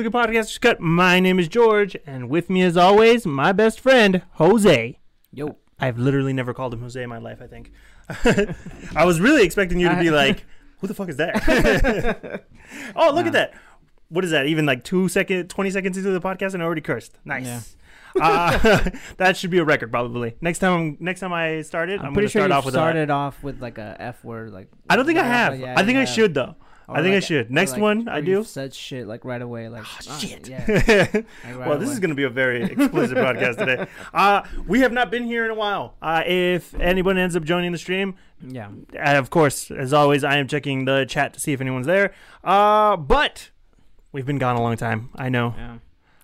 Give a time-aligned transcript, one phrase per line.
[0.00, 0.80] The Good Podcasters Cut.
[0.80, 4.98] My name is George, and with me, as always, my best friend, Jose.
[5.30, 5.56] Yo.
[5.78, 7.70] I've literally never called him Jose in my life, I think.
[8.96, 10.46] I was really expecting you to be like,
[10.78, 11.36] who the fuck is that?
[12.96, 13.26] oh, look Nah.
[13.26, 13.54] at that.
[14.08, 14.46] What is that?
[14.46, 17.18] Even like two second, 20 seconds into the podcast and I already cursed.
[17.26, 17.76] Nice.
[18.22, 20.34] uh, that should be a record, probably.
[20.40, 22.78] Next time, next time I started, I'm, I'm, pretty to sure start off with a.
[22.78, 24.68] started off with like a F word, like.
[24.88, 25.60] I don't think I have.
[25.60, 26.56] yeah, I think you I should though.
[26.90, 27.50] Or I think I should.
[27.50, 28.42] Next like- one I do.
[28.42, 29.84] Said shit like right away, like.
[29.84, 30.48] Oh, ah, shit.
[30.48, 30.64] Yeah.
[30.68, 31.24] like, right
[31.68, 31.92] well, this away.
[31.94, 33.86] is going to be a very explicit podcast today.
[34.12, 35.94] Uh, we have not been here in a while.
[36.02, 38.70] Uh, if anyone ends up joining the stream, Yeah.
[38.94, 42.12] uh, of course, as always, I am checking the chat to see if anyone's there.
[42.42, 43.50] Uh, but
[44.10, 45.10] we've been gone a long time.
[45.14, 45.54] I know.
[45.56, 45.74] Yeah.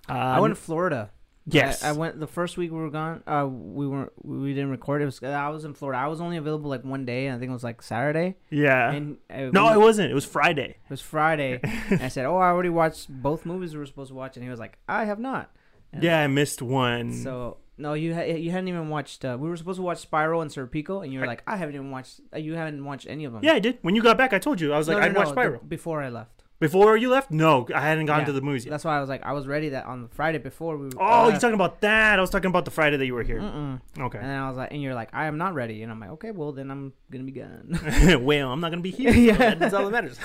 [0.08, 1.10] Uh, I went to Florida.
[1.48, 1.84] Yes.
[1.84, 3.22] I, I went the first week we were gone.
[3.26, 4.10] Uh, we weren't.
[4.24, 5.00] We didn't record.
[5.00, 5.22] It was.
[5.22, 5.98] I was in Florida.
[6.00, 8.36] I was only available like one day, and I think it was like Saturday.
[8.50, 8.90] yeah.
[8.90, 10.10] And uh, no, we- it wasn't.
[10.10, 10.70] It was Friday.
[10.84, 11.60] It was Friday.
[11.90, 14.42] and I said, "Oh, I already watched both movies we were supposed to watch," and
[14.44, 15.52] he was like, "I have not."
[15.92, 17.12] And Yeah, I missed one.
[17.12, 19.24] So no, you ha- you hadn't even watched.
[19.24, 21.56] Uh, we were supposed to watch Spiral and Serpico, and you were I- like, "I
[21.56, 22.20] haven't even watched.
[22.34, 23.78] Uh, you haven't watched any of them." yeah, I did.
[23.82, 24.72] When you got back, I told you.
[24.72, 25.60] I was like, No, no, I'd no, watch Spiral.
[25.60, 26.42] before I left.
[26.58, 27.30] Before you left?
[27.30, 28.24] No, I hadn't gone Yeah.
[28.26, 28.70] to the movies yet.
[28.70, 30.88] That's why I was like, I was ready that on the Friday before we.
[30.98, 32.18] Oh, uh, you're talking about that.
[32.18, 33.40] I was talking about the Friday that you were here.
[33.40, 33.78] Mm-mm.
[33.98, 34.18] Okay.
[34.18, 36.10] And then I was like, and you're like, I am not ready, and I'm like,
[36.12, 37.78] okay, well then I'm gonna be gone.
[38.24, 39.10] well, I'm not gonna be here.
[39.26, 39.36] Yeah.
[39.38, 40.18] yeah, that's all that matters.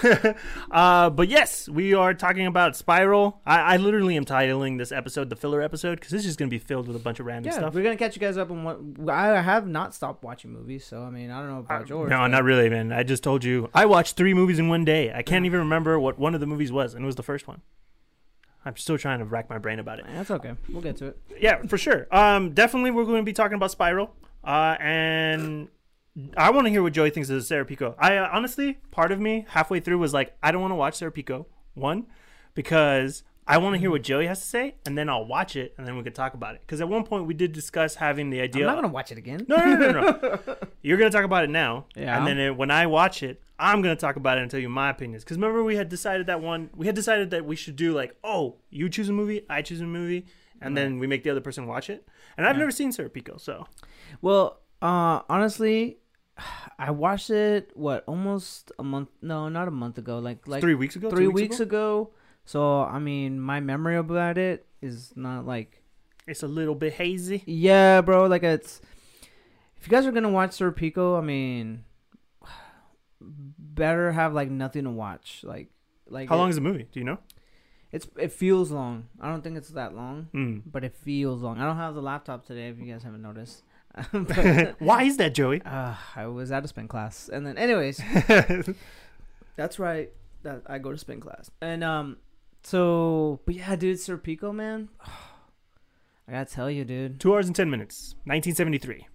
[0.71, 3.41] uh, but yes, we are talking about Spiral.
[3.45, 6.59] I, I literally am titling this episode the filler episode because this is gonna be
[6.59, 7.73] filled with a bunch of random yeah, stuff.
[7.73, 11.01] we're gonna catch you guys up on what I have not stopped watching movies, so
[11.03, 12.09] I mean, I don't know about Uh, George.
[12.09, 12.93] no, but- not really, man.
[12.93, 15.11] I just told you I watched three movies in one day.
[15.13, 17.47] I can't even remember what one of the movies was, and it was the first
[17.47, 17.61] one.
[18.63, 20.05] I'm still trying to rack my brain about it.
[20.07, 20.53] That's okay.
[20.69, 21.17] We'll get to it.
[21.39, 22.07] Yeah, for sure.
[22.11, 24.13] Um, definitely, we're going to be talking about Spiral.
[24.43, 25.67] Uh, and
[26.37, 27.95] I want to hear what Joey thinks of Serpico.
[27.97, 30.99] I uh, honestly, part of me halfway through was like, I don't want to watch
[30.99, 31.47] Serpico.
[31.73, 32.05] One,
[32.53, 35.73] because I want to hear what Joey has to say, and then I'll watch it,
[35.77, 36.61] and then we could talk about it.
[36.61, 38.65] Because at one point we did discuss having the idea.
[38.67, 39.45] I'm not gonna watch it again.
[39.47, 40.55] no, no, no, no, no.
[40.81, 42.17] You're gonna talk about it now, Yeah.
[42.17, 44.69] and then it, when I watch it, I'm gonna talk about it and tell you
[44.69, 45.23] my opinions.
[45.23, 46.69] Because remember, we had decided that one.
[46.75, 49.81] We had decided that we should do like, oh, you choose a movie, I choose
[49.81, 50.25] a movie,
[50.61, 52.07] and then we make the other person watch it.
[52.37, 52.59] And I've Yeah.
[52.59, 53.67] never seen Serpico, so
[54.21, 55.97] Well, uh, honestly,
[56.79, 59.09] I watched it what almost a month.
[59.21, 60.19] No, not a month ago.
[60.19, 62.11] Like like three weeks ago, three two weeks, ago?
[62.45, 65.81] So I mean, my memory about it is not like
[66.27, 67.43] It's a little bit hazy.
[67.45, 68.27] yeah, bro.
[68.27, 68.81] Like it's
[69.77, 71.83] if you guys are gonna watch Serpico, I mean,
[73.19, 75.41] better have like nothing to watch.
[75.43, 75.69] Like
[76.07, 76.87] like How it- long is the movie?
[76.91, 77.19] Do you know?
[77.91, 79.07] It's it feels long.
[79.19, 80.61] I don't think it's that long, Mm.
[80.65, 81.59] but it feels long.
[81.59, 82.69] I don't have the laptop today.
[82.69, 83.63] If you guys haven't noticed.
[84.13, 85.61] but, Why is that, Joey?
[85.65, 88.01] uh, I was at a spin class, and then anyways,
[89.57, 90.09] That's right.
[90.43, 91.51] That I go to spin class.
[91.61, 92.17] And um
[92.63, 94.89] so but yeah, dude, Serpico, man.
[96.27, 97.19] I gotta tell you, dude.
[97.19, 98.15] Two hours and ten minutes.
[98.25, 99.07] 1973.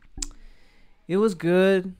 [1.08, 1.94] It was good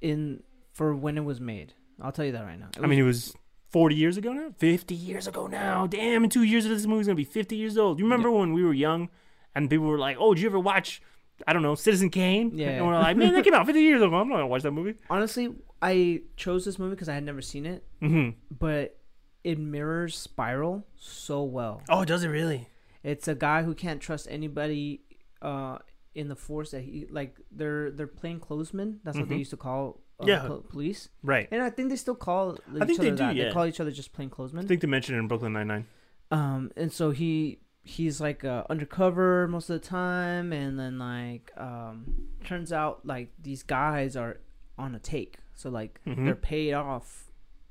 [0.00, 1.74] in for when it was made.
[2.00, 2.68] I'll tell you that right now.
[2.76, 3.36] It I mean, it was- was
[3.70, 4.48] 40 years ago now.
[4.56, 5.86] 50 years ago now.
[5.86, 6.24] Damn!
[6.24, 7.98] In two years, this movie's gonna be 50 years old.
[7.98, 9.10] You remember when we were young,
[9.54, 11.02] and people were like, "Oh, did you ever watch?"
[11.46, 12.50] I don't know, Citizen Kane.
[12.54, 12.70] Yeah.
[12.70, 14.12] And we're like, man, that came out 50 years ago.
[14.16, 14.94] I'm not gonna watch that movie.
[15.08, 18.97] honestly, I chose this movie because I had never seen it, hmm but
[19.44, 21.82] it mirrors Spiral so well.
[21.88, 22.68] Oh, does it really?
[23.02, 25.02] It's a guy who can't trust anybody
[25.42, 25.78] uh
[26.14, 28.98] in the force that he like they're they're plainclothesmen.
[29.04, 29.38] That's what they Mhm.
[29.40, 30.46] used to call uh, Yeah.
[30.48, 31.08] pol- police.
[31.22, 31.46] Right.
[31.52, 33.36] And I think they still call each I think other they do, that.
[33.36, 33.44] yeah.
[33.44, 34.64] They call each other just plainclothesmen.
[34.64, 35.86] I think they mentioned it in Brooklyn Nine Nine.
[36.32, 41.52] Um, and so he he's like uh, undercover most of the time, and then like
[41.56, 44.40] um, turns out like these guys are
[44.76, 46.24] on a take, so like Mhm.
[46.24, 47.27] they're paid off,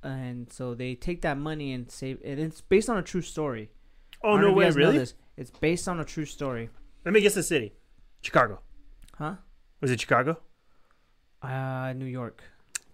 [0.08, 2.20] and so they take that money and save.
[2.24, 3.70] And it's based on a true story.
[4.24, 4.98] Oh no know if you way, really?
[5.00, 5.14] this.
[5.36, 6.70] It's based on a true story,
[7.06, 7.74] Let me guess the city.
[8.22, 8.60] Chicago.
[9.18, 9.36] huh?
[9.82, 10.38] Was it Chicago?
[11.42, 12.42] Uh, New York.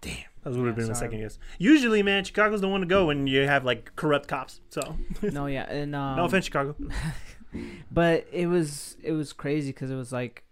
[0.02, 0.96] Damn, that would have Yeah, been a sorry.
[1.08, 1.38] second guess.
[1.58, 4.60] Usually, man, Chicago's the one to go when you have like corrupt cops.
[4.68, 6.76] So no, yeah, and um, no offense, Chicago.
[7.90, 10.44] but it was it was crazy because it was like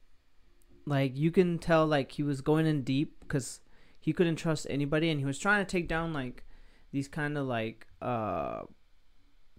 [0.87, 3.61] like you can tell like he was going in deep because
[4.01, 6.45] he couldn't trust anybody and he was trying to take down like
[6.93, 8.63] these kind of like uh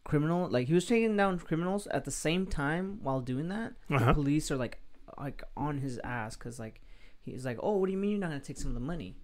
[0.03, 4.13] criminal like he was taking down criminals at the same time while doing that Uh-huh.
[4.13, 4.79] police are like
[5.17, 6.81] like on his ass because like
[7.21, 9.15] he's like oh what do you mean you're not gonna take some of the money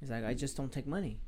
[0.00, 1.20] he's like i just don't take money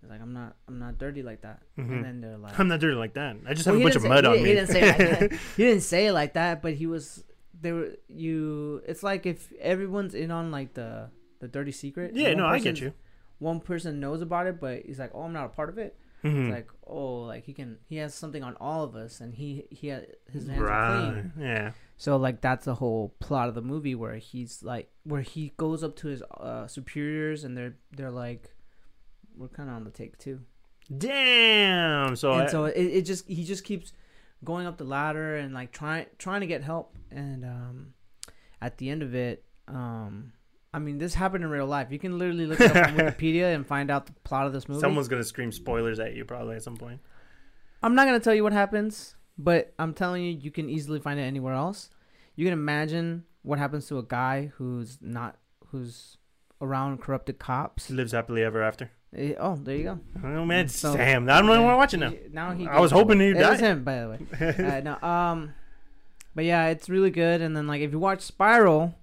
[0.00, 1.90] he's like i'm not i'm not dirty like that Mhm.
[1.90, 3.36] and then they're like I'm not dirty like that.
[3.46, 4.48] I just well, have a bunch of didn't mud say, on he, me.
[4.50, 5.32] He didn't say it like that.
[5.56, 7.24] he didn't say it like that, but he was
[7.60, 7.96] there.
[8.08, 12.14] You, it's like if everyone's in on like the the dirty secret.
[12.14, 12.92] yeah, no, I get you.
[13.38, 15.96] One person knows about it, but he's like, "Oh, I'm not a part of it."
[16.24, 16.46] Mhm.
[16.48, 19.64] It's like, oh, like he can, he has something on all of us, and he
[19.70, 21.32] he had his hands are clean.
[21.38, 21.72] Yeah.
[21.98, 25.84] So like that's the whole plot of the movie where he's like, where he goes
[25.84, 28.50] up to his uh, superiors, and they're they're like,
[29.36, 30.40] we're kind of on the take too.
[31.16, 32.16] Damn.
[32.16, 33.92] So, and I- so it, it just he just keeps
[34.44, 37.94] going up the ladder and like trying trying to get help and um
[38.60, 40.32] at the end of it um
[40.76, 43.54] i mean this happened in real life you can literally look it up on wikipedia
[43.54, 46.54] and find out the plot of this movie someone's gonna scream spoilers at you probably
[46.54, 47.00] at some point.
[47.82, 51.00] i'm not going to tell you what happens but i'm telling you you can easily
[51.00, 51.90] find it anywhere else
[52.36, 55.36] you can imagine what happens to a guy who's not
[55.70, 56.18] who's
[56.60, 58.90] around corrupted cops He Lives happily ever after.
[59.16, 61.28] Eh, oh there you go Oh man, So- damn.
[61.30, 62.12] I don't even want to watch it now.
[62.32, 63.28] now he I was hoping away.
[63.28, 63.66] he'd it was die.
[63.66, 64.18] him by the way
[64.76, 65.54] uh, no, um,
[66.34, 67.40] but yeah, it's really good.
[67.40, 68.94] And then like if you watch Spiral,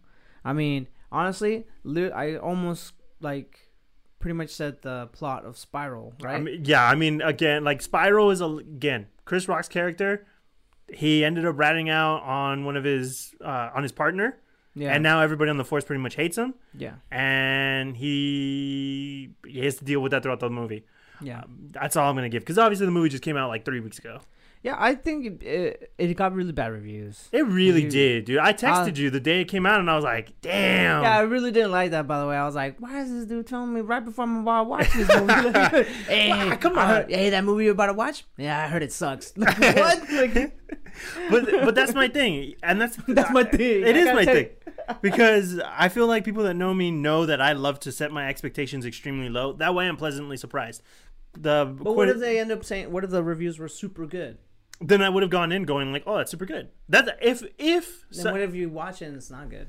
[0.46, 1.66] I mean, honestly,
[1.96, 3.72] I almost like
[4.20, 6.36] pretty much said the plot of Spiral, right?
[6.36, 10.26] I mean, yeah, I mean, again, like Spiral is a again Chris Rock's character.
[10.94, 14.38] He ended up ratting out on one of his uh, on his partner,
[14.76, 19.64] yeah, and now everybody on the force pretty much hates him, yeah, and he he
[19.64, 20.84] has to deal with that throughout the movie.
[21.22, 23.80] yeah, That's all I'm gonna give because obviously the movie just came out like three
[23.80, 24.20] weeks ago.
[24.64, 24.76] Yeah.
[24.80, 27.30] I think it, it, it got really bad reviews.
[27.32, 28.40] It really You- did, dude.
[28.40, 31.18] I texted Uh, you the day it came out, and I was like, "Damn." Yeah,
[31.18, 32.08] I really didn't like that.
[32.08, 34.38] By the way, I was like, "Why is this dude telling me right before I'm
[34.38, 36.56] about to watch this movie?" hey, Why?
[36.58, 36.88] Come on.
[36.88, 38.26] heard- hey, that movie you're about to watch?
[38.38, 39.34] Yeah, I heard it sucks.
[39.36, 40.12] what?
[40.12, 40.58] Like,
[41.30, 43.84] but but that's my thing, and that's That's my thing.
[43.84, 44.50] It I is my thing
[45.02, 48.28] because I feel like people that know me know that I love to set my
[48.28, 49.54] expectations extremely low.
[49.54, 50.82] That way, I'm pleasantly surprised.
[51.36, 52.92] The But what if they end up saying?
[52.92, 54.38] What if the reviews were super good?
[54.82, 58.06] Then I would have gone in going like, "Oh, that's super good." That's if if
[58.12, 59.68] Then so- what if you watch it and it's not good?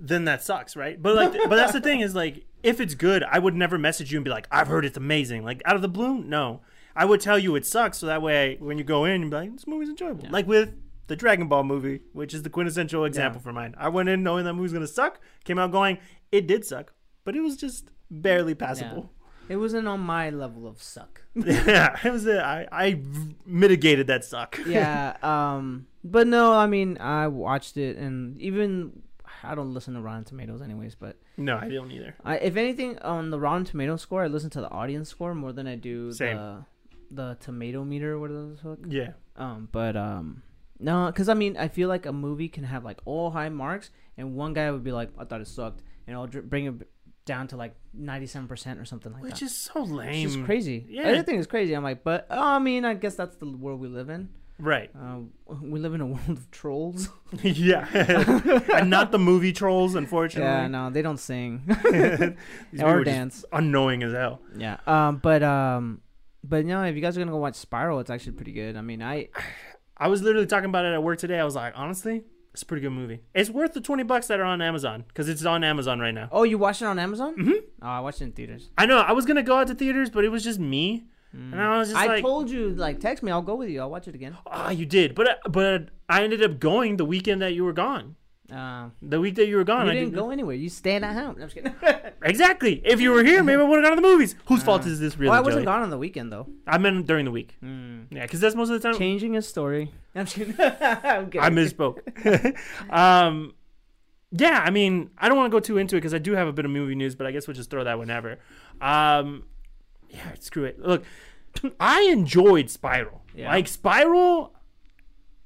[0.00, 1.02] then that sucks, right?
[1.02, 4.12] But like, but that's the thing is like, if it's good, I would never message
[4.12, 6.60] you and be like, "I've heard it's amazing." Like out of the blue, no.
[6.94, 9.36] I would tell you it sucks, so that way when you go in, you'd be
[9.36, 10.30] like, "This movie's enjoyable." Yeah.
[10.30, 10.74] Like with
[11.08, 13.42] the Dragon Ball movie, which is the quintessential example Yeah.
[13.44, 13.74] for mine.
[13.76, 15.98] I went in knowing that movie's gonna suck, came out going,
[16.30, 16.92] it did suck,
[17.24, 19.12] but it was just barely passable.
[19.48, 21.22] It wasn't on my level of suck.
[21.34, 22.26] Yeah, it was.
[22.26, 23.00] A, I I
[23.46, 24.58] mitigated that suck.
[24.66, 25.16] yeah.
[25.22, 25.86] Um.
[26.04, 29.02] But no, I mean, I watched it, and even
[29.42, 30.94] I don't listen to Rotten Tomatoes, anyways.
[30.94, 32.14] But no, I don't either.
[32.24, 35.52] I, if anything, on the Rotten Tomatoes score, I listen to the audience score more
[35.52, 36.36] than I do Same.
[36.36, 36.64] the
[37.10, 38.18] the tomato meter.
[38.18, 38.78] What is it?
[38.88, 39.68] Yeah, Um.
[39.72, 40.42] But um.
[40.80, 43.90] No, because I mean, I feel like a movie can have like all high marks,
[44.16, 46.74] and one guy would be like, "I thought it sucked," and I'll bring it
[47.28, 49.30] down to like ninety-seven percent or something like that.
[49.30, 50.26] which is so lame.
[50.26, 50.86] It's just crazy.
[50.88, 51.02] Yeah.
[51.02, 51.74] Everything is crazy.
[51.74, 54.30] I'm like, but oh, I mean, I guess that's the world we live in.
[54.58, 54.90] Right.
[54.98, 55.18] Uh,
[55.60, 57.08] we live in a world of trolls.
[57.42, 57.86] yeah,
[58.74, 60.50] and not the movie trolls, unfortunately.
[60.50, 61.62] yeah, no, they don't sing
[62.82, 63.44] or dance.
[63.52, 64.40] unknowing as hell.
[64.56, 64.78] Yeah.
[64.86, 65.18] Um.
[65.18, 66.00] But um.
[66.42, 68.76] But no, if you guys are gonna go watch Spiral, it's actually pretty good.
[68.76, 69.28] I mean, I
[69.96, 71.38] I was literally talking about it at work today.
[71.38, 73.20] I was like, honestly, it's a pretty good movie.
[73.34, 76.28] It's worth the twenty bucks that are on Amazon because it's on Amazon right now.
[76.32, 77.36] oh, you watched it on Amazon?
[77.36, 77.52] Mm-hmm.
[77.82, 78.70] Oh, I watched it in theaters.
[78.76, 78.98] I know.
[78.98, 81.88] I was gonna go out to theaters, but it was just me, and I was
[81.88, 83.30] just I like, told you, like, text me.
[83.30, 83.80] I'll go with you.
[83.80, 84.36] I'll watch it again.
[84.46, 88.16] "Ah, you did," but but I ended up going the weekend that you were gone.
[88.50, 90.54] Um, The week that you were gone, you I didn't didn't go anywhere.
[90.56, 91.36] You stayed at home.
[91.38, 91.74] No, I'm just kidding.
[92.22, 92.80] Exactly.
[92.84, 94.34] If you were here, maybe I would have gone to the movies.
[94.46, 95.30] Whose fault Uh, is this really?
[95.30, 95.72] well, I wasn't Joey?
[95.72, 96.46] gone on the weekend though.
[96.66, 97.56] I meant during the week.
[97.62, 98.06] Mm.
[98.10, 98.98] Yeah, because that's most of the time.
[98.98, 99.92] Changing his story.
[100.14, 100.54] I'm just kidding.
[100.58, 101.40] I'm kidding.
[101.40, 101.98] I misspoke.
[102.90, 103.54] um,
[104.32, 106.48] yeah, I mean, I don't want to go too into it because I do have
[106.48, 108.38] a bit of movie news, but I guess we'll just throw that whenever.
[108.80, 109.44] Um,
[110.10, 110.80] yeah, screw it.
[110.80, 111.04] Look,
[111.80, 113.22] I enjoyed Spiral.
[113.34, 113.50] Yeah.
[113.50, 114.52] Like Spiral,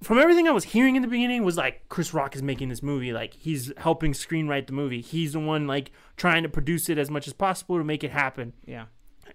[0.03, 2.83] from everything I was hearing in the beginning, was like Chris Rock is making this
[2.83, 3.13] movie.
[3.13, 5.01] Like he's helping screenwrite the movie.
[5.01, 8.11] He's the one like trying to produce it as much as possible to make it
[8.11, 8.87] happen Yeah.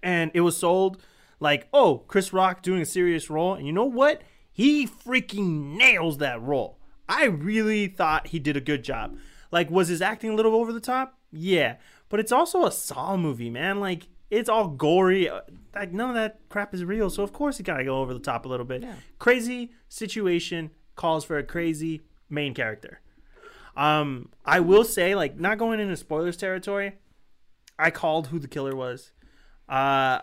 [0.02, 1.02] and it was sold
[1.40, 4.22] like, oh, Chris Rock doing a serious role, and you know what?
[4.50, 6.78] He freaking nails that role.
[7.08, 9.16] I really thought he did a good job.
[9.52, 11.16] Like, was his acting a little over the top?
[11.30, 11.76] Yeah,
[12.08, 13.78] but it's also a Saw movie, man.
[13.78, 15.28] Like, it's all gory.
[15.28, 15.40] Uh,
[15.74, 18.20] Like, none of that crap is real, so of course he gotta go over the
[18.20, 18.82] top a little bit.
[18.82, 18.94] Yeah.
[19.18, 23.00] Crazy situation calls for a crazy main character.
[23.76, 26.96] Um, I will say, like, not going into spoilers territory.
[27.78, 29.12] I called who the killer was.
[29.68, 30.20] Uh,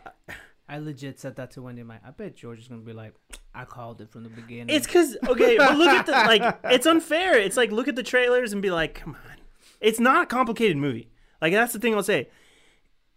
[0.67, 1.83] I legit said that to Wendy.
[1.83, 3.13] Like, I bet George is gonna be like,
[3.53, 4.75] I called it from the beginning.
[4.75, 6.59] It's because okay, but look at the like.
[6.65, 7.37] It's unfair.
[7.39, 9.37] It's like look at the trailers and be like, come on.
[9.79, 11.09] It's not a complicated movie.
[11.41, 12.27] Like that's the thing I'll say.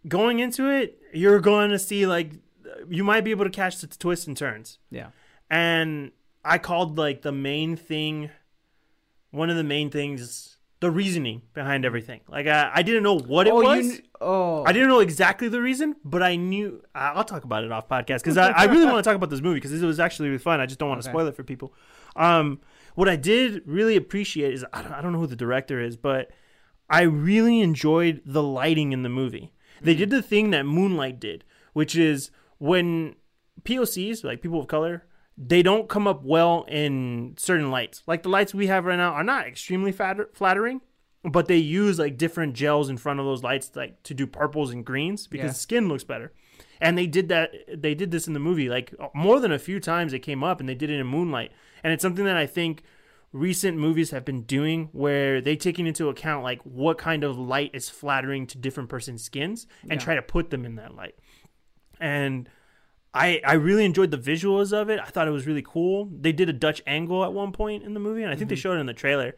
[0.08, 2.32] Going into it, you're going to see like
[2.88, 4.78] you might be able to catch the twists and turns.
[4.90, 5.08] yeah.
[5.50, 6.12] And
[6.44, 8.30] I called like the main thing.
[9.30, 12.20] One of the main things the reasoning behind everything.
[12.28, 13.88] Like I, I didn't know what it oh, was.
[13.88, 16.82] kn- Oh, I didn't know exactly the reason, but I knew.
[16.94, 19.40] I'll talk about it off podcast because I, I really want to talk about this
[19.40, 20.60] movie because it was actually really fun.
[20.60, 21.14] I just don't want to Okay.
[21.16, 21.72] spoil it for people.
[22.16, 22.60] Um,
[22.94, 25.96] what I did really appreciate is I don't, I don't know who the director is,
[25.96, 26.30] but
[26.90, 29.52] I really enjoyed the lighting in the movie.
[29.80, 33.14] They did the thing that Moonlight did, which is when
[33.62, 35.04] POCs, like people of color,
[35.36, 38.02] they don't come up well in certain lights.
[38.06, 40.80] Like the lights we have right now are not extremely fatter- flattering,
[41.22, 44.70] but they use like different gels in front of those lights like to do purples
[44.72, 45.52] and greens because Yeah.
[45.52, 46.32] skin looks better.
[46.80, 49.80] And they did that they did this in the movie like more than a few
[49.80, 51.52] times it came up and they did it in Moonlight.
[51.82, 52.82] And it's something that I think
[53.32, 57.70] recent movies have been doing where they taking into account like what kind of light
[57.74, 59.98] is flattering to different person's skins and Yeah.
[59.98, 61.14] try to put them in that light.
[62.00, 62.48] And
[63.12, 65.00] I I really enjoyed the visuals of it.
[65.00, 66.06] I thought it was really cool.
[66.12, 68.56] They did a Dutch angle at one point in the movie, and I think they
[68.56, 69.34] showed it in the trailer,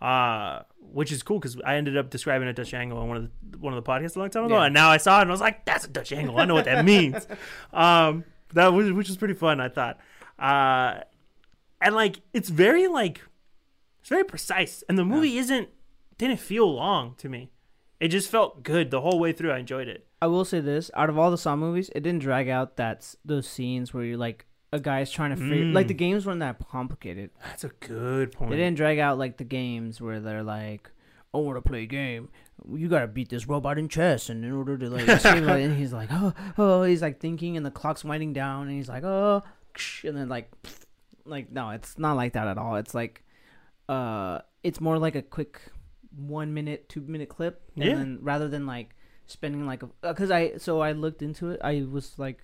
[0.00, 3.30] uh, which is cool because I ended up describing a Dutch angle on one of
[3.50, 4.64] the one of the podcasts a long time ago, Yeah.
[4.64, 6.38] and now I saw it and I was like, "That's a Dutch angle.
[6.38, 7.26] I know what that means."
[7.72, 9.58] um, that was which was pretty fun.
[9.60, 9.98] I thought,
[10.38, 11.00] uh,
[11.80, 13.22] and like it's very like
[14.04, 15.70] it's very precise, and the movie isn't
[16.18, 17.50] didn't feel long to me.
[18.00, 19.50] It just felt good the whole way through.
[19.50, 20.06] I enjoyed it.
[20.20, 23.14] I will say this: out of all the Saw movies, it didn't drag out that
[23.24, 24.44] those scenes where you're like
[24.74, 25.64] a guy's trying to figure.
[25.72, 25.88] Like Mm.
[25.88, 27.30] the games weren't that complicated.
[27.46, 28.50] That's a good point.
[28.50, 30.90] They didn't drag out like the games where they're like,
[31.32, 32.28] "I want to play a game.
[32.72, 35.94] You gotta beat this robot in chess, and in order to like," like," and he's
[35.94, 39.42] like, "Oh, oh," he's like thinking, and the clock's winding down, and he's like, "Oh,"
[40.04, 40.50] and then like,
[41.24, 42.76] like no, it's not like that at all.
[42.76, 43.23] It's like,
[43.88, 45.60] uh, it's more like a quick
[46.16, 47.94] one minute, two minute clip, and Yeah.
[47.96, 48.94] then rather than like
[49.26, 52.42] spending like, because I so I looked into it, I was like,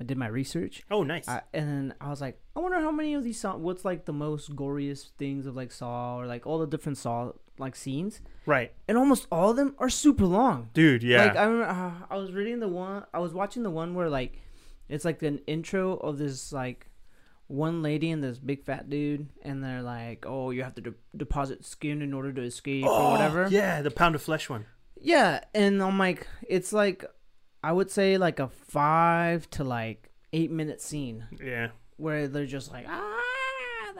[0.00, 0.82] I did my research.
[0.90, 1.28] Oh, nice.
[1.28, 4.04] I, and then I was like, I wonder how many of these Saw, what's like
[4.04, 8.20] the most goriest things of like Saw or like all the different Saw like scenes,
[8.46, 10.70] right, and almost all of them are super long.
[10.72, 11.02] dude.
[11.02, 11.26] Yeah.
[11.26, 14.08] Like I remember, uh, I was reading the one, I was watching the one where
[14.08, 14.38] like,
[14.88, 16.88] it's like an intro of this like
[17.48, 20.94] one lady and this big fat dude, and they're like, oh, you have to de-
[21.16, 23.44] deposit skin in order to escape or whatever.
[23.44, 24.66] Oh, Yeah, the pound of flesh one.
[25.00, 27.04] Yeah, and I'm like, it's like,
[27.62, 31.68] I would say like a five to like eight minute scene Yeah.
[31.96, 33.20] where they're just like ah,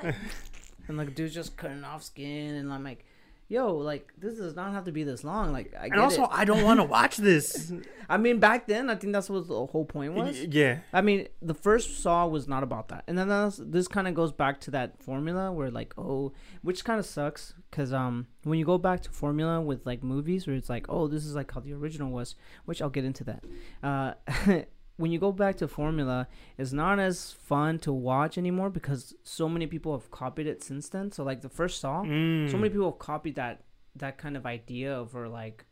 [0.02, 0.14] like,
[0.88, 3.04] and like dude's just cutting off skin, and I'm like,
[3.52, 5.52] yo, like this does not have to be this long.
[5.52, 6.30] Like I get And also, it.
[6.32, 7.72] I don't want to watch this.
[8.08, 10.40] I mean, back then, I think that's what the whole point was.
[10.40, 10.78] Yeah.
[10.92, 14.14] I mean, the first Saw was not about that, and then that's, this kind of
[14.14, 16.32] goes back to that formula where like, oh,
[16.62, 20.46] which kind of sucks because um, when you go back to formula with like movies
[20.46, 23.24] where it's like, oh, this is like how the original was, which I'll get into
[23.24, 23.44] that.
[23.82, 24.14] Uh,
[24.96, 29.48] when you go back to formula, it's not as fun to watch anymore because so
[29.48, 31.10] many people have copied it since then.
[31.10, 32.50] So like the first Saw, Mm.
[32.50, 33.64] so many people have copied that
[33.96, 35.64] that kind of idea of where like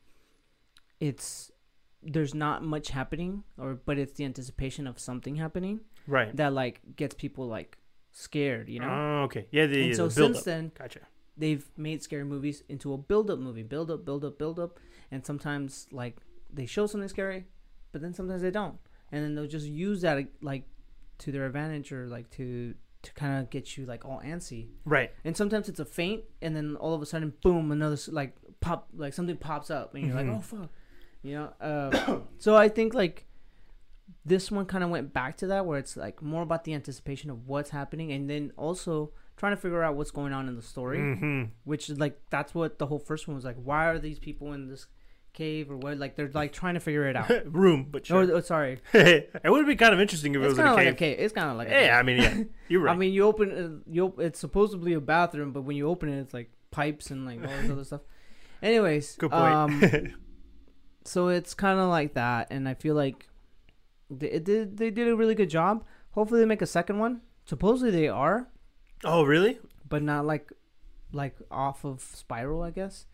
[1.00, 1.50] it's
[2.03, 6.35] there's not much happening or but it's the anticipation of something happening Right.
[6.37, 7.79] that like gets people like
[8.12, 9.47] scared you know Oh, okay.
[9.50, 10.45] Yeah, the, and so the since up.
[10.45, 11.00] then Gotcha.
[11.37, 14.79] they've made scary movies into a build-up movie build up build up build up
[15.11, 16.17] and sometimes like
[16.53, 17.47] they show something scary
[17.93, 18.77] but then sometimes they don't
[19.12, 20.64] and then they'll just use that like
[21.19, 25.11] to their advantage or like to to kind of get you like all antsy Right.
[25.25, 28.88] and sometimes it's a feint and then all of a sudden boom another like pop
[28.95, 30.26] like something pops up and you're Mhm.
[30.29, 30.69] like oh fuck
[31.23, 33.26] you know uh, so i think like
[34.25, 37.31] this one kind of went back to that where it's like more about the anticipation
[37.31, 40.62] of what's happening and then also trying to figure out what's going on in the
[40.62, 43.99] story hmm which is like that's what the whole first one was like why are
[43.99, 44.87] these people in this
[45.32, 48.37] cave or what like they're like trying to figure it out Room, but oh, sure.
[48.37, 50.87] oh, sorry it would be kind of interesting if it was in a of like
[50.87, 50.92] cave.
[50.92, 51.87] a cave it's kind of like a cave.
[51.87, 52.92] Yeah, I mean, yeah, you're right.
[52.92, 56.08] I mean, you open uh, you op- it's supposedly a bathroom, but when you open
[56.08, 58.00] it, it's like pipes and like all this other stuff.
[58.62, 59.54] Anyways, Good point.
[59.54, 60.14] Um,
[61.04, 63.28] so it's kind of like that, and I feel like
[64.10, 65.84] they did they did a really good job.
[66.12, 67.22] Hopefully, they make a second one.
[67.46, 68.49] Supposedly, they are,
[69.04, 69.58] oh, really?
[69.88, 70.52] but not like
[71.12, 73.06] like off of Spiral, I guess.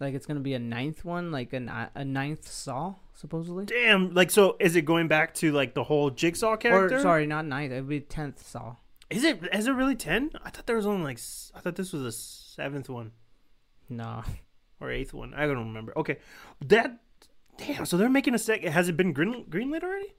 [0.00, 3.64] Like it's gonna be a ninth one, like an, a ninth Saw, supposedly.
[3.66, 4.14] Damn.
[4.14, 6.96] Like, so is it going back to like the whole Jigsaw character?
[6.98, 7.72] Or sorry, not ninth.
[7.72, 8.76] It would be tenth Saw.
[9.10, 9.40] Is it?
[9.52, 10.30] Is it really ten?
[10.44, 11.18] I thought there was only like.
[11.54, 13.12] I thought this was a seventh one
[13.88, 14.22] No,
[14.80, 15.34] or eighth one.
[15.34, 15.92] I don't remember.
[15.98, 16.18] Okay,
[16.66, 16.98] that.
[17.56, 17.86] Damn.
[17.86, 18.62] So they're making a sec.
[18.62, 20.14] Has it been green greenlit already?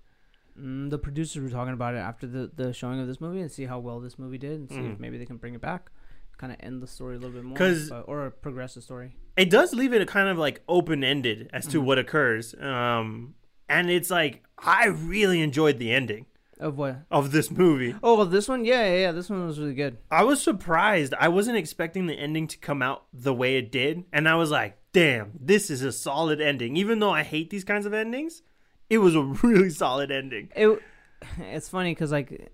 [0.59, 3.49] Mm, the producers were talking about it after the, the showing of this movie and
[3.49, 4.93] see how well this movie did and see Mhm.
[4.95, 5.89] if maybe they can bring it back,
[6.37, 9.15] kind of end the story a little bit more, but- or progress the story.
[9.39, 11.85] It does leave it kind of like open ended as to Mhm.
[11.85, 12.53] what occurs.
[12.59, 13.35] Um,
[13.67, 16.25] and it's like I really enjoyed the ending.
[16.59, 17.05] Of what?
[17.09, 17.95] of this movie.
[18.03, 19.95] Oh, well, this one, yeah, yeah, yeah, this one was really good.
[20.11, 21.13] I was surprised.
[21.17, 24.51] I wasn't expecting the ending to come out the way it did, and I was
[24.51, 28.41] like, "Damn, this is a solid ending." Even though I hate these kinds of endings,
[28.89, 30.49] it was a really solid ending.
[30.53, 30.81] It,
[31.39, 32.51] it's funny because like,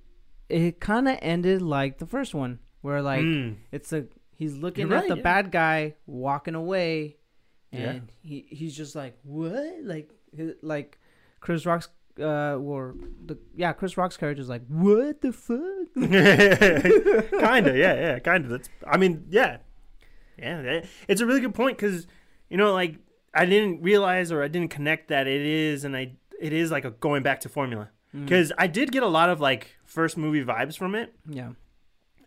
[0.49, 3.55] it kind of ended like the first one, where like Mm.
[3.71, 5.21] it's a he's looking You're at right, the yeah.
[5.23, 7.17] bad guy walking away,
[7.71, 7.89] Yeah.
[7.91, 10.09] and he he's just like what like
[10.61, 10.97] like
[11.39, 11.87] Chris Rock's
[12.19, 15.59] uh or the yeah Chris Rock's character is like what the fuck
[17.41, 18.51] kind of, yeah, yeah, kind of.
[18.51, 18.69] That's.
[18.87, 19.57] I mean, yeah,
[20.37, 20.61] yeah.
[20.61, 22.07] that- It's a really good point because,
[22.49, 22.95] you know, like
[23.33, 26.85] I didn't realize or I didn't connect that it is, and I it is like
[26.85, 28.23] a going back to formula Mm.
[28.23, 31.13] because I did get a lot of like first movie vibes from it.
[31.29, 31.49] yeah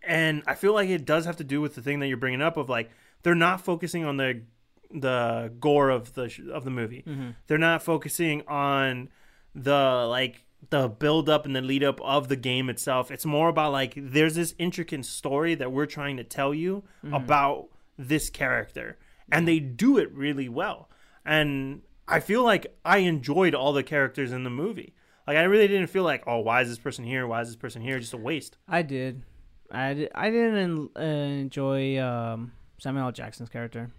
[0.09, 2.43] and I feel like it does have to do with the thing that you're bringing
[2.43, 2.91] up of like
[3.23, 4.43] they're not focusing on the
[4.91, 7.05] the gore of the sh- of the movie.
[7.07, 7.35] Mhm.
[7.47, 9.11] They're not focusing on
[9.55, 13.11] the like the build up and the lead up of the game itself.
[13.11, 17.69] It's more about like there's this intricate story that we're trying to tell you about
[17.99, 18.97] this character,
[19.31, 20.89] and they do it really well.
[21.25, 24.95] And I feel like I enjoyed all the characters in the movie.
[25.27, 27.27] Like I really didn't feel like, oh, why is this person here?
[27.27, 27.99] Why is this person here?
[27.99, 28.57] Just a waste.
[28.67, 29.23] I did
[29.71, 33.13] I I didn't uh, enjoy um Samuel L.
[33.13, 33.91] Jackson's character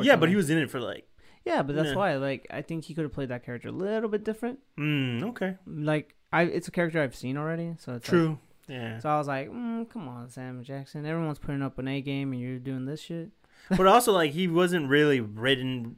[0.00, 1.06] Yeah, but he was in it for like,
[1.44, 1.94] yeah but that's Yeah.
[1.96, 5.22] why like I think he could have played that character a little bit different mm,
[5.30, 8.98] okay, like I it's a character I've seen already so it's like- true, yeah.
[8.98, 11.04] So I was like, mm, come on, Sam Jackson.
[11.04, 13.28] Everyone's putting up an A game and you're doing this shit.
[13.76, 15.96] but also, like, he wasn't really written.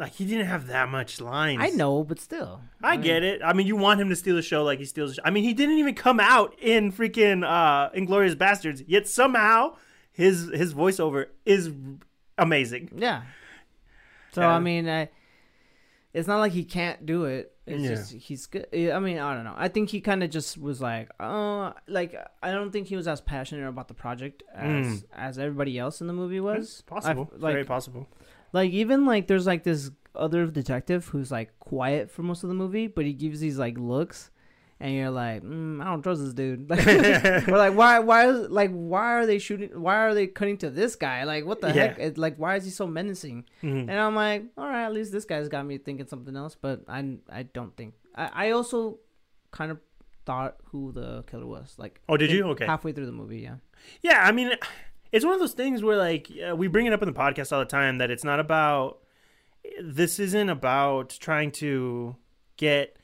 [0.00, 1.60] Like, he didn't have that much lines.
[1.62, 2.62] I know, but still.
[2.82, 3.40] I get it.
[3.44, 5.10] I mean, you want him to steal the show like he steals.
[5.10, 5.22] The show.
[5.24, 8.82] I mean, he didn't even come out in freaking uh, Inglourious Basterds.
[8.86, 9.76] Yet somehow
[10.12, 11.70] his his voiceover is
[12.38, 12.90] amazing.
[12.96, 13.22] Yeah.
[14.32, 14.48] So Yeah.
[14.50, 15.08] I mean, I,
[16.12, 17.52] it's not like he can't do it.
[17.66, 17.88] It's Yeah.
[17.90, 18.66] just he's good.
[18.72, 19.54] I mean, I don't know.
[19.56, 23.06] I think he kind of just was like, oh, like I don't think he was
[23.06, 25.04] as passionate about the project as Mm.
[25.14, 26.64] as everybody else in the movie was.
[26.64, 27.28] It's possible.
[27.30, 28.08] I- It's like very possible.
[28.52, 32.54] Like even like there's like this other detective who's like quiet for most of the
[32.54, 34.30] movie, but he gives these like looks,
[34.80, 36.68] and you're like, mm, I don't trust this dude.
[36.70, 36.84] Like,
[37.46, 39.70] we're like, why, why, is, like, why are they shooting?
[39.80, 41.24] Why are they cutting to this guy?
[41.24, 41.72] Like, what the Yeah.
[41.74, 41.98] heck?
[41.98, 43.44] It, like, why is he so menacing?
[43.62, 43.82] Mhm.
[43.88, 46.56] And I'm like, all right, at least this guy's got me thinking something else.
[46.60, 47.94] But I, I don't think.
[48.16, 48.98] I, I also
[49.52, 49.78] kind of
[50.26, 51.74] thought who the killer was.
[51.78, 52.44] Like, Oh, did you?
[52.48, 52.66] Okay.
[52.66, 53.56] halfway through the movie, yeah.
[54.02, 54.52] Yeah, I mean,
[55.12, 57.52] it's one of those things where like uh, we bring it up in the podcast
[57.52, 58.98] all the time that it's not about.
[59.82, 62.16] This isn't about trying to
[62.56, 62.96] get.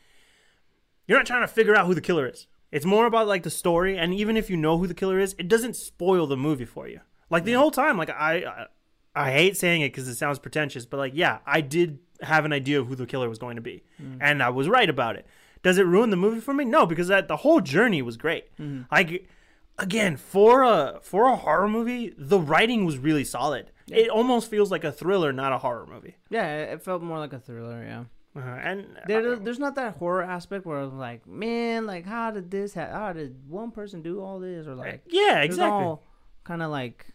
[1.06, 2.46] You're not trying to figure out who the killer is.
[2.72, 5.34] It's more about like the story, and even if you know who the killer is,
[5.38, 7.00] it doesn't spoil the movie for you.
[7.30, 8.66] Like the whole time, like I, I,
[9.14, 12.52] I hate saying it because it sounds pretentious, but like yeah, I did have an
[12.52, 13.84] idea of who the killer was going to be,
[14.20, 15.26] and I was right about it.
[15.62, 16.64] Does it ruin the movie for me?
[16.64, 18.44] No, because that the whole journey was great.
[18.90, 19.28] Like
[19.78, 24.70] again for a for a horror movie the writing was really solid it almost feels
[24.70, 28.04] like a thriller not a horror movie Yeah, it felt more like a thriller, yeah.
[28.34, 32.50] uh, and There, there's not that horror aspect where I'm like, man, like how did
[32.50, 32.74] this?
[32.74, 34.66] Ha- how did one person do all this?
[34.66, 35.96] Or like, yeah exactly
[36.44, 37.06] kind of like,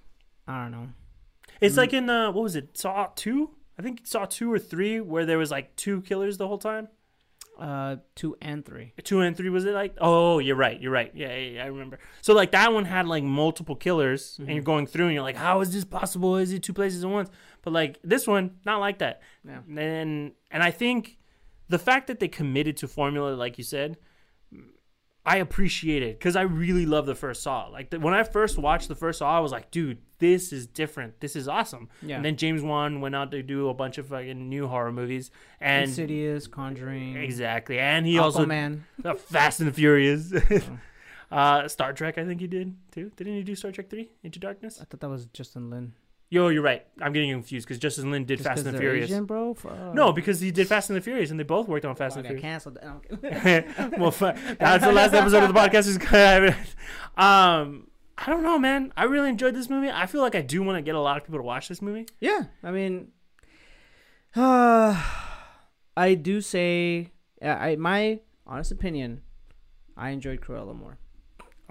[0.48, 0.90] I don't know.
[1.60, 5.02] it's like in uh what was it saw 2 i think saw 2 or 3
[5.02, 6.88] where there was like two killers the whole time
[7.62, 8.92] Uh, two and three.
[9.04, 11.12] 2 and 3 was it like oh you're right you're right.
[11.14, 12.00] Yeah, yeah, yeah i remember.
[12.22, 15.36] So like that one had like multiple killers and you're going through and you're like
[15.36, 16.38] how is this possible?
[16.38, 17.30] Is it two places at once?
[17.62, 19.22] But like this one not like that.
[19.48, 19.60] Yeah.
[19.78, 21.20] and and I think
[21.70, 23.98] the fact that they committed to formula, like you said,
[25.26, 27.68] I appreciate it because I really love the first Saw.
[27.68, 30.66] Like the, when I first watched the first Saw, I was like, dude, this is
[30.66, 31.20] different.
[31.20, 31.90] This is awesome.
[32.02, 32.16] Yeah.
[32.16, 35.30] And then James Wan went out to do a bunch of fucking new horror movies,
[35.60, 38.82] and Insidious, Conjuring, exactly, and he also Aquaman.
[39.06, 40.34] uh, Fast and Furious.
[41.32, 43.12] uh, Star Trek, I think he did too.
[43.16, 44.80] Didn't he do Star Trek Three Into Darkness?
[44.82, 45.94] I thought that was Justin Lin.
[46.32, 46.86] Yo, you're right.
[47.02, 49.12] I'm getting confused because Justin Lin did Just Fast and the Furious.
[49.12, 49.54] Asian, bro.
[49.54, 49.94] Fuck.
[49.94, 52.24] No, because he did Fast and the Furious, and they both worked on Fast and
[52.24, 52.42] the Furious.
[52.42, 52.78] canceled.
[54.00, 55.88] Well, that's the last episode of the podcast.
[55.90, 55.98] Is
[57.18, 58.94] um, I don't know, man.
[58.96, 59.90] I really enjoyed this movie.
[59.92, 61.82] I feel like I do want to get a lot of people to watch this
[61.82, 62.08] movie.
[62.22, 63.10] Yeah, I mean,
[64.34, 65.04] uh,
[65.98, 69.22] I do say, I my honest opinion,
[69.98, 70.98] I enjoyed Cruella more.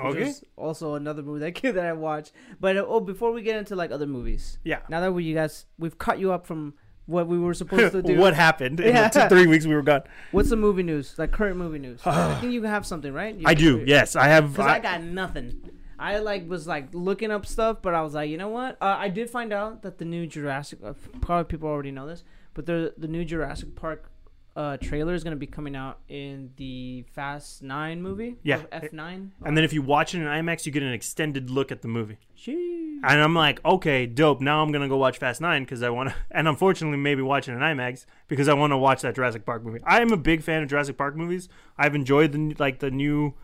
[0.05, 0.29] Which Okay.
[0.29, 2.33] is also another movie that that I watched.
[2.61, 4.81] But uh, oh, before we get into like other movies, Yeah.
[4.89, 6.75] now that we you guys we've cut you up from
[7.07, 8.17] what we were supposed to do.
[8.19, 9.09] what happened in Yeah.
[9.09, 10.03] the two, three weeks we were gone?
[10.31, 11.15] What's the movie news?
[11.19, 12.01] Like current movie news.
[12.07, 13.35] I think you have something, right?
[13.35, 13.83] You I do.
[13.87, 14.53] Yes, I have.
[14.53, 15.71] Because I, I, got nothing.
[15.99, 18.77] I like was like looking up stuff, but I was like, you know what?
[18.81, 20.79] Uh, I did find out that the new Jurassic.
[20.85, 24.11] Uh, probably people already know this, but the the new Jurassic Park
[24.57, 28.37] uh, trailer is gonna be coming out in the Fast Nine movie.
[28.43, 28.63] Yeah.
[28.73, 29.33] F nine.
[29.45, 31.89] And then if you watch it in IMAX, you get an extended look at the
[31.89, 32.19] movie.
[32.37, 33.01] Sheesh.
[33.03, 34.41] And I'm like, okay, dope.
[34.41, 37.55] Now I'm gonna go watch Fast Nine because I want to, and unfortunately, maybe watching
[37.55, 39.81] it in IMAX because I want to watch that Jurassic Park movie.
[39.85, 41.49] I am a big fan of Jurassic Park movies.
[41.79, 43.35] I've enjoyed the like the new,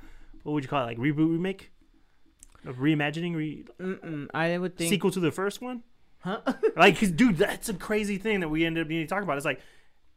[0.43, 1.71] what would you call it, like reboot, remake,
[2.67, 4.27] a reimagining, re- Mm-mm.
[4.35, 4.91] I would think.
[4.91, 5.83] sequel to the first one.
[6.19, 6.41] Huh?
[6.77, 9.37] Like, dude, that's a crazy thing that we ended up needing to talk about.
[9.39, 9.61] It's like,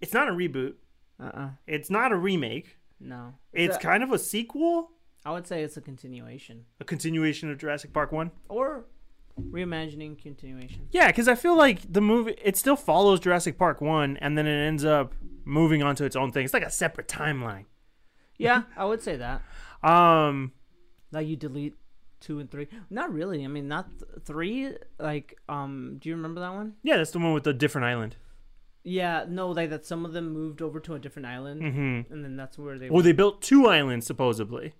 [0.01, 0.73] it's not a reboot.
[1.19, 1.49] uh-uh.
[1.67, 2.77] It's not a remake.
[2.99, 3.33] No.
[3.53, 4.91] It's kind of a sequel,
[5.25, 8.31] I would say it's a continuation a continuation of Jurassic Park one.
[8.49, 8.85] or
[9.39, 10.88] reimagining continuation.
[10.91, 14.47] Yeah, because I feel like the movie it still follows Jurassic Park one, and then
[14.47, 15.13] it ends up
[15.45, 16.43] moving on to its own thing.
[16.45, 17.65] It's like a separate timeline.
[18.38, 19.41] Yeah, I would say that.
[19.83, 20.51] Um,
[21.12, 21.75] Like you delete
[22.19, 22.67] two and three.
[22.89, 23.43] Not really.
[23.45, 24.73] I mean, not th- three.
[24.99, 26.73] Like, um, do you remember that one?
[26.83, 28.15] yeah, that's the one with the different island.
[28.83, 29.85] Yeah, no, like that.
[29.85, 32.13] Some of them moved over to a different island, Mm-hmm.
[32.13, 32.89] and then that's where they.
[32.89, 34.73] Well, they built two islands supposedly.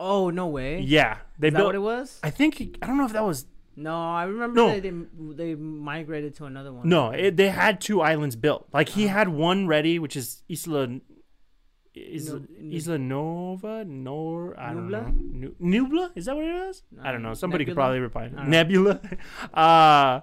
[0.00, 0.80] oh no way!
[0.80, 1.66] Yeah, they Is that built.
[1.68, 2.20] what it was?
[2.22, 4.68] I think I don't know if that was No, I remember No.
[4.70, 4.92] they, they
[5.34, 6.88] they migrated to another one.
[6.88, 7.10] no.
[7.10, 8.68] It, they had two islands built.
[8.72, 9.14] Like he Uh-huh.
[9.18, 11.00] had one ready, which is Isla.
[11.94, 15.02] Isla, Nu- Isla Nova, Nor, I don't Nubla?
[15.14, 15.52] know.
[15.60, 16.10] Nu- Nubla?
[16.14, 16.82] Is that what it is?
[17.02, 17.34] I don't know.
[17.34, 18.28] Somebody could probably reply.
[18.28, 18.98] Nebula.
[19.54, 20.20] uh,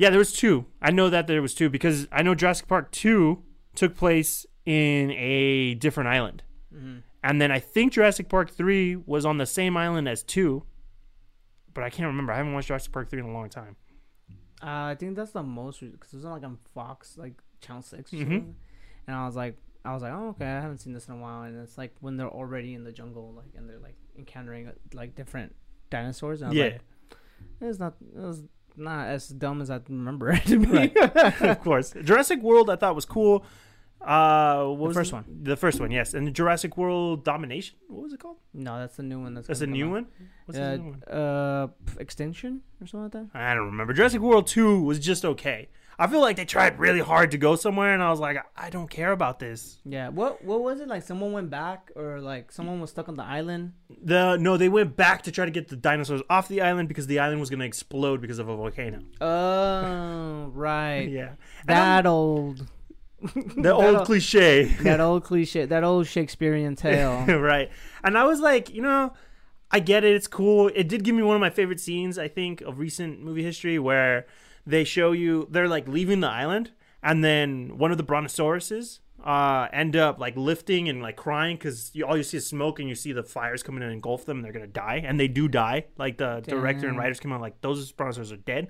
[0.00, 0.66] yeah, there was two.
[0.80, 3.42] I know that there was two because I know Jurassic Park 2
[3.74, 6.44] took place in a different island.
[6.72, 7.02] Mhm.
[7.24, 10.62] And then I think Jurassic Park 3 was on the same island as 2.
[11.74, 12.32] But I can't remember.
[12.32, 13.74] I haven't watched Jurassic Park 3 in a long time.
[14.62, 17.82] Uh, I think that's the most because it was on like on Fox, like Channel
[17.82, 18.54] 6 or Mhm.
[19.08, 21.18] And I was like, I was like, oh okay, I haven't seen this in a
[21.18, 21.42] while.
[21.42, 25.14] And it's like when they're already in the jungle, like, and they're like encountering like
[25.16, 25.54] different
[25.90, 26.40] dinosaurs.
[26.42, 26.64] And I was Yeah.
[26.64, 26.80] like,
[27.60, 28.44] it's not, it was
[28.78, 30.66] not as dumb as I remember it to be.
[30.66, 30.96] Right.
[31.42, 31.92] of course.
[32.02, 33.44] Jurassic World I thought was cool.
[34.00, 35.14] Uh, what The first it?
[35.16, 35.24] one.
[35.42, 36.14] The first one, yes.
[36.14, 37.76] And Jurassic World Domination.
[37.88, 38.36] What was it called?
[38.54, 39.34] no, that's the new one.
[39.34, 40.06] That's That's a new one.
[40.46, 40.62] What's out.
[40.62, 41.02] the Uh, new one?
[41.02, 41.66] uh,
[41.98, 43.38] extinction or something like that.
[43.38, 43.92] I don't remember.
[43.92, 45.68] Jurassic World 2 was just okay.
[46.00, 48.70] I feel like they tried really hard to go somewhere, and I was like, I
[48.70, 49.78] don't care about this.
[49.84, 50.10] Yeah.
[50.10, 51.02] What What was it like?
[51.02, 53.72] Someone went back, or like someone was stuck on the island.
[54.04, 57.08] The no, they went back to try to get the dinosaurs off the island because
[57.08, 59.00] the island was going to explode because of a volcano.
[59.20, 61.08] Oh, right.
[61.18, 61.30] Yeah,
[61.66, 62.66] That old.
[63.56, 67.24] the old- cliche, that old cliche, that old Shakespearean tale.
[67.40, 67.70] right?
[68.04, 69.12] And I was like, you know,
[69.72, 70.14] I get it.
[70.14, 70.68] It's cool.
[70.74, 73.78] It did give me one of my favorite scenes, I think, of recent movie history
[73.80, 74.26] where
[74.68, 79.66] they show you they're like leaving the island, and then one of the brontosauruses uh
[79.72, 82.88] end up like lifting and like crying because you, all you see is smoke and
[82.88, 85.48] you see the fires coming and engulf them and they're gonna die and they do
[85.48, 85.86] die.
[85.96, 88.68] Like the director and writers came out like those brontosaurs are dead.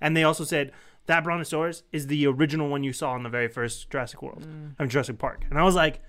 [0.00, 0.72] And they also said
[1.06, 4.46] that brontosaurus is the original one you saw in the very first jurassic world
[4.78, 5.44] i mean jurassic park.
[5.48, 6.02] And i was like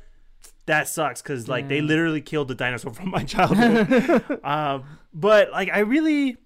[0.66, 4.40] that sucks because like they literally killed the dinosaur from my childhood.
[4.44, 4.80] Uh,
[5.14, 6.38] but like i really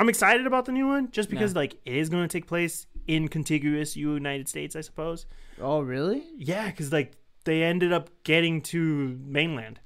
[0.00, 2.86] i'm excited about the new one just because like it is going to take place
[3.06, 5.26] in contiguous united states i suppose
[5.60, 6.24] Oh, really?
[6.38, 7.12] yeah because like
[7.44, 9.78] they ended up getting to mainland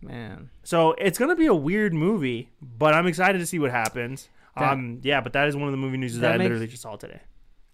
[0.00, 0.50] Man.
[0.62, 4.72] so it's gonna be a weird movie but i'm excited to see what happens That-
[4.74, 6.66] um yeah but that is one of the movie news that, That i makes- literally
[6.68, 7.20] just saw today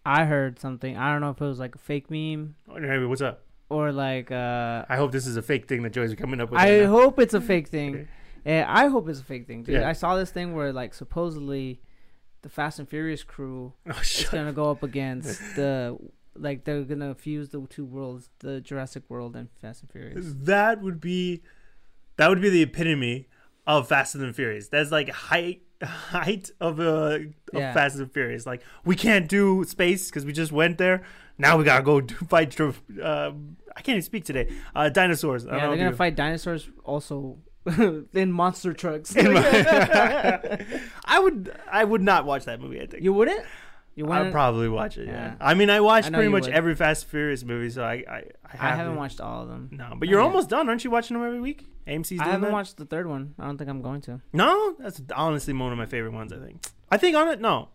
[0.06, 0.98] I heard something.
[0.98, 3.90] I don't know if it was like a fake meme Oh, hey, what's up or
[3.92, 6.80] like uh i hope this is a fake thing that joey's coming up with I
[6.80, 8.06] right hope it's a fake thing.
[8.44, 9.76] Yeah, I hope it's a fake thing, dude.
[9.76, 9.88] Yeah.
[9.88, 11.80] I saw this thing where like supposedly
[12.42, 15.96] the Fast and Furious crew oh, is gonna go up against the
[16.36, 20.26] like they're gonna fuse the two worlds, the Jurassic World and Fast and Furious.
[20.42, 21.42] that would be
[22.16, 23.28] that would be the epitome
[23.66, 24.68] of Fast and Furious.
[24.68, 27.72] That's like height height of uh of Yeah.
[27.72, 28.44] Fast and Furious.
[28.46, 31.02] Like we can't do space because we just went there.
[31.38, 32.58] Now we gotta go do, fight.
[32.60, 33.32] Uh,
[33.76, 34.52] I can't even speak today.
[34.74, 35.46] Uh, dinosaurs.
[35.46, 37.38] I don't Yeah, they're gonna you- fight dinosaurs also
[38.12, 39.14] in monster trucks.
[39.16, 40.64] In my-
[41.04, 41.54] I would.
[41.70, 42.80] I would not watch that movie.
[42.80, 43.02] I think.
[43.02, 43.44] you wouldn't?
[43.96, 45.06] You I'd probably watch it.
[45.06, 45.12] Yeah.
[45.12, 45.34] Yeah.
[45.40, 46.52] I mean, I watched I pretty much would.
[46.54, 48.22] every Fast and Furious movie, so I I, I,
[48.52, 49.68] I haven't, haven't watched all of them.
[49.72, 50.68] No, but you're almost done.
[50.68, 51.64] Aren't you watching them every week?
[51.86, 52.52] AMC's doing I haven't that?
[52.52, 53.34] watched the third one.
[53.38, 54.20] I don't think I'm going to.
[54.32, 56.32] No, that's honestly one of my favorite ones.
[56.32, 56.66] I think.
[56.90, 57.40] I think on it.
[57.40, 57.68] No,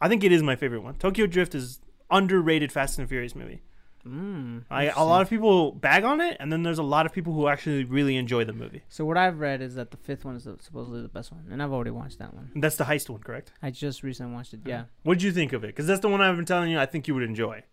[0.00, 0.94] I think it is my favorite one.
[0.94, 3.62] Tokyo Drift is underrated Fast and Furious movie.
[4.06, 7.12] Mm, I, a lot of people bag on it, and then there's a lot of
[7.12, 8.82] people who actually really enjoy the movie.
[8.88, 11.44] So what I've read is that the fifth one is the, supposedly the best one,
[11.50, 12.50] and I've already watched that one.
[12.54, 13.52] And that's the heist one, correct?
[13.62, 14.60] I just recently watched it.
[14.64, 15.68] Yeah, What did you think of it?
[15.68, 16.78] Because that's the one I've been telling you.
[16.78, 17.64] I think you would enjoy.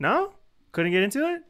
[0.00, 0.32] No,
[0.72, 1.42] couldn't get into it.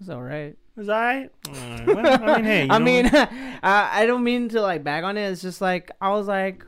[0.00, 0.56] it's all right.
[0.76, 1.30] Was I?
[1.48, 2.62] Alright, well, I mean, hey.
[2.70, 3.06] I know- mean,
[3.62, 5.22] I don't mean to like bag on it.
[5.30, 6.64] It's just like I was like,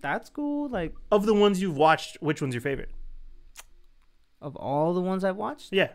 [0.00, 0.68] that's cool.
[0.68, 2.90] Like of the ones you've watched, which one's your favorite?
[4.40, 5.90] of all the ones I've watched, Yeah,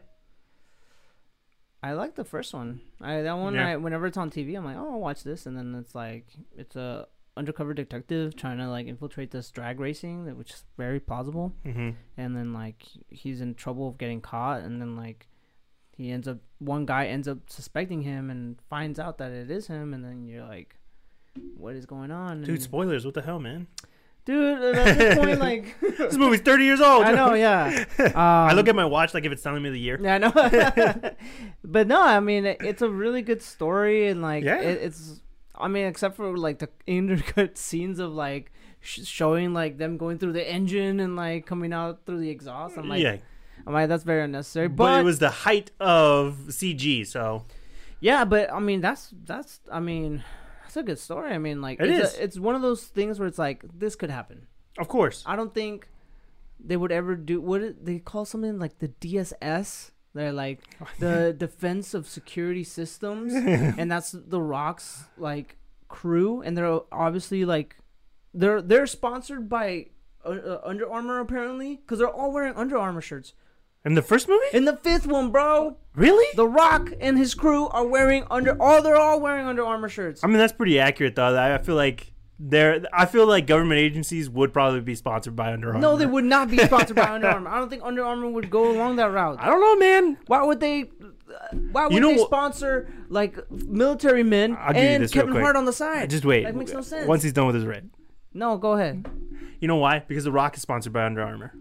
[1.89, 2.81] I like the first one.
[3.01, 3.53] I that one.
[3.55, 3.67] Yeah.
[3.67, 6.25] I whenever it's on TV, I'm like, oh, I'll watch this, and then it's like
[6.55, 10.99] it's a undercover detective trying to like infiltrate this drag racing, that- which is very
[10.99, 11.53] plausible.
[11.63, 15.27] hmm And then like he's in trouble of getting caught, and then like
[15.95, 19.67] he ends up one guy ends up suspecting him and finds out that it is
[19.67, 20.75] him, and then you're like,
[21.55, 22.41] what is going on?
[22.41, 23.05] Dude, And- spoilers.
[23.05, 23.67] What the hell, man?
[24.27, 27.03] Dude, at this point, like this movie's 30 years old.
[27.03, 27.85] I know, yeah.
[27.97, 29.97] Um, I look at my watch like if it's telling me the year.
[29.99, 31.11] Yeah, I know.
[31.63, 34.59] but no, I mean, it, it's a really good story, and like, Yeah.
[34.59, 35.21] it, it's.
[35.59, 40.19] I mean, except for like the intercut scenes of like sh- showing like them going
[40.19, 42.77] through the engine and like coming out through the exhaust.
[42.77, 43.17] I'm like, yeah,
[43.65, 44.67] I'm like, that's very unnecessary.
[44.67, 47.43] but, But, it was the height of CG, so
[47.99, 49.61] yeah, but I mean, that's that's.
[49.71, 50.23] I mean,
[50.67, 51.31] that's a good story.
[51.31, 52.19] I mean, like, It it's is.
[52.19, 54.47] A, it's one of those things where it's like this could happen.
[54.77, 55.23] of course.
[55.25, 55.87] I don't think
[56.59, 59.91] they would ever do what they call something like the DSS.
[60.13, 60.59] They're like
[60.99, 63.33] the Defense of Security Systems,
[63.77, 65.55] and that's the Rock's like
[65.87, 67.77] crew, and they're obviously like
[68.33, 69.87] they're they're sponsored by
[70.25, 73.33] uh, uh, Under Armour apparently because they're all wearing Under Armour shirts.
[73.87, 74.45] In the first movie?
[74.53, 76.27] In the fifth one, bro, Really?
[76.35, 80.23] The Rock and his crew are wearing under all they're all wearing Under Armour shirts.
[80.23, 81.35] I mean, that's pretty accurate, though.
[81.35, 82.83] I feel like they're.
[82.93, 85.79] I feel like government agencies would probably be sponsored by Under Armour.
[85.79, 87.49] No, they would not be sponsored by Under Armour.
[87.49, 89.37] I don't think Under Armour would go along that route.
[89.39, 90.17] I don't know, man.
[90.27, 90.81] Why would they?
[91.71, 95.33] Why would You know they sponsor like military men I'll and Kevin.
[95.33, 96.09] Hart on the side?
[96.09, 96.43] Just wait.
[96.43, 97.07] That makes no sense.
[97.07, 97.89] Once he's done with his red.
[98.33, 99.09] no, go ahead.
[99.61, 100.03] You know why?
[100.07, 101.53] Because The Rock is sponsored by Under Armour.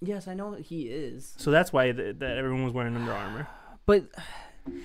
[0.00, 3.48] Yes, I know he is, So that's why th- that everyone was wearing Under Armour.
[3.86, 4.04] but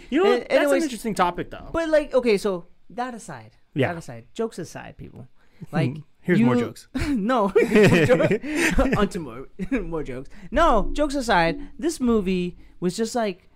[0.09, 0.49] You know, what?
[0.49, 1.69] That's an interesting topic, though.
[1.71, 3.93] but like okay, so that aside, Yeah.
[3.93, 5.27] that aside, jokes aside, people,
[5.71, 6.87] like Here's more jokes.
[7.09, 7.47] no,
[8.97, 10.29] onto more more jokes.
[10.51, 13.49] No, jokes aside, this movie was just like,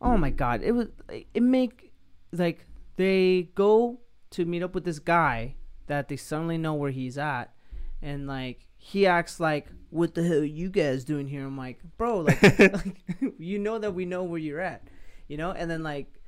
[0.00, 1.90] oh my god, it was it make
[2.32, 5.54] like they go to meet up with this guy
[5.86, 7.54] that they suddenly know where he's at,
[8.02, 11.44] and like he acts like, what the hell are you guys doing here?
[11.44, 12.96] I'm like, bro, like, like
[13.38, 14.88] you know that we know where you're at,
[15.28, 16.22] you know, and then like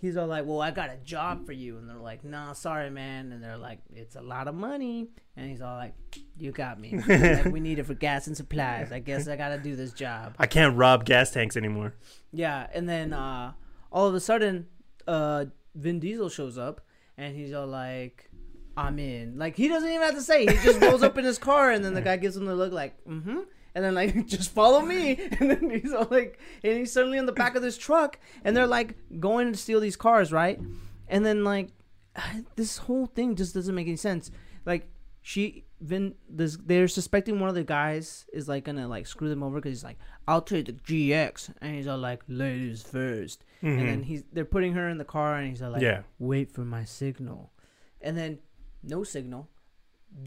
[0.00, 2.90] he's all like, "Well, I got a job for you," and they're like, "No, sorry,
[2.90, 5.94] man," and they're like, "It's a lot of money," and he's all like,
[6.38, 6.98] "You got me.
[7.08, 8.90] like, we need it for gas and supplies.
[8.90, 11.94] I guess I gotta do this job." I can't rob gas tanks anymore.
[12.32, 13.52] Yeah, and then uh,
[13.92, 14.66] all of a sudden,
[15.06, 16.80] uh, Vin Diesel shows up,
[17.16, 18.29] and he's all like.
[18.76, 19.38] I'm in.
[19.38, 20.46] Like he doesn't even have to say.
[20.46, 22.72] He just rolls up in his car, and then the guy gives him the look,
[22.72, 23.40] like, mm-hmm.
[23.74, 25.18] And then like, just follow me.
[25.40, 28.56] And then he's all like, and he's suddenly in the back of this truck, and
[28.56, 30.60] they're like going to steal these cars, right?
[31.08, 31.68] And then like,
[32.56, 34.30] this whole thing just doesn't make any sense.
[34.66, 34.88] Like
[35.22, 39.42] she, Vin, this they're suspecting one of the guys is like gonna like screw them
[39.42, 43.88] over because he's like, I'll take the GX, and he's all like, ladies 1st And
[43.88, 46.02] then he's they're putting her in the car, and he's all like, Yeah.
[46.18, 47.52] wait for my signal,
[48.00, 48.38] and then
[48.82, 49.48] no signal.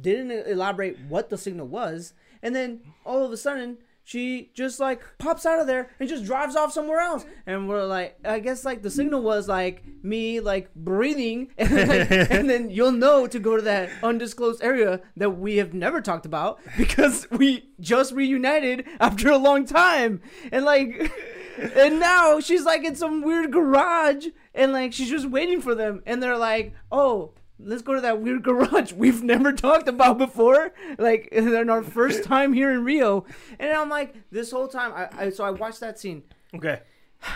[0.01, 5.01] Didn't elaborate what the signal was, and then all of a sudden she just like
[5.17, 7.25] pops out of there and just drives off somewhere else.
[7.45, 12.69] And we're like, I guess like the signal was like me like breathing, and then,
[12.69, 17.27] you'll know to go to that undisclosed area that we have never talked about because
[17.31, 21.11] we just reunited after a long time, and like.
[21.55, 26.01] And now she's like in some weird garage and like she's just waiting for them
[26.07, 30.73] and they're like, "Oh, let's go to that weird garage we've never talked about before."
[30.97, 33.25] Like in our first time here in Rio.
[33.59, 36.81] And I'm like, this whole time I, I so I watched that scene, Okay.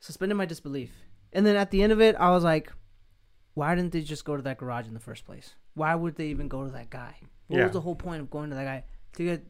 [0.00, 0.90] suspended my disbelief.
[1.32, 2.72] And then at the end of it, I was like,
[3.54, 5.54] why didn't they just go to that garage in the first place?
[5.74, 7.16] Why would they even go to that guy?
[7.48, 7.64] What Yeah.
[7.64, 8.84] was the whole point of going to that guy?
[9.14, 9.46] To get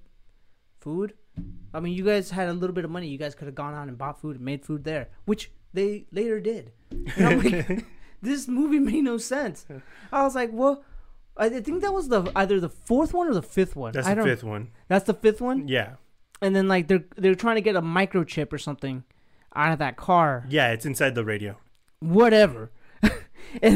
[0.81, 1.15] food?
[1.75, 3.09] I mean, you guys had a little bit of money.
[3.09, 6.07] You guys could have gone out and bought food and made food there, which they
[6.11, 6.73] later did.
[7.17, 7.85] And I'm like,
[8.23, 9.67] this movie made no sense.
[10.13, 10.83] I was like, well,
[11.37, 13.93] I think that was the either the fourth one or the fifth one.
[13.93, 14.71] That's I the fifth one.
[14.89, 15.69] That's the fifth one.
[15.69, 15.95] Yeah.
[16.43, 19.05] And then like they're they're trying to get a microchip or something
[19.55, 21.57] out of that car Yeah, it's inside the radio.
[22.01, 22.71] whatever.
[23.03, 23.13] and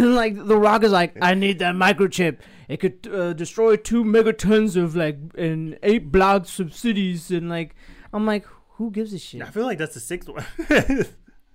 [0.03, 2.39] then, like the Rock is like, I need that microchip.
[2.69, 7.75] It could uh, destroy two megatons of like in eight blocks of cities, and like
[8.13, 9.43] I'm like, who gives a shit?
[9.43, 10.45] I feel like that's the sixth one.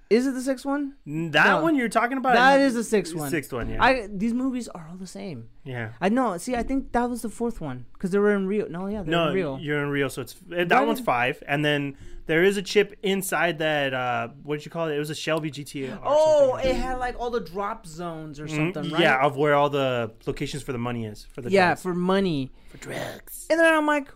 [0.09, 0.93] Is it the sixth one?
[1.05, 1.63] that No.
[1.63, 2.35] one you're talking about?
[2.35, 3.29] That is the sixth one.
[3.31, 3.83] Sixth one, yeah.
[3.83, 5.49] I these movies are all the same.
[5.63, 5.93] yeah.
[5.99, 6.37] I know.
[6.37, 8.67] See, I think that was the fourth one because they were in Rio.
[8.67, 11.41] No, yeah, they're No, in you're in Rio, so it's that Why one's did- five,
[11.47, 13.93] and then there is a chip inside that.
[13.95, 14.95] Uh, what did you call it?
[14.95, 15.97] It was a Shelby GT.
[16.03, 19.01] Oh, it had like all the drop zones or Mm, something, right?
[19.01, 21.81] Yeah, of where all the locations for the money is for the yeah, drugs.
[21.81, 22.51] for money.
[22.69, 23.47] for drugs.
[23.49, 24.07] And then I'm like,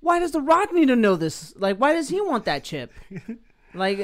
[0.00, 1.54] why does The Rock need to know this?
[1.56, 2.92] Like, why does he want that chip?
[3.74, 3.98] like,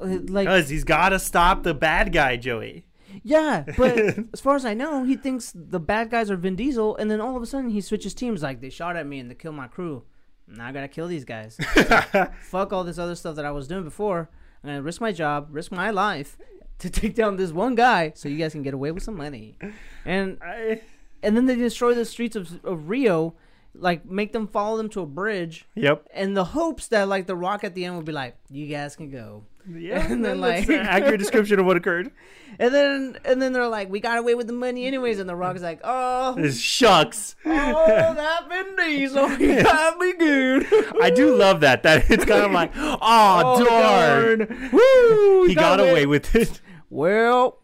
[0.00, 2.84] Like Because he's got to stop the bad guy, Joey.
[3.22, 3.98] yeah, but
[4.32, 7.20] as far as I know, he thinks the bad guys are Vin Diesel, and then
[7.20, 8.42] all of a sudden he switches teams.
[8.42, 10.04] Like they shot at me and they killed my crew.
[10.48, 11.56] Now I gotta kill these guys.
[12.42, 14.28] Fuck all this other stuff that I was doing before.
[14.62, 16.36] I'm gonna risk my job, risk my life
[16.78, 19.56] to take down this one guy, so you guys can get away with some money.
[20.04, 20.80] And I-
[21.22, 23.34] and then they destroy the streets of, of Rio,
[23.74, 26.06] like make them follow them to a bridge, yep.
[26.14, 28.96] in the hopes that like the Rock at the end would be like, "You guys
[28.96, 32.10] can go." Yeah, And then, that's like- an accurate description of what occurred.
[32.58, 35.36] And then and then they're like, "We got away with the money anyways," and the
[35.36, 37.36] Rock is like, "Oh, this shucks.
[37.46, 37.50] oh,
[37.86, 40.66] that Vin Diesel, he got me good."
[41.00, 41.84] I do love that.
[41.84, 44.38] That it's kind of like, oh, Oh, darn.
[44.40, 44.70] darn.
[44.72, 45.46] Woo!
[45.46, 45.90] He got away.
[45.90, 46.60] away with it.
[46.90, 47.60] Well,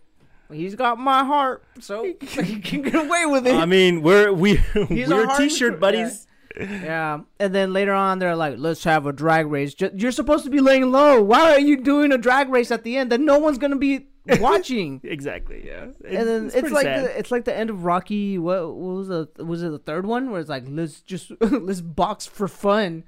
[0.51, 3.55] he's got my heart, so he can get away with it.
[3.57, 4.57] I mean, we're we
[4.89, 6.27] He's we're t-shirt buddies.
[6.59, 7.21] Yeah.
[7.39, 10.61] And then later on, they're like, "Let's have a drag race." You're supposed to be
[10.61, 11.23] laying low.
[11.23, 14.07] Why are you doing a drag race at the end that no one's gonna be
[14.41, 15.01] watching?
[15.05, 15.65] Exactly.
[15.67, 15.87] Yeah.
[16.05, 17.05] and then it's, pretty like sad.
[17.05, 18.39] the, it's like the end of Rocky.
[18.39, 21.81] What, what was the was it the third one where it's like let's just let's
[21.81, 23.05] box for fun.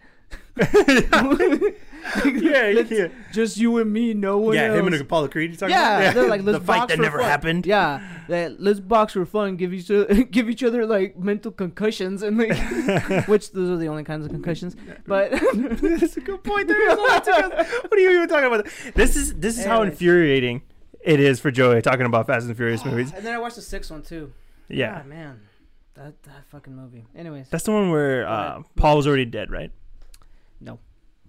[0.59, 3.09] yeah, Let's- yeah.
[3.33, 4.79] Just you and me, no one Yeah, else.
[4.79, 5.51] him and Apollo Creed.
[5.51, 6.15] You talking yeah, about?
[6.15, 7.27] they're like let's the fight box that never fun.
[7.29, 7.67] happened.
[7.67, 9.57] Yeah, that, let's box for fun.
[9.57, 12.57] Give each other give each other like mental concussions and like
[13.29, 14.75] which those are the only kinds of concussions.
[15.07, 16.69] But That's a good point.
[16.69, 17.69] There is only two guys.
[17.83, 18.67] What are you even talking about?
[18.95, 20.63] This is this is how infuriating
[21.03, 23.13] it is for Joey talking about Fast and Furious movies.
[23.15, 24.33] and then I watched the sixth one too.
[24.69, 25.41] Yeah, God, man,
[25.95, 27.07] that that fucking movie.
[27.17, 28.63] Anyways, that's the one where uh.
[28.77, 29.71] Paul was already dead, right?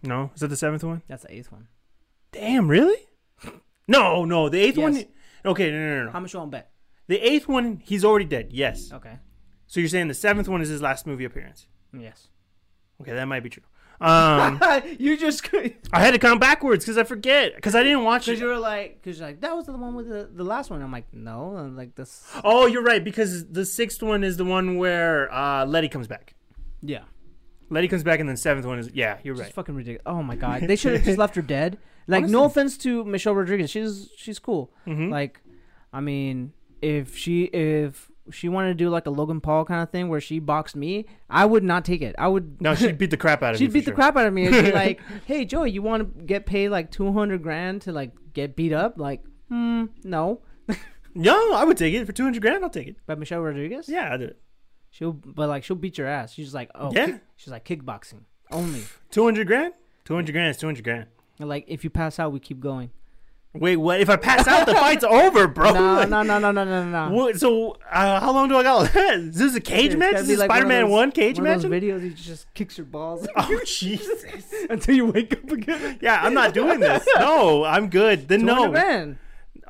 [0.04, 1.02] No, is that the seventh one?
[1.08, 1.68] that's the eighth one.
[2.32, 2.98] Damn, really?
[3.88, 5.04] No, no, the eighth one.
[5.44, 6.12] Okay, no, no, no, no.
[6.12, 6.70] How much you want to bet?
[7.08, 8.50] The eighth one, he's already dead.
[8.52, 8.92] Yes.
[8.94, 9.18] Okay.
[9.66, 11.66] So you're saying the seventh one is his last movie appearance?
[11.92, 12.28] Yes.
[13.02, 13.64] Okay, that might be true.
[14.02, 14.62] Um,
[15.00, 18.28] you just because I had to count backwards because I forget because I didn't watch
[18.28, 18.40] it.
[18.40, 20.82] you were like because you're like that was the one with the, the last one.
[20.82, 22.26] I'm like no, I'm like this.
[22.44, 26.36] Oh, you're right because the sixth one is the one where uh, Letty comes back.
[26.82, 27.04] Yeah.
[27.70, 29.54] Letty comes back, and then seventh one is yeah, you're right.
[29.54, 30.02] fucking ridiculous.
[30.06, 31.78] Oh my god, they should have just left her dead.
[32.08, 34.72] Like, no offense to Michelle Rodriguez, she's she's cool.
[34.88, 35.12] Mhm.
[35.12, 35.42] Like,
[35.94, 39.90] I mean, if she if she wanted to do like a Logan Paul kind of
[39.92, 42.16] thing where she boxed me, I would not take it.
[42.18, 42.58] I would.
[42.62, 43.68] No, she'd beat the crap out of you.
[43.68, 46.24] She'd beat the crap out of me and be like, "Hey, Joey, you want to
[46.26, 50.42] get paid like two hundred grand to like get beat up?" Like, hmm, no.
[51.16, 52.64] No, I would take it for two hundred grand.
[52.64, 52.96] I'll take it.
[53.08, 54.40] But Michelle Rodriguez, Yeah, I'll do it.
[54.90, 56.34] She'll but like she'll beat your ass.
[56.34, 57.06] She's like, oh, Yeah.
[57.08, 58.22] kick- she's like kickboxing
[58.52, 58.84] only.
[59.12, 59.74] Two hundred grand.
[60.06, 61.06] Two hundred grand is two hundred grand.
[61.40, 62.90] And, like, if you pass out, we keep going.
[63.54, 64.00] Wait, what?
[64.02, 65.72] If I pass out, the fight's over, bro.
[65.72, 67.16] No, Like, no, no, no, no, no, no.
[67.16, 68.94] What, so, uh, how long do I got?
[68.96, 70.16] is this a cage match?
[70.16, 71.62] Is this like Spider-Man those- One cage one match?
[71.62, 74.26] those videos, he just kicks your balls Oh Jesus!
[74.70, 75.98] until you wake up again.
[76.02, 77.08] Yeah, I'm not doing this.
[77.18, 78.28] No, I'm good.
[78.28, 78.72] Then 200 no.
[78.72, 79.18] grand.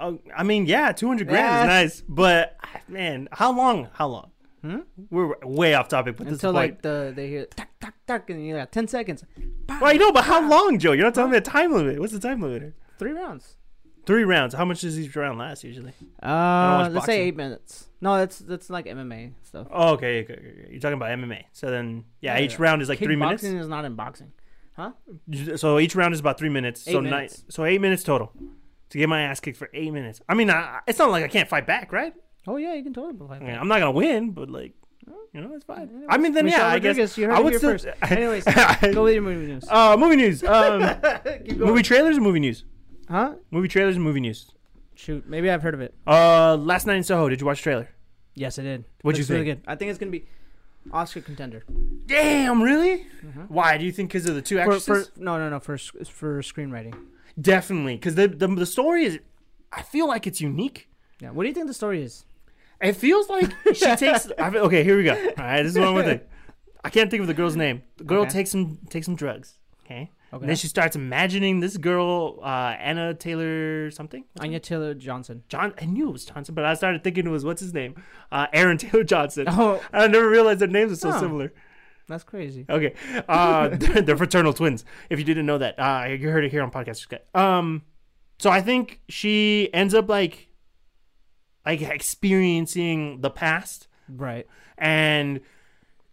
[0.02, 1.62] Oh, I mean, yeah, 200 grand Yeah.
[1.62, 1.68] is
[2.00, 3.90] nice, but man, how long?
[3.94, 4.29] How long?
[4.62, 4.80] Hmm?
[5.10, 8.30] We're way off topic, but this Until is like the they hear tuck tuck tuck
[8.30, 9.24] and you got ten seconds.
[9.82, 10.92] Well, you know, but how long, Joe?
[10.92, 12.00] You're not telling me a time limit.
[12.00, 12.74] What's the time limit?
[12.98, 13.56] Three rounds.
[14.06, 14.54] Three rounds.
[14.56, 15.94] How much does each round last usually?
[16.22, 17.88] Uh, let's say eight minutes.
[18.02, 19.68] No, that's that's like MMA stuff.
[19.72, 20.68] Oh, okay, okay, okay.
[20.72, 21.44] You're talking about MMA.
[21.54, 22.62] So then, yeah, Yeah, each yeah.
[22.64, 23.44] round is like three minutes.
[23.44, 24.32] Kickboxing is not in boxing.
[24.74, 24.92] Huh?
[25.58, 26.82] So each round is about three minutes.
[26.82, 27.12] so Eight nine.
[27.12, 27.44] minutes.
[27.50, 28.32] So eight minutes total
[28.90, 30.22] to get my ass kicked for eight minutes.
[30.28, 32.14] I mean, I, it's not like I can't fight back, right?
[32.50, 33.30] Oh yeah, you can totally.
[33.30, 34.74] I mean, I'm not gonna win, but like,
[35.34, 35.84] you know, it's fine.
[35.90, 37.72] Anyways, I mean, then Michelle yeah, I guess you heard I it would still.
[37.74, 37.88] first.
[38.02, 38.44] Anyways,
[38.92, 39.66] Go with your movie news.
[39.70, 40.44] Uh, movie news.
[40.50, 40.82] Um,
[41.58, 42.66] movie trailers or movie news?
[43.08, 43.36] Huh?
[43.52, 44.50] Movie trailers and movie news.
[44.96, 45.94] Shoot, maybe I've heard of it.
[46.08, 47.30] Uh, last night in Soho.
[47.30, 47.90] Did you watch the trailer?
[48.34, 48.86] Yes, I did.
[49.04, 49.64] What'd you really think?
[49.64, 49.72] good.
[49.72, 50.26] I think it's gonna be
[50.92, 51.64] Oscar contender.
[52.08, 53.06] Damn, really?
[53.48, 53.78] Why?
[53.78, 55.10] Do you think because of the two For, actresses?
[55.10, 56.96] for no no no for for screenwriting.
[57.40, 59.20] Definitely, because the, the the story is.
[59.72, 60.90] I feel like it's unique.
[61.22, 61.30] Yeah.
[61.30, 62.26] What do you think the story is?
[62.82, 64.30] It feels like she takes.
[64.38, 65.14] I feel- okay, here we go.
[65.14, 66.22] All right, this is one more thing.
[66.84, 67.84] I can't think of the girl's name.
[67.98, 68.32] The girl Okay.
[68.32, 69.58] takes some takes some drugs.
[69.86, 70.12] Okay.
[70.32, 70.42] Okay.
[70.44, 74.24] And then she starts imagining this girl, uh, Anna Taylor something.
[74.40, 75.44] Anya Taylor Johnson.
[75.50, 77.96] John, I knew it was Johnson, but I started thinking it was what's his name,
[78.32, 79.48] uh, Aaron Taylor Johnson.
[79.50, 81.20] Oh, I never realized their names are so Huh.
[81.20, 81.52] similar.
[82.08, 82.66] that's crazy.
[82.70, 82.94] Okay,
[83.28, 84.86] uh, they're, they're fraternal twins.
[85.10, 87.08] If you didn't know that, uh, you heard it here on podcast.
[87.36, 87.82] Um,
[88.38, 90.49] so I think she ends up like,
[91.70, 94.48] like experiencing the past, Right.
[94.78, 95.40] and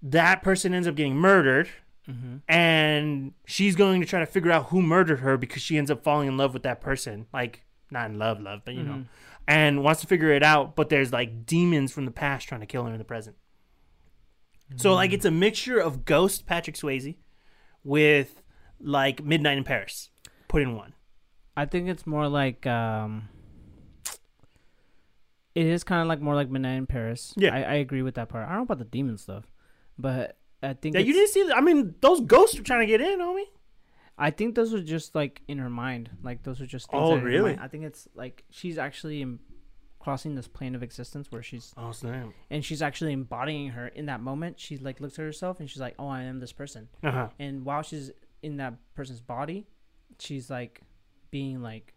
[0.02, 1.68] that person ends up getting murdered,
[2.08, 2.36] Mm-hmm.
[2.48, 6.04] and she's going to try to figure out who murdered her because she ends up
[6.04, 9.02] falling in love with that person, like not in love, love, but you know, Mm-hmm.
[9.48, 10.76] and wants to figure it out.
[10.76, 13.34] But there's like demons from the past trying to kill her in the present.
[14.76, 17.16] So like it's a mixture of Ghost Patrick Swayze
[17.84, 18.40] with
[18.80, 20.10] like Midnight in Paris
[20.48, 20.92] put in one.
[21.56, 23.28] I think it's more like um.
[25.56, 27.32] It is kind of like more like Midnight in Paris.
[27.36, 27.54] Yeah.
[27.54, 28.44] I, I agree with that part.
[28.44, 29.44] I don't know about the demon stuff,
[29.98, 31.50] but I think Yeah, you didn't see.
[31.52, 33.44] I mean, those ghosts were trying to get in, homie.
[34.18, 36.10] I think those are just like in her mind.
[36.22, 36.90] Like those are just.
[36.90, 37.58] Things Oh, that are in her really?
[37.60, 39.26] I think it's like she's actually
[39.98, 42.28] crossing this plane of existence where she's Oh snap.
[42.50, 44.60] and she's actually embodying her in that moment.
[44.60, 47.28] She like looks at herself and she's like, "Oh, I am this person." Uh huh.
[47.38, 48.10] And while she's
[48.42, 49.66] in that person's body,
[50.18, 50.80] she's like
[51.30, 51.94] being like,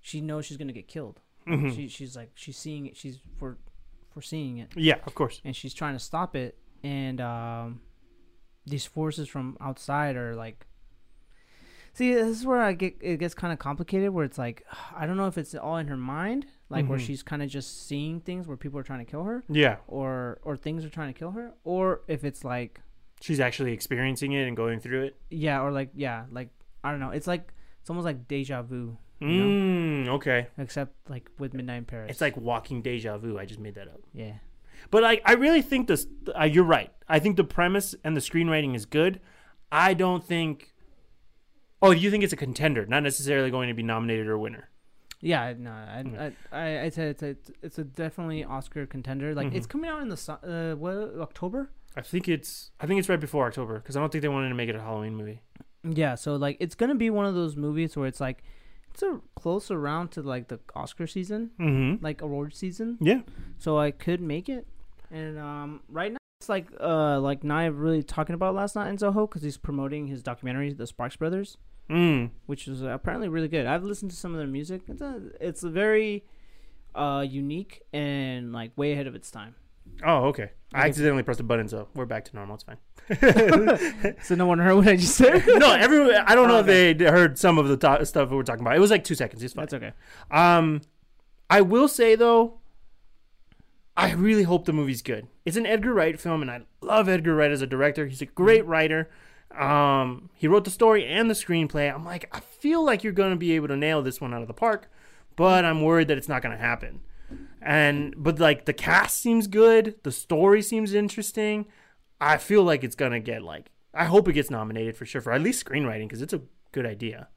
[0.00, 1.20] she knows she's gonna get killed.
[1.50, 1.74] Mhm.
[1.76, 2.96] She she's like she's seeing it.
[2.96, 3.58] She's for
[4.12, 5.40] foreseeing it, Yeah, of course.
[5.44, 6.56] and she's trying to stop it.
[6.82, 7.80] And um,
[8.66, 10.66] these forces from outside are like.
[11.92, 14.10] See, this is where I get it gets kind of complicated.
[14.10, 14.64] Where it's like,
[14.96, 17.06] I don't know if it's all in her mind, like where Mhm.
[17.06, 20.38] she's kind of just seeing things where people are trying to kill her, Yeah, or
[20.42, 22.80] or things are trying to kill her, or if it's like
[23.20, 25.16] she's actually experiencing it and going through it.
[25.30, 26.50] yeah, or like yeah, like
[26.84, 27.10] I don't know.
[27.10, 30.46] It's like it's almost like deja vu, Mm, okay.
[30.58, 32.10] except like with Midnight in Paris.
[32.10, 33.38] It's like walking deja vu.
[33.38, 34.00] I just made that up.
[34.14, 34.34] yeah,
[34.90, 36.06] But like, I really think this.
[36.38, 36.90] Uh, you're right.
[37.08, 39.20] I think the premise and the screenwriting is good.
[39.70, 40.74] I don't think.
[41.82, 44.68] Oh, you think it's a contender, not necessarily going to be nominated or winner.
[45.20, 45.52] yeah.
[45.58, 46.30] No, I Yeah.
[46.52, 49.34] I I I'd say it's a it's a definitely Oscar contender.
[49.34, 49.70] Like it's Mhm.
[49.70, 51.70] coming out in the uh what October.
[51.96, 52.70] I think it's.
[52.80, 54.76] I think it's right before October because I don't think they wanted to make it
[54.76, 55.42] a Halloween movie.
[55.82, 58.42] Yeah, so like it's gonna be one of those movies where it's like
[59.02, 62.04] it's a close around to like the Oscar season, Mm-hmm.
[62.04, 62.98] like award season.
[63.00, 63.20] Yeah.
[63.58, 64.66] so I could make it.
[65.10, 68.98] And um, right now it's like uh like Nia really talking about last night in
[68.98, 71.56] Soho because he's promoting his documentary, The Sparks Brothers,
[71.90, 72.30] Mm.
[72.46, 73.66] which is apparently really good.
[73.66, 74.82] I've listened to some of their music.
[74.88, 76.24] It's a, it's a very
[76.94, 79.54] uh unique and like way ahead of its time.
[80.04, 80.50] Oh, okay.
[80.72, 82.54] I accidentally pressed a button, so we're back to normal.
[82.56, 82.78] It's fine.
[84.22, 85.42] So no one heard what I just said.
[85.46, 86.14] no, everyone.
[86.26, 88.62] I don't know Oh, if they heard some of the to- stuff we were talking
[88.62, 88.76] about.
[88.76, 89.42] It was like two seconds.
[89.42, 89.62] It's fine.
[89.64, 89.92] That's okay.
[90.30, 90.82] Um,
[91.50, 92.60] I will say though,
[93.96, 95.26] I really hope the movie's good.
[95.44, 98.06] It's an Edgar Wright film, and I love Edgar Wright as a director.
[98.06, 99.10] He's a great writer.
[99.58, 101.92] Um, he wrote the story and the screenplay.
[101.92, 104.48] I'm like, I feel like you're gonna be able to nail this one out of
[104.48, 104.88] the park,
[105.34, 107.00] but I'm worried that it's not gonna happen.
[107.62, 111.66] And but like the cast seems good, the story seems interesting.
[112.20, 113.70] I feel like it's gonna get like.
[113.92, 116.86] I hope it gets nominated for sure for at least screenwriting because it's a good
[116.86, 117.28] idea.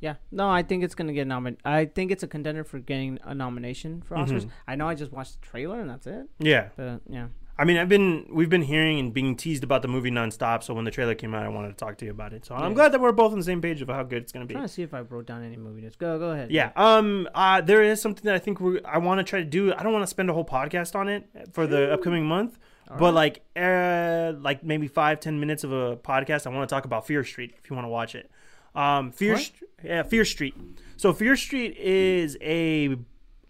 [0.00, 0.14] Yeah.
[0.30, 1.60] No, I think it's gonna get nominated.
[1.64, 4.44] I think it's a contender for getting a nomination for Oscars.
[4.46, 4.50] Mhm.
[4.66, 6.28] I know I just watched the trailer and that's it.
[6.38, 6.68] Yeah.
[6.76, 7.28] But yeah.
[7.58, 10.62] I mean, I've been we've been hearing and being teased about the movie nonstop.
[10.62, 12.44] So when the trailer came out, I wanted to talk to you about it.
[12.44, 14.44] So I'm glad that we're both on the same page of how good it's gonna
[14.44, 14.54] be.
[14.54, 14.60] I'm be.
[14.60, 15.96] trying to see if I wrote down any movie notes.
[15.96, 16.50] Go go ahead.
[16.50, 16.72] Yeah.
[16.76, 17.28] Um.
[17.34, 17.62] Uh.
[17.62, 19.72] There is something that I think we I want to try to do.
[19.72, 22.58] I don't want to spend a whole podcast on it for the upcoming month,
[22.90, 23.14] All but right.
[23.14, 26.46] like, uh, like maybe five ten minutes of a podcast.
[26.46, 28.30] I want to talk about Fear Street if you want to watch it.
[28.74, 29.12] Um.
[29.12, 29.38] Fear.
[29.38, 30.02] St- yeah.
[30.02, 30.54] Fear Street.
[30.98, 32.96] So Fear Street is a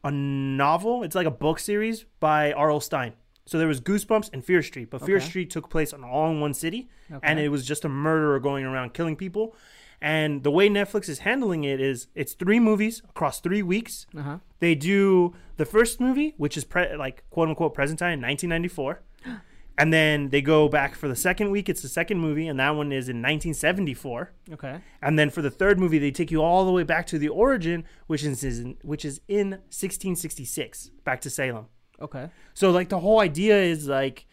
[0.05, 1.03] a novel.
[1.03, 2.79] It's like a book series by R.L.
[2.81, 3.15] Stine.
[3.47, 5.27] So there was Goosebumps and Fear Street, but Fear Okay.
[5.27, 7.21] Street took place on all in one city Okay.
[7.23, 9.55] and it was just a murderer going around killing people.
[10.03, 14.07] And the way Netflix is handling it is it's three movies across three weeks.
[14.17, 14.39] uh huh.
[14.59, 19.01] They do the first movie, which is pre- like quote unquote present time, in 1994.
[19.79, 21.69] And then they go back for the second week.
[21.69, 24.33] It's the second movie, and that one is in 1974.
[24.55, 24.81] Okay.
[25.03, 27.29] And then for the third movie, they take you all the way back to the
[27.29, 31.67] origin, which is in, which is in 1666, back to Salem.
[32.01, 32.31] Okay.
[32.55, 34.27] So like the whole idea is like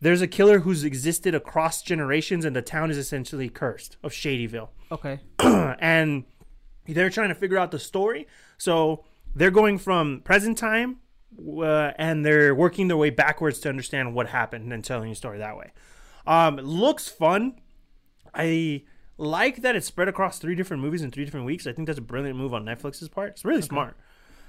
[0.00, 4.68] there's a killer who's existed across generations and the town is essentially cursed of Shadyville.
[4.90, 5.20] Okay.
[5.38, 6.24] and
[6.86, 8.26] they're trying to figure out the story.
[8.58, 9.04] So
[9.34, 10.98] they're going from present time
[11.38, 15.38] uh, and they're working their way backwards to understand what happened and telling the story
[15.38, 15.72] that way.
[16.26, 17.60] Um, looks fun.
[18.34, 18.84] I
[19.18, 21.66] like that it's spread across three different movies in three different weeks.
[21.66, 23.30] I think that's a brilliant move on Netflix's part.
[23.30, 23.96] It's really smart.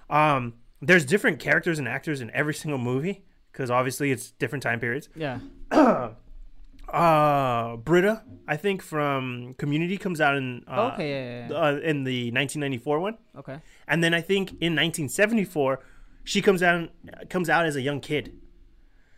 [0.10, 4.80] Um, there's different characters and actors in every single movie because obviously it's different time
[4.80, 5.10] periods.
[5.16, 5.40] Yeah.
[6.88, 11.10] Uh, Britta, I think from Community comes out in uh, okay.
[11.10, 11.58] Yeah, yeah, yeah.
[11.58, 13.60] uh, in the 1994 one, Okay.
[13.90, 15.82] and then I think in 1974
[16.24, 16.90] she comes out
[17.30, 18.38] comes out as a young kid.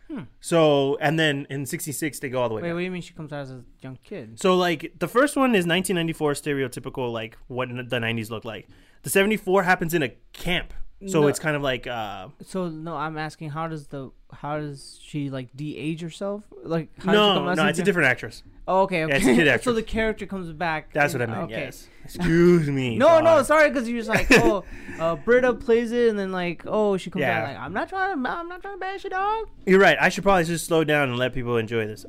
[0.08, 0.22] Hmm.
[0.40, 2.62] So and then in 66 they go all the way.
[2.62, 2.74] Wait, back.
[2.74, 4.40] what do you mean she comes out as a young kid?
[4.40, 8.68] So like the first one is 1994 stereotypical like what the 90s look like.
[9.02, 10.74] The 74 happens in a camp.
[11.06, 11.28] So No.
[11.28, 15.30] it's kind of like uh So no, I'm asking how does the how does she
[15.30, 16.44] like de-age herself?
[16.62, 18.42] Like how does she no, no, it's a different actress.
[18.68, 19.12] Oh, okay, okay.
[19.14, 20.92] Yeah, it's a kid so the character comes back.
[20.92, 21.44] That's what I and- meant.
[21.50, 21.60] Okay.
[21.62, 21.88] Yes.
[22.04, 22.96] Excuse me.
[23.04, 24.64] No, no, sorry, because you're just like, oh,
[24.98, 27.38] uh, Britta plays it, and then like, oh, she comes Yeah.
[27.42, 29.48] out like, I'm not trying to, I'm not trying to bash you, dog.
[29.66, 29.96] You're right.
[30.00, 32.02] I should probably just slow down and let people enjoy this.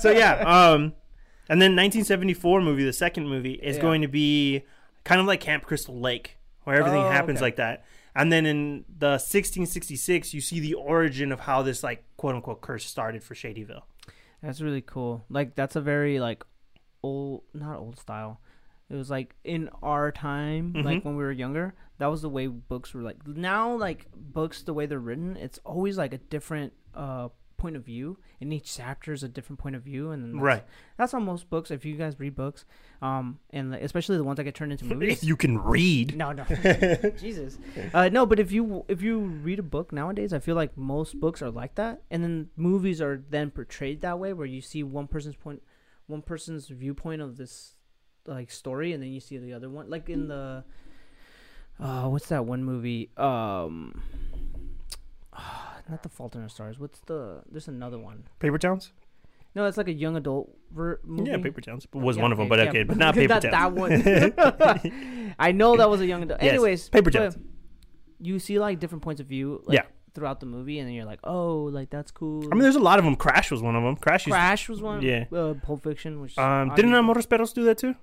[0.00, 0.94] so yeah, um,
[1.48, 3.82] and then 1974 movie, the second movie, is Yeah.
[3.82, 4.62] going to be
[5.04, 6.35] kind of like Camp Crystal Lake,
[6.66, 7.44] where everything Oh, happens okay.
[7.46, 7.84] like that.
[8.14, 12.60] And then in the 1666, you see the origin of how this like quote unquote
[12.60, 13.82] curse started for Shadyville.
[14.42, 15.24] That's really cool.
[15.28, 16.44] Like that's a very like
[17.02, 18.40] old, not old style.
[18.90, 21.04] It was like in our time, like Mhm.
[21.04, 21.74] when we were younger.
[21.98, 23.26] That was the way books were like.
[23.26, 27.84] Now, like books, the way they're written, it's always like a different uh point of
[27.84, 30.64] view, and each chapter is a different point of view, and that's, Right.
[30.96, 31.70] That's on most books.
[31.70, 32.64] If you guys read books,
[33.02, 35.18] um, and especially the ones that get turned into movies.
[35.18, 36.16] If you can read.
[36.16, 36.44] No, no,
[37.18, 37.58] Jesus.
[37.92, 41.18] Uh, no, but if you if you read a book nowadays, I feel like most
[41.20, 44.82] books are like that, and then movies are then portrayed that way, where you see
[44.82, 45.62] one person's point,
[46.06, 47.74] one person's viewpoint of this
[48.26, 50.64] like story, and then you see the other one, like in the,
[51.78, 53.10] uh, what's that one movie?
[53.16, 54.02] Um,
[55.88, 56.78] not the Fault in Our Stars.
[56.78, 57.42] What's the?
[57.50, 58.24] There's another one.
[58.38, 58.92] Paper Towns?
[59.54, 61.30] No, it's like a young adult ver- movie.
[61.30, 63.40] Yeah, Paper Towns was Yeah, one of them, okay, but yeah, okay, but not Paper
[63.40, 63.52] Towns.
[63.52, 65.34] That one.
[65.38, 66.42] I know that was a young adult.
[66.42, 67.38] Yes, Anyways, Paper Towns.
[68.20, 69.62] You see like different points of view.
[69.64, 69.82] Like, Yeah.
[70.14, 72.44] Throughout the movie, and then you're like, oh, like that's cool.
[72.50, 73.16] I mean, there's a lot of them.
[73.16, 73.96] Crash was one of them.
[73.96, 74.26] Crash.
[74.26, 75.02] Used Crash was one.
[75.02, 75.26] Yeah.
[75.30, 77.94] Uh, Pulp Fiction, which um, didn't obviously- Amoros do that too?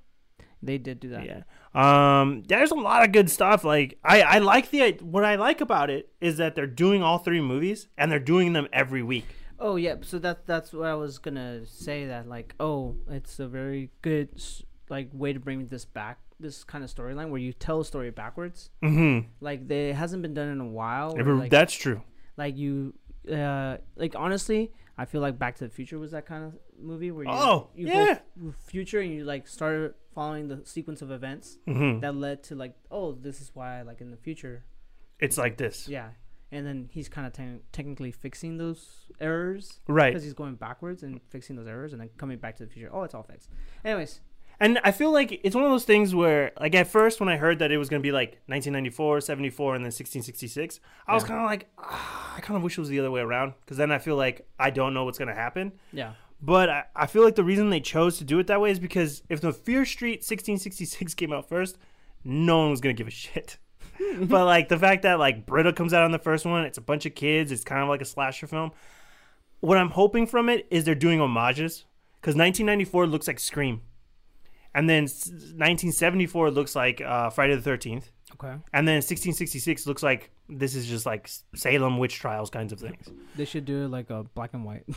[0.65, 1.25] They did do that.
[1.25, 1.41] Yeah.
[1.75, 3.63] Um, there's a lot of good stuff.
[3.63, 7.17] Like I, I like the what I like about it is that they're doing all
[7.17, 9.25] three movies and they're doing them every week.
[9.59, 12.07] Oh yeah, so that that's what I was gonna say.
[12.07, 14.29] That like, oh, it's a very good
[14.89, 18.11] like way to bring this back, this kind of storyline where you tell a story
[18.11, 18.69] backwards.
[18.83, 19.27] Mm-hmm.
[19.41, 21.15] Like, they it hasn't been done in a while.
[21.15, 22.01] where, like, That's true.
[22.37, 22.93] like you,
[23.31, 27.09] uh, like honestly, I feel like Back to the Future was that kind of movie
[27.11, 28.19] where you, Oh, you yeah.
[28.39, 32.01] go future and you like started following the sequence of events Mm-hmm.
[32.01, 34.63] that led to like, oh, this is why like in the future,
[35.19, 36.09] It's like this, yeah.
[36.51, 40.11] And then he's kind of te- technically fixing those errors right?
[40.13, 42.89] because he's going backwards and fixing those errors and then coming back to the future.
[42.93, 43.49] Oh, it's all fixed.
[43.83, 44.21] Anyways,
[44.63, 47.35] And I feel like it's one of those things where, like, at first when I
[47.37, 51.27] heard that it was gonna be like 1994, 74, and then 1666, I was Yeah.
[51.27, 53.75] kind of like, ah, I kind of wish it was the other way around because
[53.77, 55.73] then I feel like I don't know what's gonna happen.
[55.91, 58.71] yeah, But I, I feel like the reason they chose to do it that way
[58.71, 61.77] is because if the Fear Street 1666 came out first,
[62.23, 63.57] no one was gonna give a shit.
[64.21, 66.81] but like the fact that like Britta comes out on the first one, it's a
[66.81, 68.71] bunch of kids, it's kind of like a slasher film.
[69.59, 71.83] What I'm hoping from it is they're doing homages
[72.21, 73.81] because 1994 looks like Scream,
[74.75, 78.53] and then 1974 looks like uh, Friday the 13th, okay.
[78.73, 83.07] and then 1666 looks like this is just like Salem witch trials kinds of things.
[83.35, 84.83] They should do like a black and white.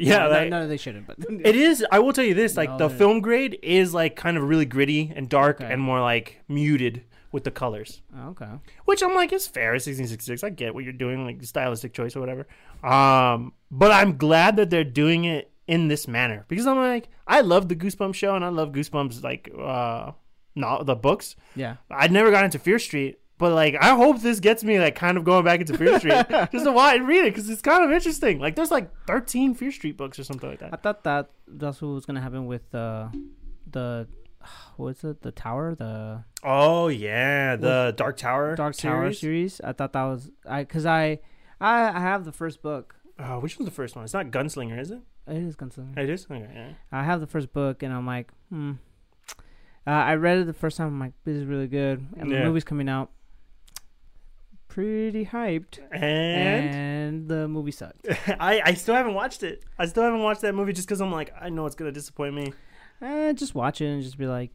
[0.00, 1.08] Yeah, no, like- no, they shouldn't.
[1.08, 1.84] But It is.
[1.90, 4.64] I will tell you this: like No, the film grade is like kind of really
[4.64, 5.72] gritty and dark Okay.
[5.72, 7.02] and more like muted
[7.32, 8.46] with the colors, Oh, okay.
[8.84, 9.72] which I'm like, it's fair.
[9.72, 10.44] 1666.
[10.44, 12.46] I get what you're doing, like stylistic choice or whatever.
[12.84, 17.42] Um, but I'm glad that they're doing it in this manner because I'm like, I
[17.42, 20.12] love the Goosebumps show and I love Goosebumps like uh,
[20.56, 21.36] not the books.
[21.54, 21.76] Yeah.
[21.90, 23.20] I never got into Fear Street.
[23.36, 26.26] But like, I hope this gets me like kind of going back into Fear Street
[26.50, 28.40] just to watch and read it because it's kind of interesting.
[28.40, 30.70] Like, there's like 13 Fear Street books or something like that.
[30.72, 33.08] I thought that that's what was gonna happen with uh,
[33.70, 34.08] the
[34.76, 35.22] what's it?
[35.22, 38.56] The tower, the Oh yeah, the Dark Tower.
[38.56, 39.20] Dark Tower series.
[39.20, 39.60] series.
[39.60, 41.20] I thought that was I because I,
[41.60, 42.96] I I have the first book.
[43.20, 44.04] Uh, which one's the first one?
[44.04, 45.00] It's not Gunslinger, is it?
[45.28, 45.96] It is Gunslinger.
[45.98, 46.26] It is.
[46.30, 46.72] Okay, yeah.
[46.92, 48.72] I have the first book, and I'm like, hmm.
[49.86, 50.88] Uh, I read it the first time.
[50.88, 52.40] I'm like, this is really good, and Yeah.
[52.40, 53.10] the movie's coming out.
[54.68, 58.06] Pretty hyped, And, and the movie sucked.
[58.38, 59.64] I I still haven't watched it.
[59.78, 62.34] I still haven't watched that movie just because I'm like I know it's gonna disappoint
[62.34, 62.52] me.
[63.00, 64.50] Eh, just watch it and just be like,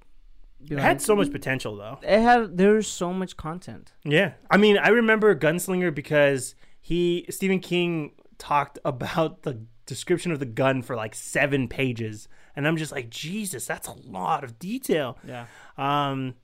[0.66, 1.98] be It had so much potential though.
[2.04, 3.92] It had there's so much content.
[4.06, 10.40] Yeah, I mean I remember Gunslinger because he Stephen King talked about the description of
[10.40, 14.60] the gun for like seven pages, and I'm just like Jesus, that's a lot of
[14.60, 15.18] detail.
[15.28, 15.46] Yeah.
[15.78, 16.36] Um,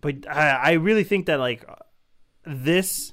[0.00, 1.64] but I, I really think that like
[2.44, 3.12] this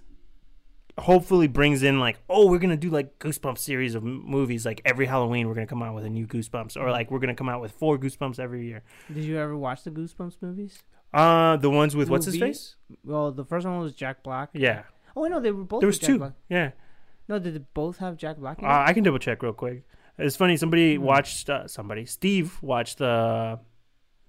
[0.99, 5.05] hopefully brings in like oh we're gonna do like goosebumps series of movies like every
[5.05, 7.61] halloween we're gonna come out with a new goosebumps or like we're gonna come out
[7.61, 8.81] with four goosebumps every year
[9.13, 10.79] Did you ever watch the Goosebumps movies?
[11.13, 14.49] uh the ones with what's his face Well, the first one was Jack Black.
[14.53, 14.83] yeah
[15.15, 15.81] Oh wait, no, they were both.
[15.81, 16.33] there was two Black.
[16.49, 16.71] yeah
[17.28, 18.59] No, did they both have Jack Black?
[18.59, 19.84] In uh, i can double check real quick.
[20.17, 21.03] It's funny somebody Hmm.
[21.03, 23.59] watched uh, somebody steve watched the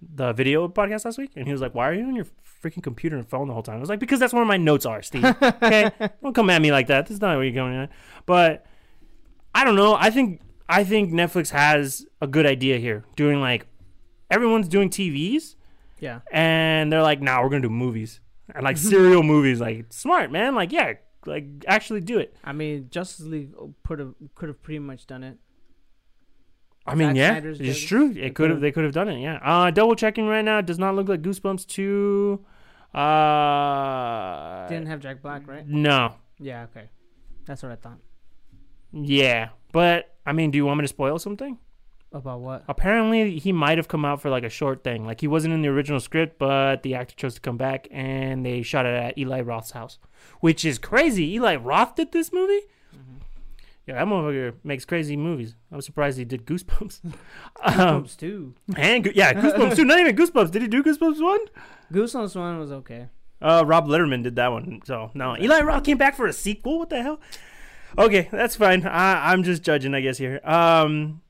[0.01, 2.27] the video podcast last week and he was like why are you on your
[2.63, 3.77] freaking computer and phone the whole time?
[3.77, 5.25] I was like because that's where my notes are steve.
[5.25, 5.91] Okay?
[6.23, 7.07] Don't come at me like that.
[7.07, 7.91] This is not where you're going at
[8.27, 8.65] but
[9.55, 9.95] i don't know.
[9.95, 13.05] I think i think netflix has a good idea here.
[13.17, 13.67] Doing like
[14.31, 15.55] everyone's doing tvs
[16.01, 16.21] yeah.
[16.31, 18.21] and they're like nah we're gonna do movies.
[18.55, 19.61] And like serial movies.
[19.61, 20.55] Like smart man.
[20.55, 20.95] Like yeah
[21.27, 23.53] like actually do it I mean, Justice League
[23.83, 25.37] put a, could have pretty much done it.
[26.87, 27.89] I mean, Zack yeah, Snyder's it's Justice.
[27.89, 28.15] true.
[28.15, 28.61] They It could have.
[28.63, 29.21] They could have done it.
[29.21, 29.39] Yeah.
[29.43, 30.63] Uh, double checking right now.
[30.63, 32.43] Does not look like Goosebumps two.
[32.95, 35.67] Uh, Didn't have Jack Black, right?
[35.69, 36.15] no.
[36.39, 36.89] Yeah, okay.
[37.45, 37.99] That's what I thought.
[38.93, 41.59] Yeah, but I mean, do you want me to spoil something?
[42.11, 42.65] About what?
[42.69, 45.05] Apparently, he might have come out for like a short thing.
[45.05, 48.47] Like he wasn't in the original script, but the actor chose to come back, and
[48.47, 49.99] they shot it at Eli Roth's house,
[50.41, 51.35] which is crazy.
[51.35, 52.61] Eli Roth did this movie.
[53.87, 55.55] Yeah, that motherfucker makes crazy movies.
[55.73, 57.01] I'm surprised he did Goosebumps.
[57.63, 58.55] um, Goosebumps two.
[58.77, 59.85] and Go- yeah, Goosebumps too.
[59.87, 60.51] Not even Goosebumps.
[60.51, 61.41] Did he do Goosebumps one?
[61.93, 63.09] Goosebumps one was okay.
[63.41, 64.81] Uh, Rob Letterman did that one.
[64.85, 66.79] So no, Eli Roth came back for a sequel.
[66.81, 67.21] What the hell?
[67.97, 68.87] Okay, that's fine.
[68.87, 70.41] I, I'm just judging, I guess here.
[70.45, 71.23] Um,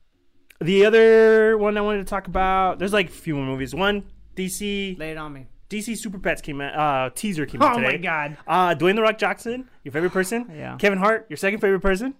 [0.59, 2.79] the other one I wanted to talk about.
[2.79, 3.73] There's like a few more movies.
[3.75, 4.03] One
[4.35, 5.47] DC Lay it on me.
[5.69, 6.75] DC Super Pets came out.
[6.75, 7.87] Uh, teaser came out Oh today.
[7.87, 8.37] Oh my god.
[8.47, 10.51] Uh, Dwayne the Rock Johnson, your favorite person.
[10.55, 10.77] Yeah.
[10.77, 12.15] Kevin Hart, your second favorite person.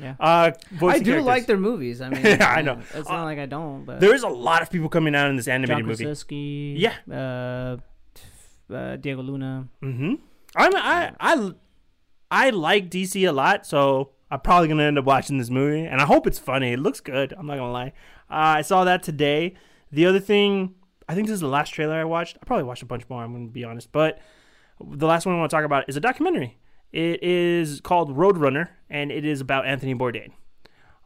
[0.00, 0.14] Yeah.
[0.20, 1.24] Uh, I do characters.
[1.24, 2.00] like their movies.
[2.00, 2.78] I mean, yeah, I know.
[2.94, 5.28] It's Uh, not like I don't, but There is a lot of people coming out
[5.30, 6.04] in this John animated movie.
[6.04, 6.76] Krasinski.
[6.78, 6.94] Yeah.
[7.10, 7.76] Uh,
[8.72, 9.68] uh, Diego Luna.
[9.82, 10.14] Mm-hmm.
[10.56, 11.50] I'm I I
[12.30, 16.00] I like DC a lot, so I'm probably gonna end up watching this movie, and
[16.00, 16.72] I hope it's funny.
[16.72, 17.32] It looks good.
[17.36, 17.92] I'm not gonna lie.
[18.30, 19.54] Uh, I saw that today.
[19.92, 20.74] The other thing,
[21.08, 22.38] I think this is the last trailer I watched.
[22.40, 23.22] I probably watched a bunch more.
[23.22, 24.18] I'm gonna be honest, but
[24.82, 26.58] the last one I want to talk about is a documentary.
[26.92, 30.32] It is called Roadrunner, and it is about Anthony Bourdain.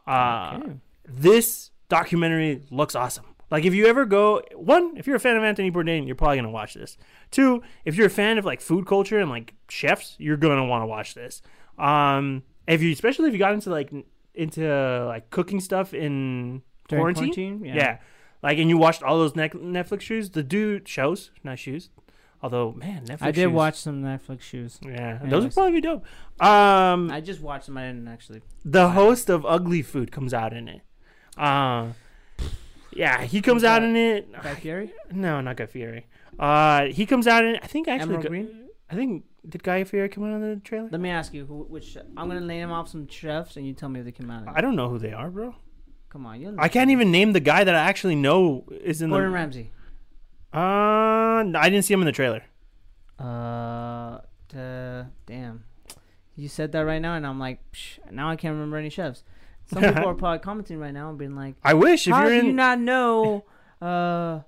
[0.07, 0.73] Uh, Okay.
[1.05, 3.25] this documentary looks awesome.
[3.49, 6.37] Like if you ever go one, if you're a fan of Anthony Bourdain, you're probably
[6.37, 6.97] gonna watch this.
[7.31, 10.81] Two, if you're a fan of like food culture and like chefs, you're gonna want
[10.81, 11.41] to watch this.
[11.77, 13.91] Um, if you especially if you got into like
[14.33, 17.65] into like cooking stuff in During quarantine, quarantine?
[17.65, 17.75] yeah.
[17.75, 17.97] Yeah.
[18.43, 20.29] like and you watched all those Nec- Netflix shows.
[20.29, 21.89] The dude shows, not shoes.
[22.43, 23.21] Although man, Netflix.
[23.21, 24.79] I did shoes- watch some Netflix shoes.
[24.85, 26.05] Yeah, those would probably be dope.
[26.39, 27.77] Um, I just watched them.
[27.77, 28.41] I didn't actually.
[28.63, 30.81] the host of Ugly Food comes out in it.
[31.35, 31.93] Uh,
[32.93, 34.31] yeah, he comes out in it.
[34.31, 34.91] Guy Fieri.
[35.11, 36.05] No, not Guy Fieri.
[36.39, 37.55] Uh, he comes out in.
[37.61, 38.15] I think actually.
[38.15, 38.67] Emerald Green.
[38.89, 40.89] I think did Guy Fieri come out in the trailer?
[40.91, 43.89] Let me ask you, who, which I'm gonna name off some chefs, and you tell
[43.89, 44.43] me if they came out.
[44.47, 45.55] I don't know who they are, bro.
[46.09, 46.55] Come on, you.
[46.57, 49.35] I can't even name the guy that I actually know is in Gordon the.
[49.35, 49.71] Ramsay.
[50.53, 52.43] Uh, no, I didn't see him in the trailer.
[53.19, 54.19] Uh,
[54.55, 55.63] uh, damn.
[56.35, 59.23] You said that right now, and I'm like, Psh, now I can't remember any chefs.
[59.65, 62.41] Some people are probably commenting right now and being like, I wish if "How you're
[62.41, 63.45] do you not know?"
[63.79, 64.41] Uh,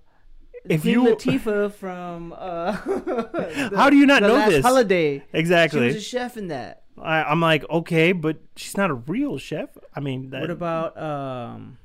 [0.70, 4.64] If Queen you- Latifah from uh, the- How do you not know this?
[4.64, 5.24] Holiday.
[5.34, 5.82] exactly?
[5.82, 6.84] She was a chef in that.
[7.02, 9.70] I, I'm like, okay, but she's not a real chef.
[9.96, 11.78] I mean, that, What about um,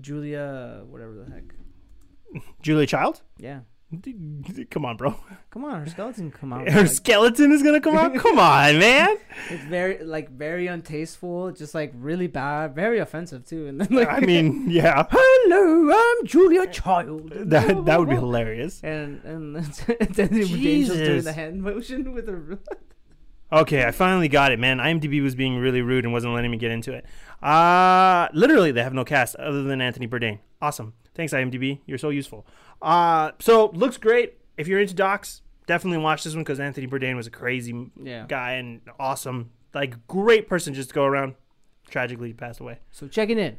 [0.00, 0.82] Julia?
[0.88, 1.44] Whatever the heck.
[2.62, 3.22] Julia Child?
[3.38, 3.60] Yeah.
[4.70, 5.16] Come on, bro.
[5.50, 6.68] Come on, her skeleton come out.
[6.68, 8.14] Her like, skeleton is gonna come out.
[8.14, 9.16] Come on, man.
[9.50, 13.66] it's very like very untasteful, just like really bad, very offensive too.
[13.66, 17.32] And then like, I mean, yeah, hello, I'm Julia Child.
[17.50, 18.80] that that would be hilarious.
[18.84, 22.60] And and then doing the hand motion with her.
[23.52, 24.78] Okay, I finally got it, man.
[24.78, 27.06] IMDb was being really rude and wasn't letting me get into it.
[27.42, 30.38] Uh literally, they have no cast other than Anthony Bourdain.
[30.62, 30.92] Awesome.
[31.14, 31.80] Thanks, IMDb.
[31.86, 32.46] You're so useful.
[32.82, 34.38] Uh, so looks great.
[34.56, 38.26] If you're into docs, definitely watch this one because Anthony Bourdain was a crazy Yeah.
[38.28, 41.34] guy and awesome, like great person just to go around.
[41.88, 42.78] Tragically, he passed away.
[42.90, 43.56] So checking in.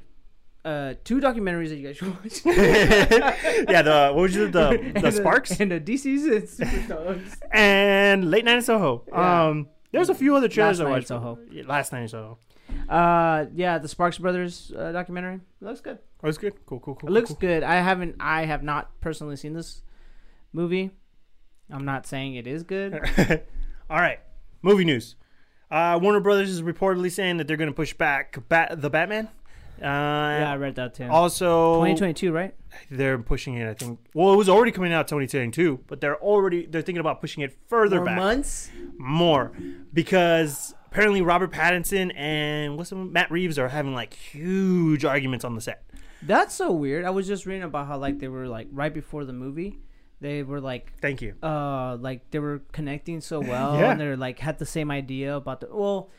[0.64, 2.46] Uh, two documentaries that you guys should watch.
[2.46, 7.38] yeah, the what was it, the And the Sparks and the DC's and Superstars.
[7.52, 9.04] and Late Night in Soho.
[9.08, 9.48] Yeah.
[9.48, 11.08] Um, there's a few other trailers Last I Night in watched.
[11.08, 11.40] Soho.
[11.52, 12.38] Yeah, Last Night in Soho.
[12.88, 15.98] Uh, yeah, the Sparks Brothers uh, documentary it looks good.
[16.24, 16.54] Oh, it's good.
[16.66, 17.10] Cool, cool, cool.
[17.10, 17.38] It looks cool.
[17.40, 17.64] good.
[17.64, 18.16] I haven't.
[18.20, 19.82] I have not personally seen this
[20.54, 20.92] movie.
[21.70, 22.94] I'm not saying it is good.
[23.90, 24.20] All right,
[24.62, 25.16] movie news.
[25.70, 29.30] Uh, Warner Brothers is reportedly saying that they're going to push back Bat- the Batman.
[29.80, 31.08] Uh, yeah, I read that too.
[31.10, 32.54] Also, 2022, right?
[32.92, 33.68] they're pushing it.
[33.68, 34.00] I think.
[34.14, 37.58] Well, it was already coming out 2022, but they're already they're thinking about pushing it
[37.68, 38.70] further More back, months.
[39.00, 39.54] more,
[39.94, 45.56] because apparently Robert Pattinson and what's the, Matt Reeves are having like huge arguments on
[45.56, 45.84] the set.
[46.24, 47.06] That's so weird.
[47.06, 49.80] I was just reading about how like they were like right before the movie,
[50.20, 51.34] they were like Thank you.
[51.42, 53.92] uh like they were connecting so well Yeah.
[53.92, 56.10] and they're like had the same idea about the well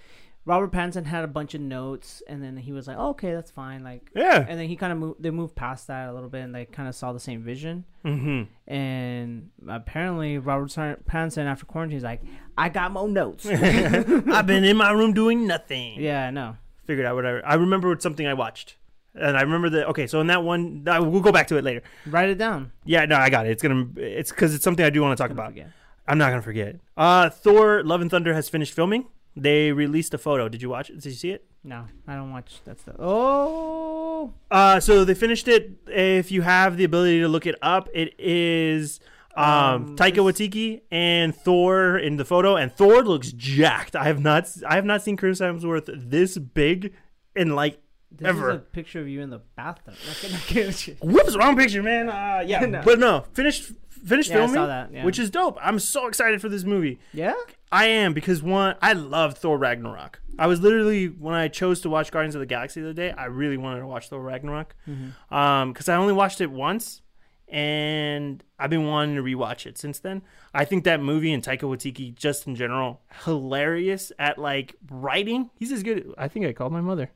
[0.45, 3.53] robert pattinson had a bunch of notes and then he was like oh, okay that's
[3.53, 4.45] fine like Yeah.
[4.49, 6.65] and then he kind of moved they moved past that a little bit and they
[6.65, 8.51] kind of saw the same vision Mm-hmm.
[8.75, 10.71] and apparently robert
[11.07, 12.23] pattinson after quarantine is like
[12.59, 16.01] i got more notes I've been in my room doing nothing.
[16.01, 18.75] yeah i know Figured out what I I remember something I watched.
[19.15, 21.65] And I remember the okay, so in that one, I, we'll go back to it
[21.65, 21.83] later.
[22.07, 23.51] write it down Yeah, no, I got it.
[23.51, 25.49] It's gonna, it's because it's something I do want to talk about.
[25.51, 25.71] forget.
[26.09, 26.77] I'm not gonna forget.
[26.97, 29.07] Uh, Thor: Love and Thunder has finished filming.
[29.37, 30.49] They released a photo.
[30.49, 30.95] Did you watch it?
[30.95, 31.45] Did you see it?
[31.65, 32.97] No, I don't watch that stuff.
[32.99, 35.71] Oh, Uh, so they finished it.
[35.87, 39.01] If you have the ability to look it up, it is
[39.37, 43.95] um, Um, Taika Waititi and Thor in the photo, and Thor looks jacked.
[43.97, 46.93] I have not, I have not seen Chris Hemsworth this big
[47.35, 47.79] in like
[48.17, 48.51] this Ever.
[48.51, 49.97] is a picture of you in the bathroom.
[50.07, 50.97] Not gonna get you.
[51.03, 52.09] whoops, wrong picture, man.
[52.09, 52.83] Uh, yeah, No.
[52.85, 54.93] but no, finished, finished Yeah, I filming, saw that.
[54.93, 55.05] Yeah.
[55.05, 55.59] which is dope.
[55.61, 56.99] I'm so excited for this movie.
[57.13, 57.35] yeah.
[57.75, 60.21] I am because one, I love Thor Ragnarok.
[60.39, 63.13] I was literally when I chose to watch Guardians of the Galaxy the other day.
[63.13, 65.35] I really wanted to watch Thor Ragnarok, Mm-hmm.
[65.35, 67.01] um, because I only watched it once,
[67.49, 70.21] and I've been wanting to rewatch it since then.
[70.53, 75.49] I think that movie and Taika Waititi, just in general, hilarious at like writing.
[75.59, 76.13] He's as good.
[76.19, 77.11] I think I called my mother.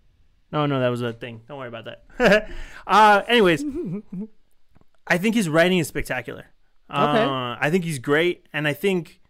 [0.53, 1.43] No, no, that was a thing.
[1.49, 2.51] Don't worry about that.
[2.87, 3.65] uh, anyways,
[5.07, 6.47] I think his writing is spectacular.
[6.91, 7.25] Okay.
[7.25, 9.21] Uh, I think he's great, and I think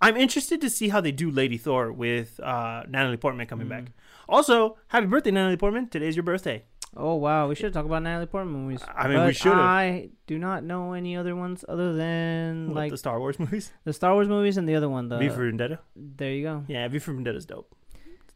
[0.00, 3.84] I'm interested to see how they do Lady Thor with uh, Natalie Portman coming back.
[4.28, 5.88] Also, happy birthday, Natalie Portman!
[5.88, 6.64] Today's your birthday.
[6.94, 8.82] Oh wow, we should talk about Natalie Portman movies.
[8.94, 9.58] I mean, we should've.
[9.58, 13.38] I do not know any other ones other than What, like the the, Star Wars
[13.38, 15.08] movies, the Star Wars movies and the other one.
[15.08, 15.78] The V for Vendetta.
[15.94, 16.64] there you go.
[16.68, 17.74] Yeah, V for Vendetta's dope.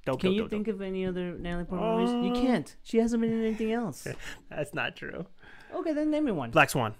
[0.06, 2.24] Dope, Can dope, you dope, think of any other Natalie Portman movies?
[2.26, 2.76] You Uh, can't.
[2.82, 4.06] She hasn't been in anything else.
[4.48, 5.26] That's not true.
[5.74, 6.50] Okay, then name me one.
[6.50, 6.94] Black Swan.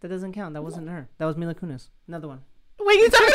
[0.00, 0.54] That doesn't count.
[0.54, 1.08] That wasn't her.
[1.18, 1.88] That was Mila Kunis.
[2.08, 2.40] Another one.
[2.78, 3.34] What are you talking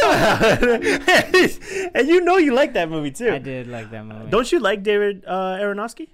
[0.89, 1.91] about?
[1.95, 3.29] and you know you like that movie too.
[3.31, 4.31] I did like that movie.
[4.31, 6.07] Don't you like David uh, Aronofsky?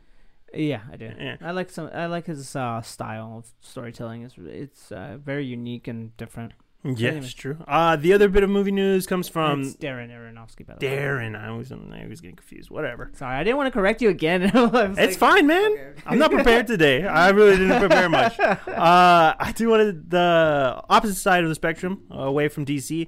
[0.54, 1.10] Yeah, I do.
[1.18, 1.38] Yeah.
[1.40, 1.90] I like some.
[1.94, 4.24] I like his uh, style of storytelling.
[4.24, 6.52] It's it's uh, very unique and different.
[6.84, 7.58] Yeah, it's true.
[7.68, 10.98] Uh, the other bit of movie news comes from it's Darren Aronofsky, by the way.
[10.98, 11.40] Darren.
[11.40, 12.72] I was I was getting confused.
[12.72, 13.12] Whatever.
[13.14, 14.50] Sorry, I didn't want to correct you again.
[14.56, 15.72] I was It's like- fine, man.
[15.72, 15.94] Okay.
[16.08, 17.06] I'm not prepared today.
[17.08, 18.40] I really didn't prepare much.
[18.40, 23.08] Uh, I do want to the opposite side of the spectrum, away from DC.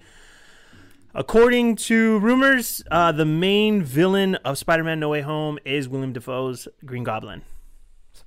[1.15, 6.67] According to rumors, uh, the main villain of Spider-Man: No Way Home is William Dafoe's
[6.85, 7.41] Green Goblin.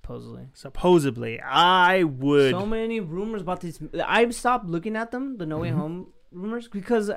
[0.07, 0.47] Supposedly.
[0.55, 2.53] Supposedly, I would.
[2.53, 3.81] So many rumors about these.
[4.05, 5.79] I stopped looking at them, the No Way Mm-hmm.
[5.81, 7.17] Home rumors, because uh,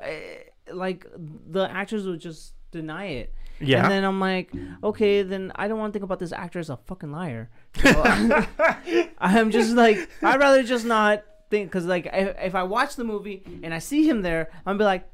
[0.74, 3.34] like the actors would just deny it.
[3.60, 3.84] yeah.
[3.84, 4.52] And then I'm like,
[4.84, 7.52] okay, then I don't want to think about this actor as a fucking liar.
[7.76, 8.02] So,
[9.20, 13.04] I'm just like, I'd rather just not think, because like, if, if I watch the
[13.04, 15.08] movie and I see him there, I'm be like,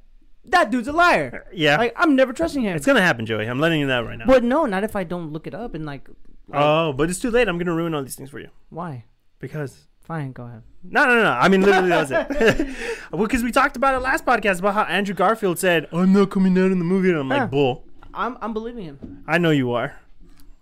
[0.45, 1.45] that dude's a liar.
[1.53, 1.75] yeah.
[1.75, 2.75] Like, I'm never trusting him.
[2.77, 3.47] it's gonna happen, Joey.
[3.47, 4.27] I'm letting you know right now.
[4.27, 6.07] But no, not if I don't look it up and like,
[6.47, 7.47] like oh, but it's too late.
[7.47, 9.05] I'm gonna ruin all these things for you why?
[9.39, 10.61] because Fine, go ahead.
[10.83, 11.31] No, no, no.
[11.31, 12.75] I mean, literally, that was it.
[13.17, 16.55] Because we talked about it last podcast about how Andrew Garfield said, "I'm not coming
[16.59, 17.41] out in the movie," and I'm Yeah.
[17.41, 17.83] like, "Bull."
[18.13, 19.23] I'm I'm believing him.
[19.27, 19.99] I know you are.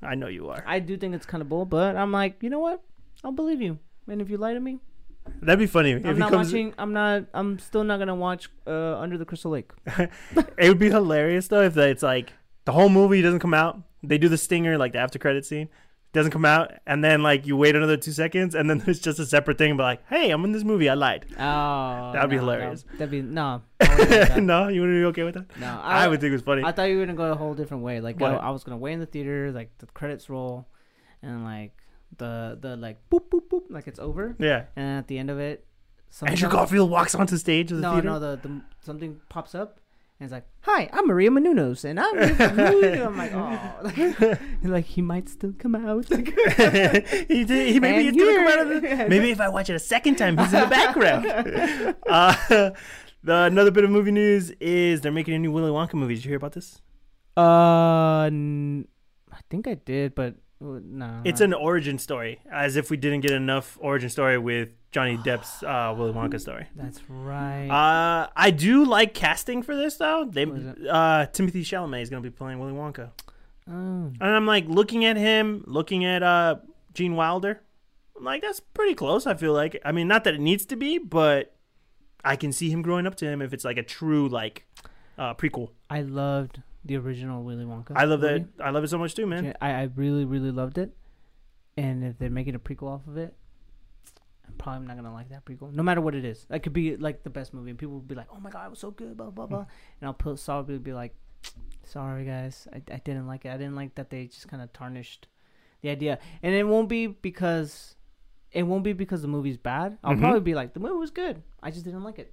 [0.01, 0.63] I know you are.
[0.65, 2.81] I do think it's kind of bull, but I'm like, you know what?
[3.23, 3.79] I'll believe you.
[4.07, 4.79] And if you lie to me,
[5.41, 6.47] That'd be funny if I'm he not comes.
[6.47, 6.73] watching.
[6.77, 7.25] I'm not.
[7.33, 9.71] I'm still not gonna watch uh, Under the Crystal Lake.
[10.57, 12.31] It would be hilarious though if it's like
[12.63, 13.81] the whole movie doesn't come out.
[14.03, 15.69] They do the stinger, like the after credit scene,
[16.11, 19.17] doesn't come out, and then like you wait another two seconds, and then it's just
[19.19, 20.89] a separate thing, but like, "Hey, I'm in this movie.
[20.89, 22.85] I lied." Oh, That'd be no, hilarious.
[22.91, 23.61] No, that'd be no.
[23.79, 24.43] I wouldn't like that.
[24.43, 25.57] no, you wouldn't be okay with that?
[25.59, 26.63] no, I, would think it was funny.
[26.63, 28.01] I thought you were gonna go a whole different way.
[28.01, 30.67] Like I, I was gonna wait in the theater, like the credits roll,
[31.21, 31.71] and like
[32.17, 34.65] the the like boop boop boop, like it's over, yeah.
[34.75, 35.65] and at the end of it,
[36.09, 38.07] something Andrew Garfield walks onto stage of the No, theater.
[38.07, 39.79] no, the, the something pops up.
[40.23, 43.73] And it's like, "Hi, I'm Maria Menounos, and I'm." here for movie." I'm like, "Oh,
[43.83, 48.47] like, like he might still come out." He did, he maybe And it's gonna come
[48.47, 50.67] out of here- the, maybe if I watch it a second time, he's in the
[50.67, 51.25] background.
[52.09, 52.71] uh,
[53.21, 56.15] the another bit of movie news is they're making a new Willy Wonka movie.
[56.15, 56.79] Did you hear about this?
[57.35, 58.87] Uh, n-
[59.29, 61.19] I think I did, but uh, no.
[61.25, 65.63] It's an origin story, as if we didn't get enough origin story with Johnny Depp's
[65.63, 66.67] uh, Willy Wonka story.
[66.75, 67.67] That's right.
[67.67, 70.29] Uh, I do like casting for this though.
[70.29, 70.45] They
[70.89, 73.09] uh, Timothy Chalamet is gonna be playing Willy Wonka,
[73.67, 73.71] oh.
[73.71, 76.57] and I'm like looking at him, looking at uh
[76.93, 77.61] Gene Wilder.
[78.15, 79.25] I'm like that's pretty close.
[79.25, 79.81] I feel like.
[79.83, 81.55] I mean, not that it needs to be, but
[82.23, 84.67] I can see him growing up to him if it's like a true like
[85.17, 85.71] uh, prequel.
[85.89, 87.93] I loved the original Willy Wonka.
[87.95, 88.45] I love that.
[88.63, 89.55] I love it so much too, man.
[89.59, 90.95] I, I really, really loved it.
[91.75, 93.33] And if they're making a prequel off of it,
[94.53, 95.73] I'm probably not gonna like that prequel.
[95.73, 98.01] No matter what it is, it could be like the best movie, and people will
[98.01, 99.65] be like, "Oh my god, it was so good," blah blah blah.
[99.99, 101.15] And I'll put probably be like,
[101.83, 103.49] "Sorry guys, I, I didn't like it.
[103.49, 105.27] I didn't like that they just kind of tarnished
[105.81, 107.95] the idea." And it won't be because
[108.51, 109.97] it won't be because the movie's bad.
[110.03, 110.19] I'll Mhm.
[110.19, 111.41] probably be like, "The movie was good.
[111.61, 112.31] I just didn't like it.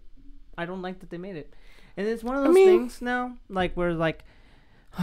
[0.58, 1.54] I don't like that they made it."
[1.96, 4.24] And it's one of I those mean- things now, like where like,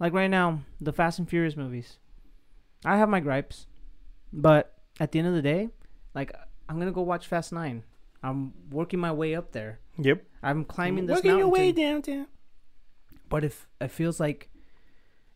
[0.00, 1.98] like right now, the Fast and Furious movies.
[2.84, 3.66] I have my gripes,
[4.32, 5.70] but at the end of the day,
[6.14, 6.32] like
[6.68, 7.82] I'm gonna go watch Fast Nine.
[8.22, 9.80] I'm working my way up there.
[9.98, 10.24] Yep.
[10.42, 11.38] I'm climbing this Working mountain.
[11.46, 12.26] your way downtown.
[13.28, 14.48] but if it feels like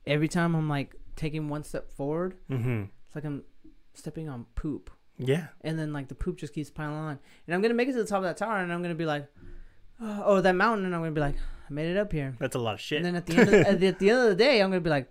[0.07, 2.85] every time I'm like taking one step forward, Mm-hmm.
[3.07, 3.43] it's like I'm
[3.95, 5.49] stepping on poop, Yeah.
[5.63, 7.99] and then like the poop just keeps piling on, and I'm gonna make it to
[7.99, 9.27] the top of that tower, and I'm gonna be like,
[10.01, 11.37] oh, oh, that mountain, and I'm gonna be like,
[11.69, 12.99] I made it up here, That's a lot of shit.
[12.99, 14.71] and then at the end of, at, the, at the end of the day, I'm
[14.71, 15.11] gonna be like.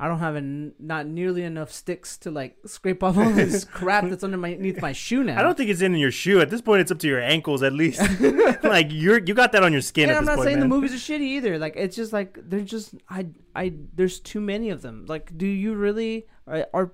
[0.00, 4.08] I don't have en- not nearly enough sticks to like scrape off all this crap
[4.08, 5.38] that's underneath my shoe now.
[5.38, 6.40] I don't think it's in your shoe.
[6.40, 8.00] At this point, it's up to your ankles at least.
[8.62, 10.08] like you're you got that on your skin.
[10.08, 10.68] And I'm not point, saying man.
[10.68, 11.58] the movies are shitty either.
[11.58, 13.26] Like it's just like they're just I
[13.56, 15.04] I there's too many of them.
[15.08, 16.66] Like, do you really are?
[16.72, 16.92] are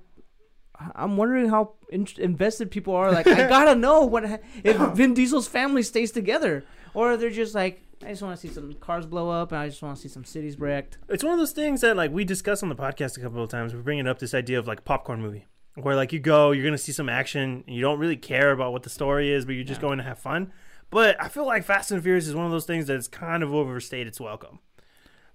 [0.97, 3.13] I'm wondering how in- invested people are.
[3.13, 7.55] Like, I gotta know what ha- if Vin Diesel's family stays together, or they're just
[7.55, 10.03] like, I just want to see some cars blow up, and I just want to
[10.03, 10.99] see some cities wrecked.
[11.09, 13.49] It's one of those things that like we discussed on the podcast a couple of
[13.49, 13.75] times.
[13.75, 16.77] We're bringing up this idea of like popcorn movie, where like you go, you're gonna
[16.79, 19.65] see some action, and you don't really care about what the story is, but you're
[19.65, 19.89] just Yeah.
[19.89, 20.53] going to have fun.
[20.91, 23.53] But I feel like Fast and Furious is one of those things that's kind of
[23.55, 24.61] overstayed its welcome.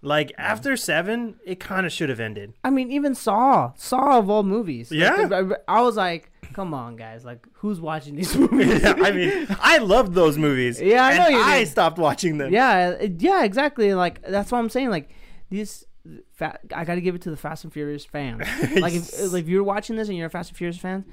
[0.02, 2.54] Like after seven, it kind of should have ended.
[2.64, 4.92] I mean, even Saw, Saw of all movies.
[4.92, 5.28] Like, Yeah.
[5.68, 8.84] I, I was like, come on, guys, like who's watching these movies?
[8.86, 10.82] I mean, I loved those movies.
[10.82, 11.68] Yeah, I know you I did.
[11.70, 12.54] stopped watching them.
[12.54, 13.94] Yeah, yeah, exactly.
[13.94, 14.90] Like that's what I'm saying.
[14.90, 15.10] Like
[15.50, 15.86] these,
[16.34, 18.40] fa- I got to give it to the Fast and Furious fans.
[18.80, 21.06] like if, if you're watching this and you're a Fast and Furious fan,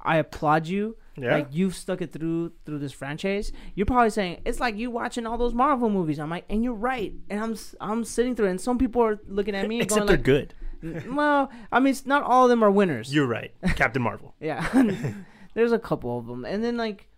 [0.00, 0.96] I applaud you.
[1.16, 1.32] Yeah.
[1.34, 3.50] Like you've stuck it through through this franchise.
[3.74, 6.20] You're probably saying it's like you watching all those Marvel movies.
[6.20, 7.12] I'm like, and you're right.
[7.28, 8.50] And I'm I'm sitting through it.
[8.50, 10.54] And some people are looking at me Except going they're like, good.
[10.82, 13.14] "N- well, I mean, it's not all of them are winners.
[13.14, 13.52] You're right.
[13.76, 14.34] Captain Marvel.
[14.40, 14.66] Yeah.
[15.54, 16.44] There's a couple of them.
[16.44, 17.08] And then like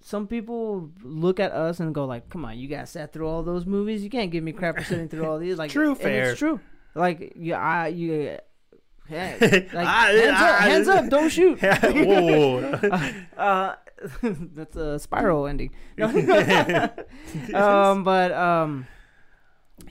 [0.00, 3.42] some people look at us and go like, "Come on, you guys sat through all
[3.42, 4.02] those movies.
[4.04, 6.30] You can't give me crap for sitting through all these." Like True, and fair.
[6.30, 6.60] It's true.
[6.94, 8.38] Like you, I, you,
[9.08, 9.36] hey,
[9.72, 11.58] like Ah, hands, ah, up, hands up, don't shoot.
[11.60, 12.58] Whoa.
[13.36, 13.74] Uh,
[14.22, 15.70] that's a spiral ending.
[17.54, 18.86] Um, but um,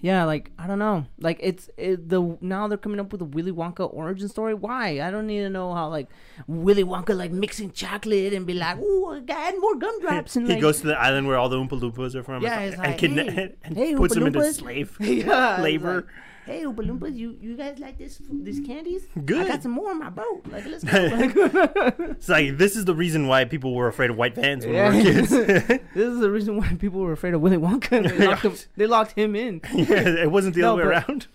[0.02, 3.26] yeah, like I don't know, like it's it, the now they're coming up with a
[3.26, 4.54] Willy Wonka origin story.
[4.54, 5.02] Why?
[5.02, 6.08] I don't need to know how like
[6.48, 10.62] Willy Wonka like mixing chocolate and be like, "Ooh, add more gumdrops." And he like,
[10.62, 12.44] goes to the island where all the Oompa Loompas are from.
[12.44, 14.54] Yeah, and, it's and, kidna- hey, and hey, puts Oompa them into Loompas.
[14.54, 16.08] slave yeah, labor.
[16.48, 19.06] Hey, Oompa Loompas, you you guys like this these candies?
[19.26, 19.46] Good.
[19.46, 20.42] I got some more in my boat.
[20.50, 20.92] Like, let's go.
[22.18, 24.90] It's like this is the reason why people were afraid of white vans when Yeah.
[24.92, 25.30] we were kids.
[26.00, 28.02] this is the reason why people were afraid of Willy Wonka.
[28.18, 29.62] They locked him, they locked him in.
[29.74, 31.28] yeah, it wasn't the No, other way but- around.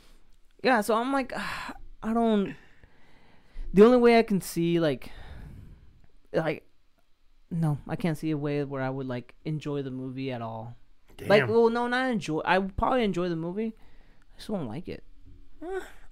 [0.65, 1.33] Yeah, so I'm like,
[2.03, 2.55] I don't.
[3.75, 5.11] The only way I can see like,
[6.33, 6.65] like,
[7.51, 10.77] no, I can't see a way where I would like enjoy the movie at all.
[11.17, 11.29] Damn.
[11.29, 12.41] Like, well, no, not enjoy.
[12.41, 13.75] I would probably enjoy the movie.
[14.43, 15.05] Just won't like it.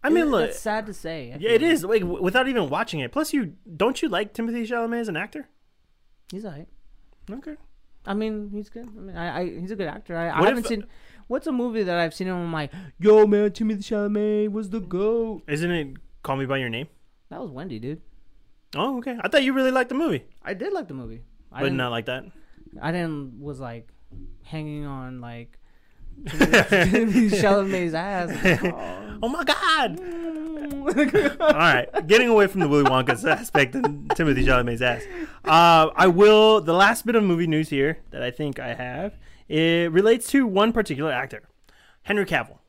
[0.05, 1.33] I mean, It- look, it's sad to say.
[1.33, 1.71] I yeah, it like.
[1.73, 3.11] is like w- without even watching it.
[3.11, 5.49] Plus, you don't you like Timothy Chalamet as an actor?
[6.31, 6.69] He's alright.
[7.29, 7.57] Okay.
[8.07, 8.87] I mean, he's good.
[8.87, 10.17] I mean, I, I he's a good actor.
[10.17, 10.85] I, I haven't if- seen.
[11.27, 12.37] What's a movie that I've seen him?
[12.37, 15.43] I'm like, yo, man, Timothy Chalamet was the goat.
[15.49, 16.87] Isn't it Call Me by Your Name?
[17.31, 18.01] That was Wendy, dude.
[18.77, 19.17] Oh, okay.
[19.21, 21.23] I thought you really liked the movie, I did like the movie.
[21.53, 22.25] I but didn't, not like that.
[22.81, 23.89] I didn't was like
[24.45, 25.59] hanging on like
[26.29, 28.31] Timothy Chalamet's ass.
[28.65, 28.97] Oh.
[29.23, 30.01] Oh my God!
[31.41, 35.03] All right, getting away from the Willy Wonka aspect and Timothy Chalamet's ass.
[35.45, 36.63] Uh, I will.
[36.63, 40.47] The last bit of movie news here that I think I have it relates to
[40.47, 41.43] one particular actor,
[42.05, 42.61] Henry Cavill.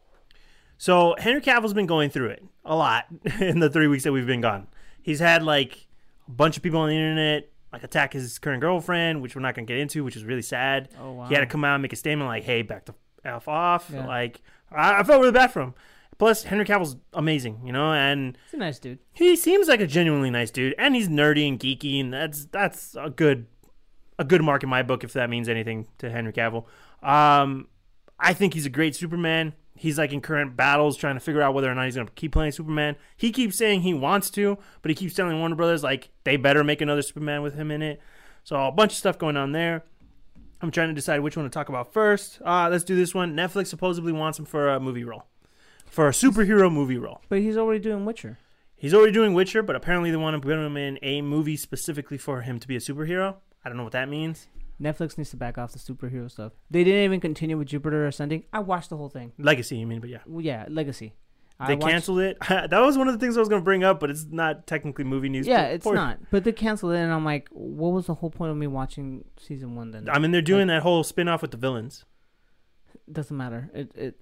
[0.77, 3.05] So Henry Cavill's been going through it a lot
[3.39, 4.67] in the three weeks that we've been gone.
[5.01, 5.87] He's had like
[6.27, 9.55] a bunch of people on the internet like attack his current girlfriend, which we're not
[9.55, 10.89] gonna get into, which is really sad.
[10.99, 11.27] Oh, wow.
[11.27, 12.93] He had to come out and make a statement like, "Hey, back the
[13.23, 14.05] f off." Yeah.
[14.05, 14.41] Like
[14.71, 15.73] I, I felt really bad for him.
[16.17, 18.99] Plus, Henry Cavill's amazing, you know, and He's a nice dude.
[19.11, 22.95] he seems like a genuinely nice dude, and he's nerdy and geeky, and that's that's
[22.99, 23.47] a good
[24.19, 26.65] a good mark in my book if that means anything to Henry Cavill.
[27.01, 27.67] Um,
[28.19, 29.53] I think he's a great Superman.
[29.73, 32.13] He's like in current battles trying to figure out whether or not he's going to
[32.13, 32.97] keep playing Superman.
[33.17, 36.63] He keeps saying he wants to, but he keeps telling Warner Brothers like they better
[36.63, 37.99] make another Superman with him in it.
[38.43, 39.85] So a bunch of stuff going on there.
[40.61, 42.39] I'm trying to decide which one to talk about first.
[42.45, 43.35] Uh, let's do this one.
[43.35, 45.23] Netflix supposedly wants him for a movie role,
[45.85, 47.21] for a superhero movie role.
[47.29, 48.37] But he's already doing Witcher.
[48.75, 52.17] He's already doing Witcher, but apparently they want to put him in a movie specifically
[52.17, 53.35] for him to be a superhero.
[53.63, 54.47] I don't know what that means.
[54.81, 56.53] Netflix needs to back off the superhero stuff.
[56.71, 58.45] They didn't even continue with Jupiter Ascending.
[58.51, 59.31] I watched the whole thing.
[59.37, 59.99] Legacy, you mean?
[59.99, 61.13] But yeah, Well, yeah, Legacy.
[61.67, 62.37] They watched- canceled it.
[62.49, 64.67] that was one of the things I was going to bring up, but it's not
[64.67, 65.47] technically movie news.
[65.47, 66.19] Yeah, it's for- not.
[66.31, 69.25] But they canceled it, and I'm like, what was the whole point of me watching
[69.37, 70.09] season one then?
[70.09, 72.05] I mean, they're doing that whole spin off with the villains.
[73.11, 73.69] doesn't matter.
[73.73, 74.15] It it.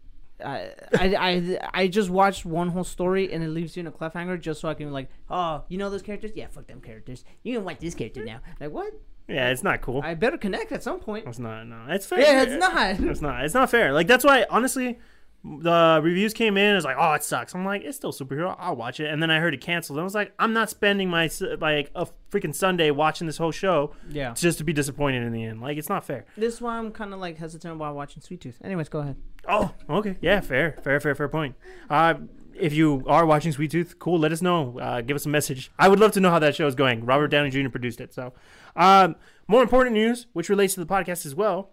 [0.44, 3.92] I, I I I just watched one whole story and it leaves you in a
[3.92, 6.80] cliffhanger just so I can be like oh you know those characters yeah fuck them
[6.80, 8.94] characters you can watch this character now like what
[9.28, 10.00] Yeah, it's not cool.
[10.02, 11.66] I better connect at some point It's not.
[11.68, 12.22] No, it's fair.
[12.22, 13.44] yeah it's not It's not.
[13.44, 13.92] It's not fair.
[13.92, 14.98] Like that's why, honestly,
[15.44, 16.76] The reviews came in.
[16.76, 17.56] It's like, oh, it sucks.
[17.56, 18.56] I'm like, it's still superhero.
[18.60, 19.10] I'll watch it.
[19.10, 19.98] And then I heard it canceled.
[19.98, 21.30] And I was like, I'm not spending my
[21.60, 24.34] like a freaking Sunday watching this whole show Yeah.
[24.34, 25.62] just to be disappointed in the end.
[25.62, 26.26] Like, it's not fair.
[26.38, 28.58] This is why I'm kind of like hesitant while watching Sweet Tooth.
[28.64, 29.16] Anyways, go ahead.
[29.48, 30.18] Oh, okay.
[30.22, 31.56] Yeah, fair, fair, fair, fair point.
[31.90, 32.16] Uh,
[32.54, 34.20] if you are watching Sweet Tooth, cool.
[34.20, 34.78] Let us know.
[34.78, 35.72] Uh, give us a message.
[35.80, 37.06] I would love to know how that show is going.
[37.06, 37.70] Robert Downey Jr.
[37.70, 38.14] produced it.
[38.14, 38.34] So,
[38.76, 39.16] um,
[39.48, 41.70] more important news, which relates to the podcast as well.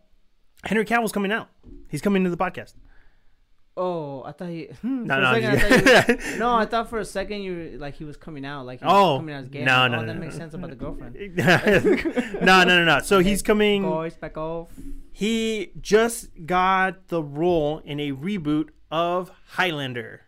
[0.64, 1.48] Henry Cavill's coming out.
[1.90, 2.74] He's coming to the podcast.
[3.78, 4.64] Oh, I thought he.
[4.80, 7.78] Hmm, No, no, second, I thought you- no, I thought for a second you were,
[7.78, 9.64] like he was coming out, like he was Oh, coming out as gay.
[9.64, 10.38] no, oh, no, that no, makes no.
[10.40, 11.14] sense about the girlfriend.
[11.36, 13.00] no, no, no, no.
[13.00, 13.82] So he's coming.
[13.82, 14.68] Boys, back off.
[15.12, 20.22] He just got the role in a reboot of Highlander.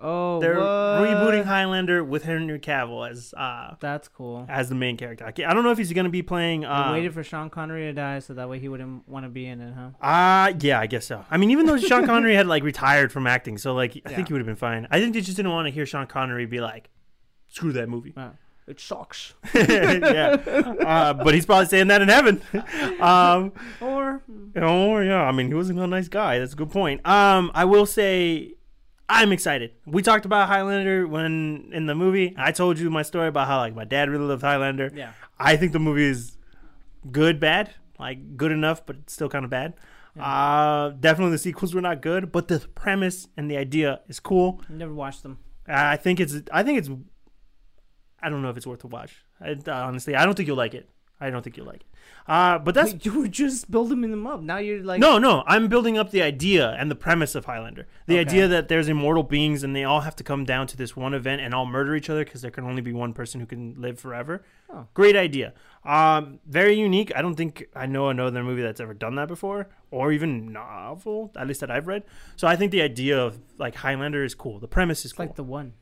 [0.00, 0.64] Oh, They're what?
[0.66, 4.46] rebooting Highlander with Henry Cavill as uh That's cool.
[4.48, 5.24] as the main character.
[5.26, 6.64] I don't know if he's gonna be playing.
[6.64, 9.46] Uh, waited for Sean Connery to die so that way he wouldn't want to be
[9.46, 9.90] in it, huh?
[10.06, 11.24] Uh yeah, I guess so.
[11.30, 14.16] I mean, even though Sean Connery had like retired from acting, so like I Yeah.
[14.16, 14.86] think he would have been fine.
[14.90, 16.90] I think they just didn't want to hear Sean Connery be like,
[17.48, 18.14] "Screw that movie."
[18.68, 19.32] It sucks.
[19.54, 20.36] yeah,
[20.86, 22.42] uh, but he's probably saying that in heaven.
[23.00, 24.22] um, Or
[24.56, 26.38] oh yeah, I mean, he wasn't a nice guy.
[26.38, 27.04] That's a good point.
[27.04, 28.54] Um, I will say.
[29.08, 29.72] I'm excited.
[29.86, 32.34] We talked about Highlander when in the movie.
[32.36, 34.90] I told you my story about how like my dad really loved Highlander.
[34.94, 36.36] yeah, I think the movie is
[37.10, 39.74] good, bad, like good enough, but still kind of bad.
[40.18, 44.60] Uh, definitely the sequels were not good, but the premise and the idea is cool.
[44.68, 45.38] never watched them.
[45.66, 46.90] I think it's, I think it's,
[48.20, 49.22] I don't know if it's worth to watch.
[49.40, 50.88] I, honestly, I don't think you'll like it.
[51.20, 51.86] I don't think you'll like it.
[52.28, 54.40] Uh, but that's Wait, you were just building them up.
[54.42, 55.42] Now you're like no, no.
[55.46, 57.86] I'm building up the idea and the premise of Highlander.
[58.06, 58.20] The Okay.
[58.20, 61.14] idea that there's immortal beings and they all have to come down to this one
[61.14, 63.74] event and all murder each other because there can only be one person who can
[63.80, 64.44] live forever.
[64.70, 64.86] Oh.
[64.94, 65.54] Great idea.
[65.84, 67.10] Um, very unique.
[67.16, 71.32] I don't think I know another movie that's ever done that before, or even novel,
[71.36, 72.02] at least that I've read.
[72.36, 74.58] So I think the idea of like Highlander is cool.
[74.60, 75.26] The premise is It's cool.
[75.26, 75.72] like the one.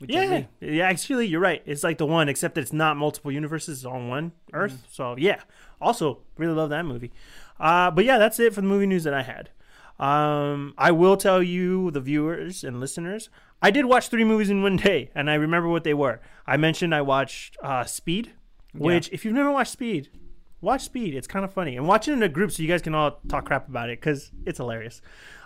[0.00, 0.88] Yeah, yeah.
[0.88, 1.62] Actually, you're right.
[1.64, 3.78] It's like the one, except that it's not multiple universes.
[3.78, 4.72] It's on one Earth.
[4.72, 4.86] Mm-hmm.
[4.90, 5.40] So yeah.
[5.80, 7.12] Also, really love that movie.
[7.58, 9.50] Uh, but yeah, that's it for the movie news that I had.
[9.98, 13.30] Um, I will tell you, the viewers and listeners,
[13.60, 16.20] I did watch three movies in one day, and I remember what they were.
[16.46, 18.32] I mentioned I watched uh, Speed,
[18.74, 20.08] which if you've never watched Speed,
[20.60, 21.14] watch Speed.
[21.14, 23.20] It's kind of funny, and watch it in a group so you guys can all
[23.28, 25.00] talk crap about it because it's hilarious.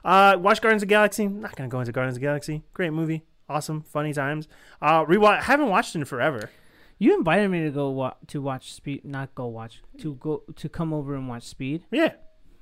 [0.05, 1.27] Uh, watch Guardians of the Galaxy.
[1.27, 2.63] Not gonna go into Guardians of the Galaxy.
[2.73, 4.49] Great movie, awesome, funny times.
[4.81, 5.43] Uh, rewatch.
[5.43, 6.51] Haven't watched it in forever.
[6.99, 10.69] You invited me to go wa- to watch Speed, not go watch to go to
[10.69, 11.85] come over and watch Speed.
[11.91, 12.13] Yeah.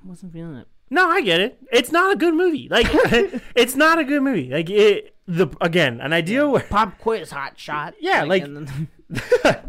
[0.05, 0.66] wasn't feeling it.
[0.91, 1.59] No, I get it.
[1.72, 2.68] It's not a good movie.
[2.68, 2.87] Like,
[3.55, 4.51] it's not a good movie.
[4.51, 7.95] Like, it the again an idea where Pop quiz, hot shot.
[8.01, 8.89] Yeah, like- then-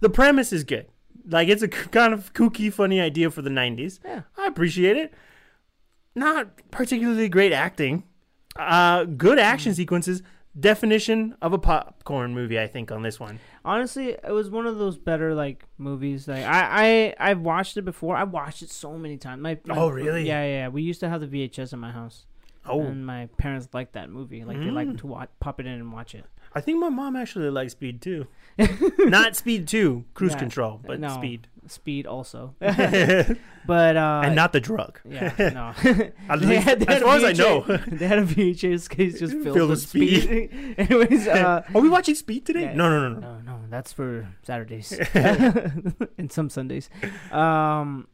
[0.00, 0.86] the premise is good.
[1.26, 4.00] Like, it's a kind of kooky, funny idea for the '90s.
[4.04, 4.22] yeah.
[4.36, 5.12] I appreciate it.
[6.14, 8.04] Not particularly great acting.
[8.56, 10.22] Uh, good action sequences.
[10.58, 13.38] Definition of a popcorn movie, I think, on this one.
[13.64, 16.26] Honestly, it was one of those better like movies.
[16.26, 18.16] Like I, I, I've watched it before.
[18.16, 19.42] I watched it so many times.
[19.42, 20.26] My, my- Oh, really?
[20.26, 20.48] Yeah, yeah.
[20.48, 20.68] yeah.
[20.68, 22.26] We used to have the VHS in my house,
[22.66, 24.44] Oh, and my parents liked that movie.
[24.44, 24.98] Like they like Mm.
[24.98, 26.24] to watch, pop it in and watch it.
[26.54, 28.26] I think my mom actually likes Speed too.
[28.98, 31.14] Not Speed Two, Cruise Yeah, Control, but no.
[31.14, 35.00] Speed, Speed also, but uh, not the drug.
[35.04, 35.72] yeah, no.
[36.28, 37.60] At, least, had- as far as I know.
[37.86, 40.74] they had a VHS case just filled, Filled with with speed.
[40.78, 42.62] Anyways, uh, Are we watching Speed today?
[42.62, 42.74] Yeah.
[42.74, 43.38] No, no, no, no.
[43.40, 46.88] no, no, that's for Saturdays and some Sundays.
[47.30, 48.08] Um,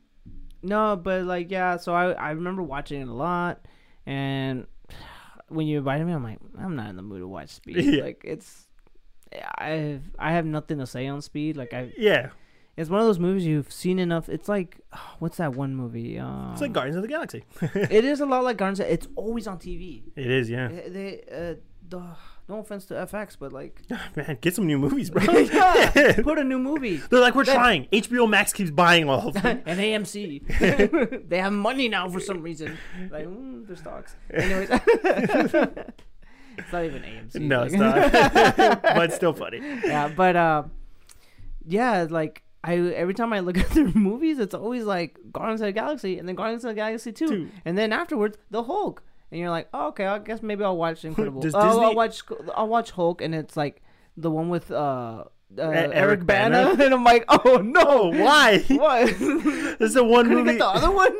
[0.63, 3.65] no, but like yeah, so I I remember watching it a lot,
[4.07, 4.67] and
[5.49, 7.77] when you invited me, I'm like, I'm not in the mood to watch Speed.
[7.85, 8.03] Yeah.
[8.05, 8.67] Like it's.
[9.59, 11.57] I I have nothing to say on Speed.
[11.57, 12.31] Like I, Yeah,
[12.77, 14.29] it's one of those movies you've seen enough.
[14.29, 14.81] It's like,
[15.19, 16.19] what's that one movie?
[16.19, 17.45] Um, it's like Guardians of the Galaxy.
[17.63, 18.81] it is a lot like Guardians.
[18.81, 20.03] It's always on TV.
[20.17, 20.69] It is, yeah.
[20.69, 21.55] They, they uh,
[21.89, 22.03] the,
[22.49, 23.81] no offense to FX, but like,
[24.17, 25.23] Man, get some new movies, bro.
[25.33, 26.97] yeah, put a new movie.
[26.97, 27.87] They're like, we're That- trying.
[27.93, 29.63] HBO Max keeps buying all of them.
[29.67, 32.79] and AMC, they have money now for some reason.
[33.11, 34.17] Like, mm, their stocks.
[34.33, 37.35] Anyways, it's not even AMC.
[37.41, 38.83] no, like- it's not.
[38.83, 39.59] but it's still funny.
[39.85, 40.63] yeah, but uh,
[41.67, 45.67] yeah, like I every time I look at their movies, it's always like Guardians of
[45.67, 47.51] the Galaxy, and then Guardians of the Galaxy Two, Two.
[47.65, 51.05] and then afterwards the Hulk, and you're like, oh, okay, I guess maybe I'll watch
[51.11, 51.43] Incredible.
[51.43, 52.23] Does Oh, I'll watch
[52.57, 53.83] I'll watch Hulk, and it's like
[54.17, 55.25] the one with uh.
[55.59, 56.65] Uh, Eric Eric Bana?
[56.77, 58.59] Bana, and I'm like, oh no, why?
[58.69, 59.07] what?
[59.19, 60.59] this is the one Couldn't movie.
[60.59, 61.15] get the other one.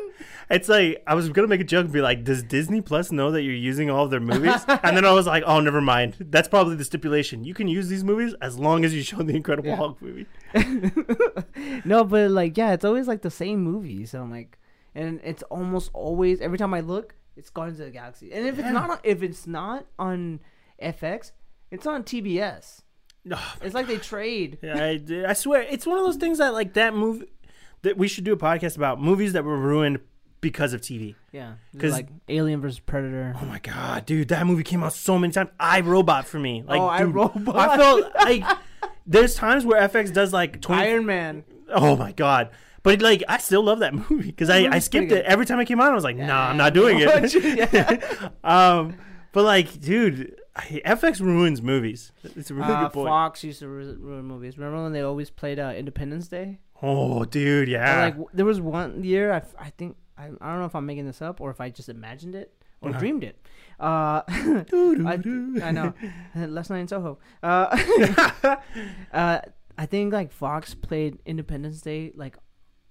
[0.49, 3.31] It's like I was gonna make a joke and be like, "Does Disney Plus know
[3.31, 6.17] that you're using all of their movies?" and then I was like, "Oh, never mind.
[6.19, 7.43] That's probably the stipulation.
[7.43, 9.75] You can use these movies as long as you show the Incredible Yeah.
[9.77, 10.27] Hulk movie."
[11.85, 14.05] no, but like, yeah, it's always like the same movie.
[14.05, 14.59] So I'm like,
[14.93, 18.31] and it's almost always every time I look, it's Guardians of the Galaxy.
[18.31, 18.65] And if Yeah.
[18.65, 20.39] it's not, on, if it's not on
[20.81, 21.31] FX,
[21.71, 22.81] it's on TBS.
[23.31, 24.59] Oh, It's like they trade.
[24.61, 27.27] Yeah, I, I swear, it's one of those things that like that movie
[27.81, 29.99] that we should do a podcast about movies that were ruined
[30.41, 31.15] because of TV.
[31.31, 33.35] Yeah, because like Alien versus Predator.
[33.41, 35.49] Oh my god, dude, that movie came out so many times.
[35.59, 37.55] I Robot for me, like, Oh, I, dude, Robot.
[37.55, 38.43] I felt like
[39.07, 40.83] there's times where FX does like twenty.
[40.83, 41.43] Iron Man.
[41.69, 42.49] Oh my god.
[42.83, 45.65] But like, I still love that movie because I, I skipped it every time it
[45.65, 45.91] came out.
[45.91, 48.31] I was like, nah, I'm not doing it.
[48.43, 48.95] um,
[49.31, 52.11] but like, dude, I- FX ruins movies.
[52.23, 53.07] It's a really Uh, good point.
[53.09, 54.57] Fox used to ru- ruin movies.
[54.57, 56.59] Remember when they always played uh, Independence Day?
[56.81, 58.01] Oh, dude, yeah.
[58.03, 61.05] like there was one year I, I think I, I don't know if I'm making
[61.05, 62.99] this up or if I just imagined it or Uh-huh.
[62.99, 63.37] dreamed it.
[63.79, 65.19] Uh, I,
[65.63, 65.93] I know.
[66.35, 67.17] Last night in Soho.
[67.43, 67.77] Uh,
[69.13, 69.39] uh,
[69.77, 72.37] I think like Fox played Independence Day like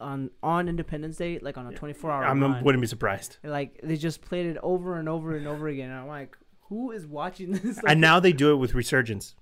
[0.00, 2.24] on on Independence Day like on a 24 hour.
[2.24, 3.38] I wouldn't be surprised.
[3.42, 5.90] Like they just played it over and over and over again.
[5.90, 6.36] And I'm like,
[6.68, 7.80] who is watching this?
[7.86, 9.34] And now they do it with Resurgence.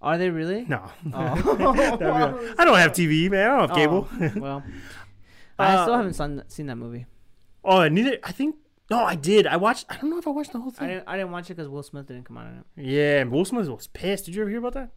[0.00, 0.64] Are they really?
[0.64, 1.18] No, Oh.
[2.00, 2.00] Like-
[2.58, 3.48] I don't have TV, man.
[3.50, 4.08] I don't have cable.
[4.10, 4.64] Oh, well,
[5.58, 7.06] I still Uh, haven't seen, seen that movie.
[7.64, 8.18] Oh, I neither.
[8.24, 8.56] I think.
[8.90, 9.46] No, I did.
[9.46, 9.86] I watched.
[9.88, 10.88] I don't know if I watched the whole I thing.
[10.88, 12.64] didn't, I didn't watch it because Will Smith didn't come out in it.
[12.84, 14.24] Yeah, Will Smith was pissed.
[14.26, 14.90] Did you ever hear about that?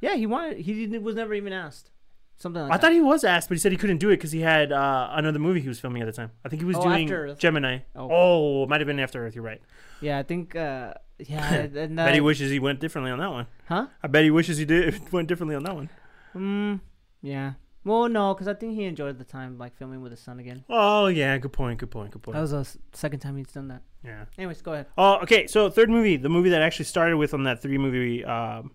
[0.00, 0.58] Yeah, he wanted.
[0.58, 1.90] He didn't, was never even asked.
[2.38, 2.80] Something like I that.
[2.82, 5.08] thought he was asked, but he said he couldn't do it because he had uh,
[5.12, 6.30] another movie he was filming at the time.
[6.44, 7.38] I think he was Oh, doing After Earth.
[7.38, 7.78] Gemini.
[7.96, 8.08] Oh.
[8.10, 9.34] Oh, it might have been After Earth.
[9.34, 9.60] You're right.
[10.00, 10.54] Yeah, I think.
[10.54, 13.46] Uh, yeah, and, uh, bet he wishes he went differently on that one.
[13.66, 13.88] huh?
[14.02, 15.90] I bet he wishes he did went differently on that one.
[16.36, 16.80] Mm,
[17.22, 17.54] yeah.
[17.84, 20.62] Well, no, because I think he enjoyed the time like filming with his son again.
[20.68, 21.78] Oh yeah, good point.
[21.80, 22.10] Good point.
[22.12, 22.34] Good point.
[22.34, 23.82] That was the s- second time he's done that.
[24.04, 24.26] yeah.
[24.36, 24.86] Anyways, go ahead.
[24.98, 25.46] Oh, okay.
[25.46, 28.72] So third movie, the movie that actually started with on that three movie, um,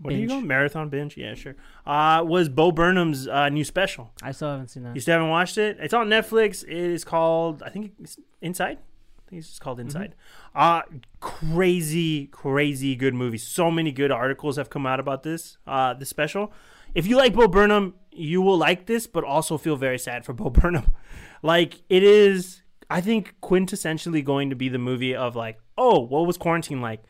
[0.00, 0.42] what do you Binge.
[0.42, 1.16] go marathon binge?
[1.16, 1.56] Yeah, sure.
[1.86, 4.12] Uh, was Bo Burnham's uh, new special.
[4.22, 4.94] I still haven't seen that.
[4.94, 5.76] You still haven't watched it?
[5.80, 6.62] It's on Netflix.
[6.64, 8.78] It is called, I think it's Inside.
[8.78, 9.86] I think it's just called Mm-hmm.
[9.88, 10.14] Inside.
[10.54, 10.82] Uh
[11.20, 13.38] crazy, crazy good movie.
[13.38, 15.58] So many good articles have come out about this.
[15.66, 16.52] Uh, the special.
[16.94, 20.32] If you like Bo Burnham, you will like this, but also feel very sad for
[20.32, 20.92] Bo Burnham.
[21.42, 26.26] Like it is, I think quintessentially going to be the movie of like, oh, what
[26.26, 27.02] was quarantine like?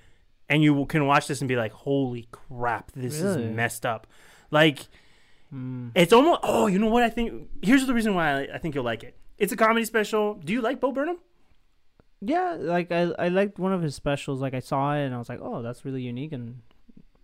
[0.51, 3.45] And you can watch this and be like, holy crap, this Really?
[3.45, 4.07] is messed up.
[4.51, 4.89] Like
[5.55, 5.91] Mm.
[5.97, 6.41] it's almost.
[6.45, 7.03] Oh, you know what?
[7.03, 9.17] I think here's the reason why I, I think you'll like it.
[9.39, 10.35] It's a comedy special.
[10.35, 11.17] Do you like Bo Burnham?
[12.21, 14.41] Yeah, like I, I liked one of his specials.
[14.41, 16.61] Like I saw it and I was like, oh, that's really unique and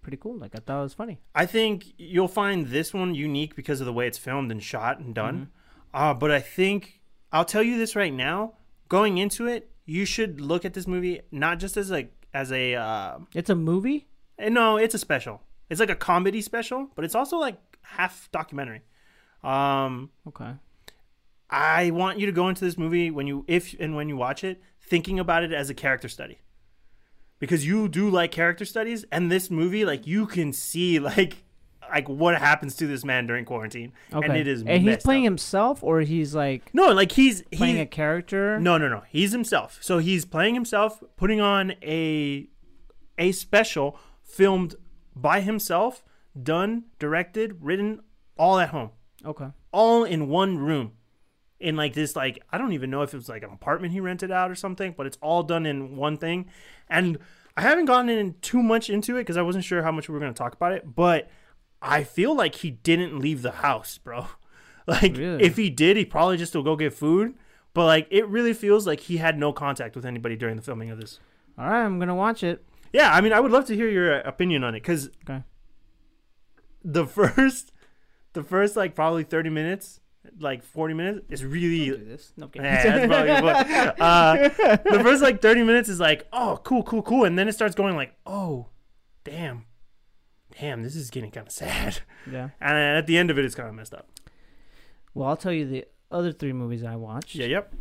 [0.02, 0.36] pretty cool.
[0.38, 1.18] Like I thought it was funny.
[1.34, 4.98] I think you'll find this one unique because of the way it's filmed and shot
[4.98, 5.50] and done.
[5.92, 7.00] Uh, but I think
[7.32, 8.54] I'll tell you this right now.
[8.88, 12.74] Going into it, you should look at this movie not just as like as a
[12.74, 14.06] uh, It's a movie.
[14.38, 15.36] eh, no, it's a special.
[15.70, 18.82] It's like a comedy special, but it's also like half documentary.
[19.42, 20.52] Um, Okay.
[21.48, 24.42] I want you to go into this movie when you if and when you watch
[24.42, 26.38] it thinking about it as a character study.
[27.38, 31.44] Because you do like character studies and this movie like you can see like
[31.90, 34.26] like what happens to this man during quarantine Okay.
[34.26, 35.30] and it is and he's playing up.
[35.30, 38.58] himself or he's like No, like he's playing he a character.
[38.60, 39.02] No, no, no.
[39.08, 39.78] He's himself.
[39.80, 42.48] So he's playing himself, putting on a
[43.18, 44.74] a special filmed
[45.14, 46.02] by himself,
[46.40, 48.00] done, directed, written
[48.38, 48.90] all at home
[49.24, 49.46] Okay.
[49.72, 50.92] all in one room
[51.58, 53.98] in like this like i don't even know if it was like an apartment he
[53.98, 56.44] rented out or something but it's all done in one thing
[56.90, 57.16] and
[57.56, 60.12] i haven't gotten in too much into it because i wasn't sure how much we
[60.12, 61.30] were going to talk about it but
[61.82, 64.26] i feel like he didn't leave the house bro
[64.86, 65.42] like Really?
[65.42, 67.34] if he did he probably just will go get food
[67.74, 70.90] but like it really feels like he had no contact with anybody during the filming
[70.90, 71.20] of this
[71.58, 72.64] All right, I'm gonna watch it.
[72.92, 75.42] yeah i mean i would love to hear your uh, opinion on it because Okay.
[76.84, 77.72] the first
[78.32, 80.00] the first like probably 30 minutes
[80.40, 82.32] like 40 minutes is really Do this.
[82.36, 82.60] No, okay.
[82.60, 84.00] Yeah, that's probably a good point.
[84.00, 84.48] Uh,
[84.96, 87.22] the first like 30 minutes is like, oh, cool, cool, cool.
[87.24, 88.66] And then it starts going like, oh,
[89.22, 89.65] damn.
[90.60, 91.98] Damn, this is getting kind of sad.
[92.30, 92.50] yeah.
[92.60, 94.08] And at the end of it, it's kind of messed up.
[95.14, 97.34] Well, I'll tell you the other three movies I watched.
[97.34, 97.74] Yeah, yep.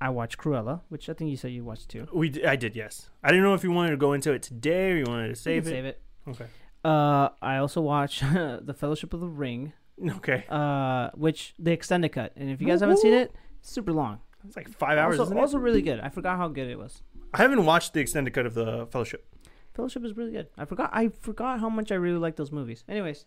[0.00, 2.06] I watched Cruella, which I think you said you watched too.
[2.12, 3.10] We, d- I did, yes.
[3.22, 5.36] I didn't know if you wanted to go into it today or you wanted to
[5.36, 5.70] save it.
[5.70, 6.00] Save it.
[6.28, 6.46] Okay.
[6.84, 9.74] Uh, I also watched The Fellowship of the Ring,
[10.16, 10.44] Okay.
[10.48, 12.32] uh, which the extended cut.
[12.36, 14.20] And if you guys haven't seen it, it's super long.
[14.46, 15.40] It's like five hours, also, isn't it?
[15.40, 16.00] also really good.
[16.00, 17.02] I forgot how good it was.
[17.34, 19.26] I haven't watched the extended cut of the Fellowship.
[19.74, 20.48] Fellowship is really good.
[20.58, 20.90] I forgot.
[20.92, 22.84] I forgot how much I really like those movies.
[22.88, 23.24] Anyways,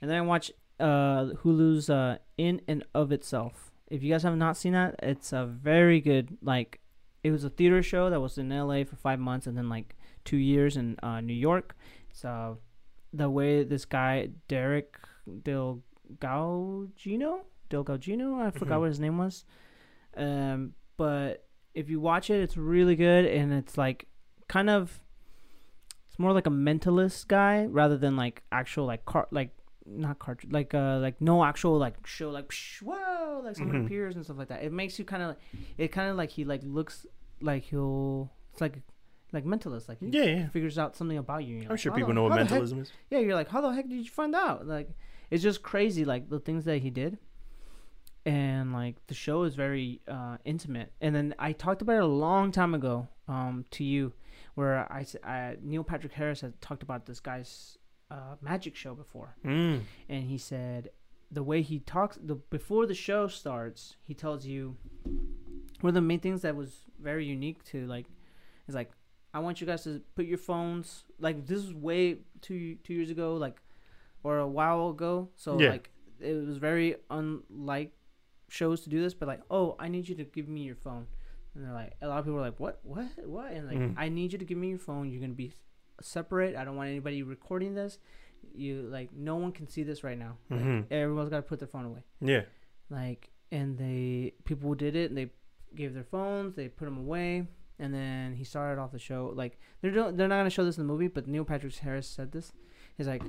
[0.00, 3.70] and then I watched uh, Hulu's uh, In and of Itself.
[3.88, 6.38] If you guys have not seen that, it's a very good.
[6.42, 6.80] Like,
[7.22, 8.84] it was a theater show that was in L.A.
[8.84, 9.94] for five months and then like
[10.24, 11.76] two years in uh, New York.
[12.12, 12.58] So
[13.12, 14.96] the way this guy Derek
[15.42, 15.82] Del
[16.18, 18.80] Gaugino, Del Gaugino, I forgot Mhm.
[18.80, 19.44] what his name was.
[20.16, 24.06] Um, but if you watch it, it's really good, and it's like
[24.48, 25.00] kind of
[26.14, 29.50] it's more like a mentalist guy rather than like actual like car like
[29.84, 33.86] not cartridge like uh like no actual like show like psh, whoa like someone Mhm.
[33.86, 34.62] appears and stuff like that.
[34.62, 35.36] It makes you kind of
[35.76, 37.04] it kind of like he like looks
[37.40, 38.78] like he'll it's like
[39.32, 40.48] like mentalist like he Yeah, yeah.
[40.50, 41.62] figures out something about you.
[41.62, 42.92] I'm like, sure people the- know what mentalism is.
[43.10, 44.68] yeah, you're like, how the heck did you find out?
[44.68, 44.88] Like,
[45.32, 47.18] it's just crazy, like the things that he did,
[48.24, 50.92] and like the show is very uh, intimate.
[51.00, 54.12] And then I talked about it a long time ago um, to you,
[54.54, 57.78] where I, Neil Patrick Harris had talked about this guy's
[58.10, 59.80] uh, magic show before, Mm.
[60.08, 60.90] and he said
[61.30, 64.76] the way he talks the before the show starts, he tells you
[65.80, 68.06] one of the main things that was very unique to like
[68.68, 68.90] is like
[69.32, 73.10] I want you guys to put your phones like this is way two two years
[73.10, 73.60] ago like
[74.22, 75.70] or a while ago so Yeah.
[75.70, 75.90] like
[76.20, 77.90] it was very unlike
[78.48, 81.06] shows to do this but like oh I need you to give me your phone
[81.54, 82.80] and they're like a lot of people are like what?
[82.82, 83.06] What?
[83.24, 83.52] What?
[83.52, 83.94] And like Mhm.
[83.96, 85.10] I need you to give me your phone.
[85.10, 85.52] You're gonna be
[86.00, 86.56] separate.
[86.56, 87.98] I don't want anybody recording this.
[88.54, 90.36] You like no one can see this right now.
[90.50, 90.86] Like, Mhm.
[90.90, 92.02] everyone's got to put their phone away.
[92.20, 92.42] Yeah.
[92.90, 95.30] like and they people did it and they
[95.74, 97.46] gave their phones they put them away
[97.78, 100.76] and then he started off the show like they're don't, they're not gonna show this
[100.76, 102.52] in the movie but Neil Patrick Harris said this.
[102.96, 103.22] He's like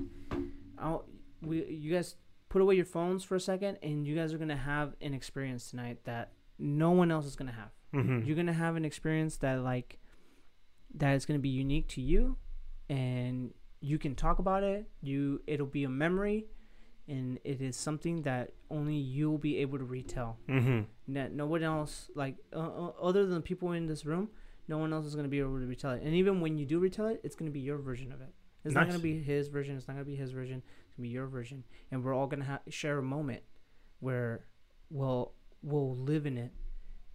[0.77, 1.05] I'll,
[1.41, 2.15] we you guys
[2.49, 5.69] put away your phones for a second and you guys are gonna have an experience
[5.69, 8.25] tonight that no one else is gonna have Mhm.
[8.25, 9.99] you're gonna have an experience that like
[10.93, 12.37] that is gonna be unique to you
[12.89, 14.89] and you can talk about it.
[15.01, 16.47] You it'll be a memory
[17.07, 20.39] and it is something that only you'll be able to retell.
[20.47, 20.85] Mhm.
[21.09, 24.29] that no one else like uh, other than the people in this room
[24.67, 26.01] no one else is going to be able to retell it.
[26.01, 28.33] And even when you do retell it it's going to be your version of it.
[28.63, 30.65] It's not going to be his version it's not going to be his version it's
[30.65, 31.63] going to be your version.
[31.91, 33.43] And we're all going to ha- share a moment
[33.99, 34.45] where
[34.89, 36.51] we'll we'll live in it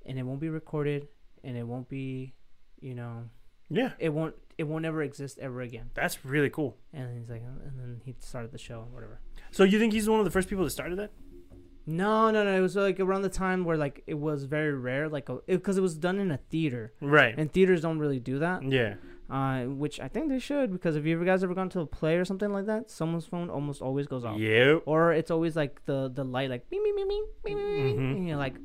[0.06, 1.08] and it won't be recorded
[1.44, 2.34] and it won't be
[2.80, 3.24] you know
[3.68, 3.92] Yeah.
[3.98, 6.76] it won't it won't ever exist ever again That's really cool.
[6.92, 9.20] and then he's like uh, and then he started the show whatever
[9.50, 11.10] So you think he's one of the first people that started that?
[11.86, 15.08] no no no it was like around the time where like it was very rare
[15.08, 17.34] like because it was done in a theater Right.
[17.36, 18.94] and theaters don't really do that yeah.
[19.30, 21.86] uh, which I think they should because if you ever guys ever gone to a
[21.86, 24.82] play or something like that, someone's phone almost always goes off, Yep.
[24.86, 27.96] or it's always like the the light like beep beep beep beep beep, beep, beep,
[27.96, 28.16] Mhm.
[28.16, 28.56] and you're like,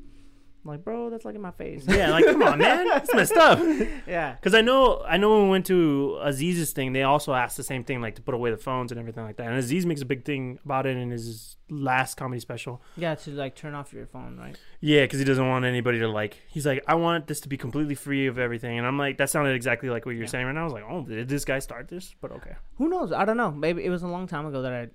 [0.66, 1.86] like bro, that's like in my face.
[1.88, 2.10] Yeah.
[2.12, 2.88] Like, come on, man.
[2.96, 3.60] That's messed up.
[4.08, 7.56] yeah, Because I know, I know when we went to Aziz's thing, they also asked
[7.58, 9.48] the same thing, like to put away the phones and everything like that.
[9.48, 12.82] And Aziz makes a big thing about it in his last comedy special.
[12.98, 14.58] yeah, to like turn off your phone, right?
[14.82, 16.38] Yeah, because he doesn't want anybody to like.
[16.48, 19.30] He's like, I want this to be completely free of everything, and I'm like, that
[19.30, 20.30] sounded exactly like what you're Yeah.
[20.30, 20.62] saying right now.
[20.62, 22.16] I was like, oh, did this guy start this?
[22.22, 22.56] But okay.
[22.78, 23.12] Who knows?
[23.12, 23.52] I don't know.
[23.52, 24.88] Maybe it was a long time ago that I,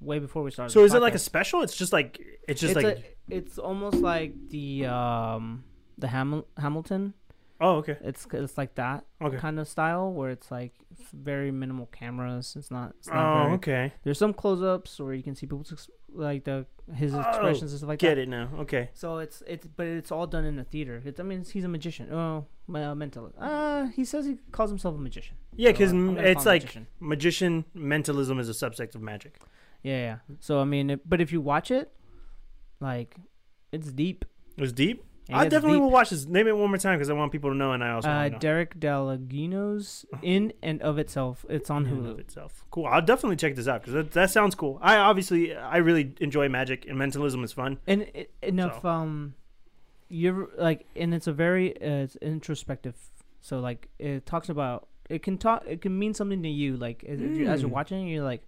[0.00, 0.72] way before we started.
[0.72, 1.62] So is it like a special?
[1.62, 5.64] It's just like it's just it's like a, it's almost like the um
[5.98, 7.14] the Hamil- Hamilton.
[7.60, 10.72] oh okay It's it's like that okay kind of style where it's like
[11.12, 12.54] very minimal cameras.
[12.56, 12.94] It's not.
[12.98, 16.44] It's not oh very, okay There's some close-ups where you can see people's ex- like
[16.44, 18.22] the his Oh, expressions and stuff like get that.
[18.22, 21.02] it now okay So it's it's but it's all done in a theater.
[21.04, 22.10] It's, I mean he's a magician.
[22.12, 23.32] Oh, uh, mental.
[23.38, 25.36] Uh, he says he calls himself a magician.
[25.56, 26.86] yeah because I'm it's like magician.
[27.00, 29.34] magician mentalism is a subsect of magic
[29.82, 30.16] yeah, yeah.
[30.40, 31.90] So I mean, it, but if you watch it,
[32.80, 33.16] like,
[33.72, 34.24] it's deep.
[34.56, 35.82] it was deep It I definitely deep.
[35.82, 37.82] will watch this name it one more time because I want people to know and
[37.84, 41.44] I also Uh, know Derek Dalagino's in and of itself.
[41.48, 42.18] It's on in of Hulu.
[42.20, 45.78] itself cool I'll definitely check this out because that, that sounds cool I obviously I
[45.78, 48.88] really enjoy magic and mentalism is fun And it, enough So.
[48.88, 49.34] um,
[50.08, 52.96] you're like, and it's a very uh, it's introspective.
[53.42, 55.64] So like, it talks about it can talk.
[55.66, 56.76] It can mean something to you.
[56.78, 57.74] Like as, you- as you're Mm.
[57.74, 58.42] watching, it, you're like,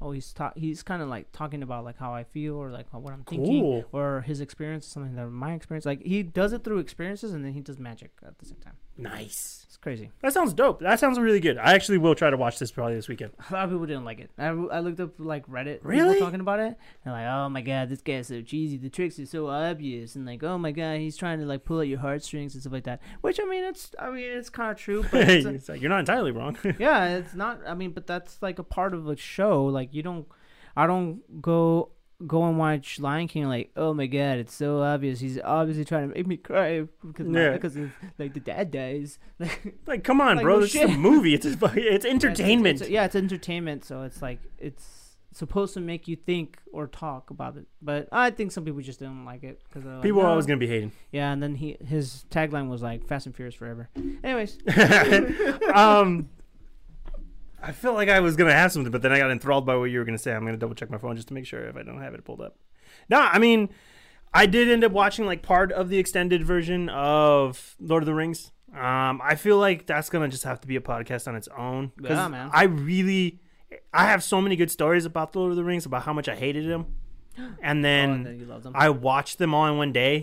[0.00, 2.86] oh, he's ta- he's kind of like talking about like how I feel or like
[2.92, 5.86] what I'm thinking cool or his experience, something that my experience.
[5.86, 8.76] Like he does it through experiences, and then he does magic at the same time.
[8.98, 10.10] Nice It's crazy.
[10.22, 12.96] that sounds dope that sounds really good I actually will try to watch this probably
[12.96, 14.30] this weekend A lot of people didn't like it.
[14.36, 16.14] I, I looked up like Reddit Really?
[16.14, 18.76] people talking about it, and like, oh my god, this guy's so cheesy.
[18.76, 21.80] The tricks are so obvious, and like, oh my god, he's trying to like pull
[21.80, 23.00] at your heartstrings and stuff like that.
[23.20, 25.90] Which I mean, it's I mean, it's kind of true, but it's, it's like you're
[25.90, 27.60] not entirely wrong yeah, it's not.
[27.66, 29.64] I mean, but that's like a part of a show.
[29.66, 30.26] Like you don't,
[30.76, 31.90] I don't go
[32.26, 35.20] go and watch Lion King like, oh my god, it's so obvious.
[35.20, 37.52] He's obviously trying to make me cry because Yeah.
[37.52, 39.18] because of, like the dad dies.
[39.86, 40.56] Like, come on, Like, bro.
[40.56, 41.34] no this is a movie.
[41.34, 42.80] It's a, it's entertainment.
[42.80, 43.84] Yeah, it's, yeah, it's entertainment.
[43.84, 47.66] So it's like it's supposed to make you think or talk about it.
[47.80, 50.66] But I think some people just didn't like it because People are always gonna be
[50.66, 50.90] hating.
[51.12, 53.88] Yeah, and then he his tagline was like "Fast and Furious forever."
[54.24, 54.58] Anyways,
[55.74, 56.28] um,
[57.62, 59.84] I felt like I was gonna have something, but then I got enthralled by what
[59.86, 60.32] you were gonna say.
[60.32, 62.24] I'm gonna double check my phone just to make sure if I don't have it
[62.24, 62.56] pulled up.
[63.08, 63.68] No, I mean,
[64.32, 68.14] I did end up watching like part of the extended version of Lord of the
[68.14, 68.52] Rings.
[68.72, 71.92] Um, I feel like that's gonna just have to be a podcast on its own.
[72.00, 72.50] Yeah, man.
[72.52, 73.40] I really,
[73.92, 76.28] I have so many good stories about the Lord of the Rings about how much
[76.28, 76.94] I hated them,
[77.62, 78.72] and oh, then then them.
[78.74, 80.22] I watched them all in one day,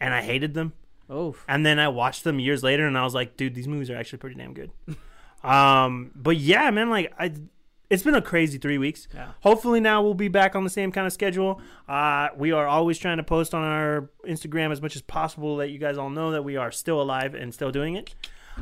[0.00, 0.72] and I hated them.
[1.08, 3.90] oh, And then I watched them years later, and I was like, dude, these movies
[3.90, 4.70] are actually pretty damn good.
[5.44, 7.32] um, but yeah, man, like I,
[7.90, 9.08] it's been a crazy three weeks.
[9.14, 9.32] Yeah.
[9.40, 11.60] Hopefully now we'll be back on the same kind of schedule.
[11.88, 15.70] Uh, we are always trying to post on our Instagram as much as possible, let
[15.70, 18.14] you guys all know that we are still alive and still doing it.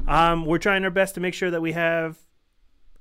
[0.09, 2.19] Um, we're trying our best to make sure that we have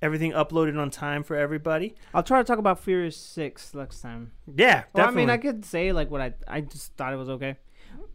[0.02, 1.96] everything uploaded on time for everybody.
[2.14, 4.32] I'll try to talk about Furious Six next time.
[4.56, 7.30] Yeah, Well, I mean, I could say like what I I just thought it was
[7.30, 7.58] okay.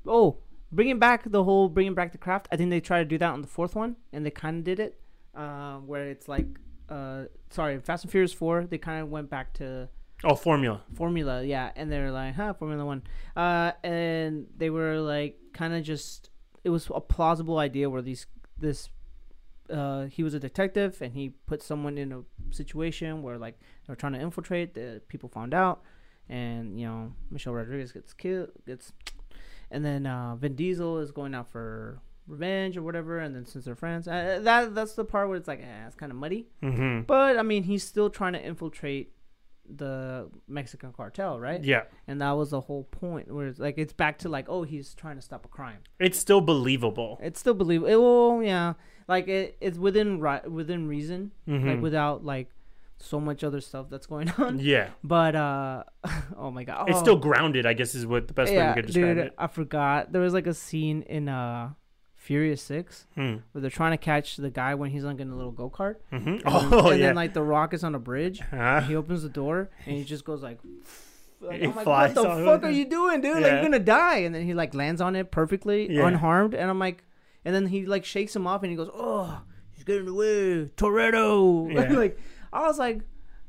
[0.06, 0.38] Oh,
[0.72, 2.48] bringing back the whole bringing back the craft.
[2.52, 4.64] I think they tried to do that on the fourth one, and they kind of
[4.64, 5.01] did it,
[5.36, 6.46] uh, where it's like,
[6.88, 8.64] uh, sorry, Fast and Furious Four.
[8.64, 9.88] They kind of went back to
[10.24, 10.82] oh, formula.
[10.94, 13.02] Formula, yeah, and they're like, huh, Formula One,
[13.36, 16.30] uh, and they were like, kind of just,
[16.64, 18.26] it was a plausible idea where these
[18.58, 18.88] this.
[19.68, 22.22] Uh, he was a detective and he put someone in a
[22.54, 24.74] situation where like they were trying to infiltrate.
[24.74, 25.82] The people found out,
[26.28, 28.92] and you know Michelle Rodriguez gets killed, gets,
[29.72, 33.18] and then uh, Vin Diesel is going out for revenge or whatever.
[33.18, 35.96] And then since they're friends, uh, that that's the part where it's like, eh, it's
[35.96, 36.46] kind of muddy.
[36.60, 39.12] hmm But I mean, he's still trying to infiltrate
[39.68, 41.62] the Mexican cartel, right?
[41.62, 43.32] Yeah, And that was the whole point.
[43.32, 45.78] Where it's like it's back to like, oh, he's trying to stop a crime.
[45.98, 47.18] it's still believable.
[47.20, 47.90] It's still believable.
[47.90, 48.74] It will, yeah,
[49.08, 51.66] like it, it's within right within reason, Mhm.
[51.66, 52.50] like without like
[52.98, 54.60] so much other stuff that's going on.
[54.60, 55.82] yeah, But uh,
[56.36, 57.66] oh my god, it's Oh, still grounded.
[57.66, 59.26] I guess is what the best way we could describe dude.
[59.26, 59.34] it.
[59.36, 61.70] I forgot there was like a scene in uh
[62.26, 63.36] Furious Six Hmm.
[63.52, 65.96] where they're trying to catch the guy when he's like in a little go kart.
[66.10, 67.06] hmm And, Oh then, and yeah.
[67.06, 68.40] then like the Rock is on a bridge.
[68.50, 68.80] Huh?
[68.80, 70.58] he opens the door and he just goes like,
[71.40, 73.34] like I'm like, what the fuck are you doing, dude?
[73.42, 74.18] Like you're gonna die.
[74.18, 76.06] And then he like lands on it perfectly, Yeah.
[76.08, 76.54] unharmed.
[76.54, 77.04] And I'm like,
[77.44, 79.40] and then he like shakes him off and he goes, oh,
[79.72, 81.72] he's getting away, Toretto.
[81.72, 81.92] Yeah.
[81.96, 82.18] like
[82.52, 83.02] I was like,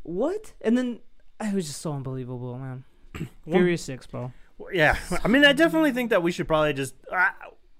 [0.03, 0.53] what?
[0.61, 0.99] And then
[1.41, 2.83] it was just so unbelievable, man.
[3.49, 4.31] Furious Six, bro.
[4.71, 7.29] Yeah, I mean, I definitely think that we should probably just uh,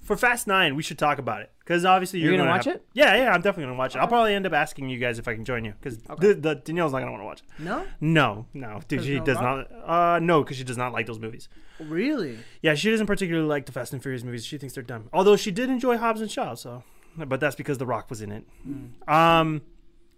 [0.08, 2.76] for Fast Nine, we should talk about it because obviously you're, You're gonna watch have-
[2.78, 2.86] it?
[2.94, 4.00] Yeah, yeah, I'm definitely gonna watch it.
[4.00, 6.30] I'll probably end up asking you guys if I can join you because Okay.
[6.30, 7.64] the, the Danielle's not gonna want to watch it.
[7.64, 9.70] No, No, no, dude, she no does Rock?
[9.72, 10.16] not.
[10.16, 11.50] Uh, no, because she does not like those movies.
[11.80, 12.40] really?
[12.62, 14.46] Yeah, she doesn't particularly like the Fast and Furious movies.
[14.46, 15.10] She thinks they're dumb.
[15.14, 16.84] Although she did enjoy Hobbs and Shaw, so,
[17.18, 18.44] but that's because The Rock was in it.
[18.64, 19.14] Hmm.
[19.14, 19.62] Um,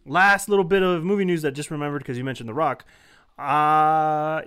[0.06, 2.86] last little bit of movie news that just remembered because you mentioned The Rock.
[3.38, 4.42] Uh,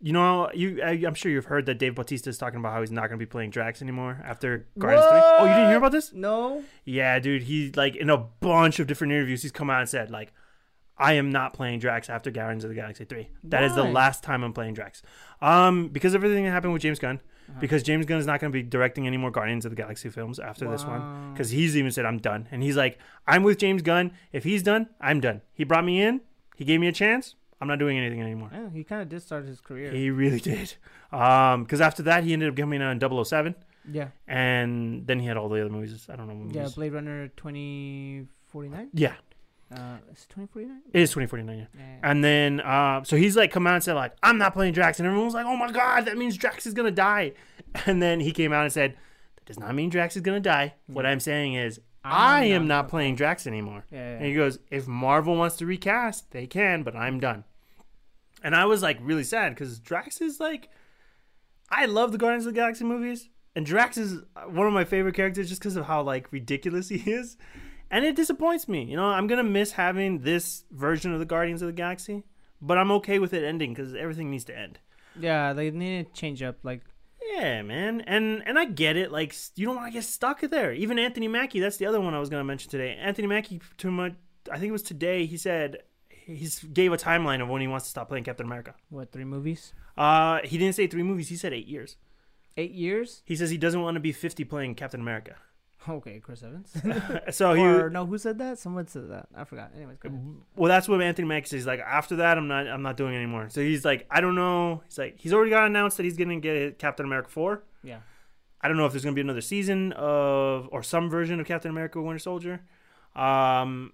[0.00, 2.80] you know, you I, I'm sure you've heard that Dave Bautista is talking about how
[2.80, 5.20] he's not going to be playing Drax anymore after Guardians Three.
[5.22, 6.12] Oh, you didn't hear about this?
[6.12, 6.62] No.
[6.84, 7.44] Yeah, dude.
[7.44, 10.32] He like in a bunch of different interviews, he's come out and said like,
[10.96, 13.28] I am not playing Drax after Guardians of the Galaxy Three.
[13.44, 15.02] That is the last time I'm playing Drax.
[15.42, 17.20] Um, because of everything that happened with James Gunn.
[17.48, 17.60] Uh-huh.
[17.60, 20.10] Because James Gunn is not going to be directing any more Guardians of the Galaxy
[20.10, 21.32] films after this one.
[21.32, 24.12] Because he's even said I'm done, and he's like, I'm with James Gunn.
[24.32, 25.40] If he's done, I'm done.
[25.54, 26.20] He brought me in.
[26.56, 27.36] He gave me a chance.
[27.60, 28.50] I'm not doing anything anymore.
[28.52, 29.90] Yeah, he kind of did start his career.
[29.90, 30.74] He really did.
[31.12, 33.54] Um, because after that, he ended up coming on 007,
[33.90, 34.08] yeah.
[34.28, 36.06] and then he had all the other movies.
[36.08, 36.34] I don't know.
[36.34, 36.68] What Yeah.
[36.74, 38.90] Blade Runner 2049.
[38.94, 39.14] yeah,
[39.70, 40.80] Uh, is it 2049?
[40.92, 41.58] it is 2049.
[41.58, 41.64] Yeah.
[41.76, 42.10] Yeah.
[42.10, 44.98] And then, uh, so he's like come out and said like, I'm not playing Drax,
[44.98, 47.32] and everyone was like, Oh my god, that means Drax is gonna die.
[47.86, 48.96] And then he came out and said,
[49.36, 50.74] That does not mean Drax is gonna die.
[50.86, 51.80] What I'm saying is,
[52.10, 53.84] I am not not playing Drax anymore.
[53.90, 54.16] Yeah, yeah.
[54.16, 57.44] And he goes, If Marvel wants to recast, they can, but I'm done.
[58.42, 60.68] And I was like really sad because Drax is like,
[61.70, 64.84] I love the Guardians of the Galaxy movies, and Drax is uh, one of my
[64.84, 67.36] favorite characters just because of how like ridiculous he is.
[67.90, 68.84] And it disappoints me.
[68.84, 72.24] You know, I'm gonna miss having this version of the Guardians of the Galaxy,
[72.60, 74.78] but I'm okay with it ending because everything needs to end.
[75.18, 76.56] Yeah, they need to change up.
[76.62, 76.82] Like,
[77.34, 79.12] Yeah, man, and and I get it.
[79.12, 80.72] Like, you don't want to get stuck there.
[80.72, 82.96] Even Anthony Mackie, that's the other one I was gonna mention today.
[83.00, 84.14] Anthony Mackie, too much.
[84.50, 85.26] I think it was today.
[85.26, 88.74] He said he's gave a timeline of when he wants to stop playing Captain America.
[88.88, 89.72] what, three movies?
[89.96, 91.28] Uh, he didn't say three movies.
[91.28, 91.96] He said eight years.
[92.56, 93.22] Eight years?
[93.24, 95.36] He says he doesn't want to be 50 playing Captain America.
[95.88, 96.76] Okay, Chris Evans.
[97.30, 98.58] So he, or, no, who said that?
[98.58, 99.28] Someone said that.
[99.34, 99.72] I forgot.
[99.76, 100.20] Anyways, go ahead.
[100.56, 101.52] well, that's what Anthony Mackie says.
[101.60, 103.48] He's like, after that, I'm not, I'm not doing it anymore.
[103.50, 104.82] So he's like, I don't know.
[104.86, 107.62] He's like, he's already got announced that he's gonna get Captain America four.
[107.82, 107.98] Yeah.
[108.60, 111.70] I don't know if there's gonna be another season of or some version of Captain
[111.70, 112.62] America Winter Soldier.
[113.14, 113.92] Um,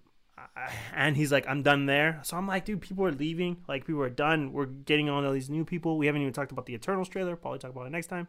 [0.95, 2.21] and he's like, I'm done there.
[2.23, 3.59] So I'm like, dude, people are leaving.
[3.69, 4.53] Like, people are done.
[4.53, 5.97] We're getting on all these new people.
[5.97, 7.37] We haven't even talked about the Eternals trailer.
[7.37, 8.29] Probably talk about it next time.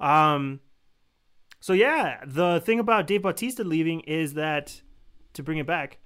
[0.00, 0.60] Um,
[1.66, 4.82] so yeah, the thing about Dave Bautista leaving is that
[5.34, 5.98] to bring it back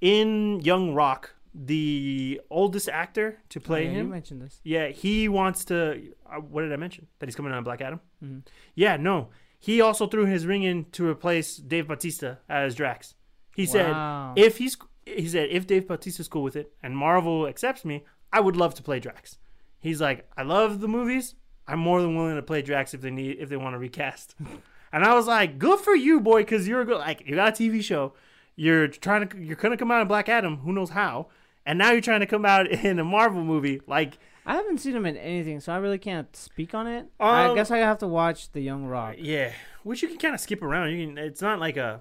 [0.00, 4.10] in Young Rock, the oldest actor to play Oh, yeah, You him.
[4.10, 4.60] mentioned this.
[4.64, 6.00] Yeah, he wants to.
[6.26, 7.06] Uh, what did I mention?
[7.18, 8.00] That he's coming on Black Adam.
[8.20, 8.38] hmm
[8.74, 9.28] Yeah, no.
[9.58, 13.14] He also threw his ring in to replace Dave Bautista as Drax.
[13.54, 13.94] He said
[14.36, 14.76] if he's
[15.06, 18.74] he said if Dave Bautista's cool with it and Marvel accepts me, I would love
[18.76, 19.38] to play Drax.
[19.78, 21.34] He's like, I love the movies.
[21.66, 24.34] I'm more than willing to play Drax if they need if they want to recast.
[24.92, 27.52] and I was like, good for you, boy, because you're good like you got a
[27.52, 28.14] TV show.
[28.56, 30.58] You're trying to you're gonna come out in Black Adam.
[30.58, 31.28] Who knows how?
[31.64, 33.80] And now you're trying to come out in a Marvel movie.
[33.86, 37.06] Like, I haven't seen him in anything, so I really can't speak on it.
[37.20, 39.14] I Um, guess I have to watch The Young Rock.
[39.18, 39.52] Yeah,
[39.84, 40.90] which you can kind of skip around.
[40.90, 41.18] You can.
[41.18, 42.00] It's not like a.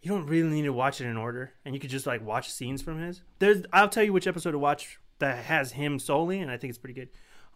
[0.00, 2.50] You don't really need to watch it in order, and you could just like watch
[2.50, 3.22] scenes from his.
[3.38, 3.62] There's.
[3.72, 6.78] I'll tell you which episode to watch that has him solely, and I think it's
[6.78, 7.08] pretty good.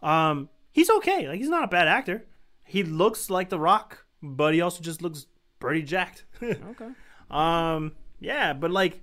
[0.07, 1.27] Um, he's okay.
[1.27, 2.25] Like he's not a bad actor.
[2.63, 5.25] He looks like The Rock, but he also just looks
[5.59, 6.25] pretty jacked.
[6.41, 6.89] Okay.
[7.29, 9.01] Um, yeah, but like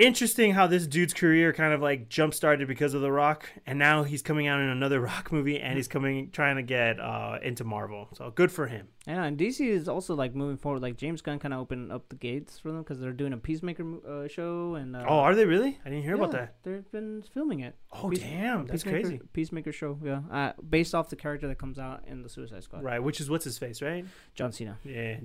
[0.00, 3.78] interesting how this dude's career kind of like jump started because of The Rock, and
[3.78, 7.38] now he's coming out in another Rock movie, and he's coming trying to get uh
[7.42, 8.08] into Marvel.
[8.14, 8.88] So good for him.
[9.06, 10.82] Yeah, and DC is also like moving forward.
[10.82, 13.36] Like James Gunn kind of opened up the gates for them because they're doing a
[13.36, 14.96] Peacemaker uh, show and.
[14.96, 15.78] Uh, Oh, are they really?
[15.84, 16.56] I didn't hear about that.
[16.62, 17.74] They've been filming it.
[17.92, 19.20] Oh, Peace- damn, that's Peacemaker, crazy.
[19.32, 22.82] Peacemaker show, yeah, uh, based off the character that comes out in the Suicide Squad,
[22.82, 24.04] Right, which is what's his face, right?
[24.34, 24.78] John Cena.
[24.84, 25.16] Yeah,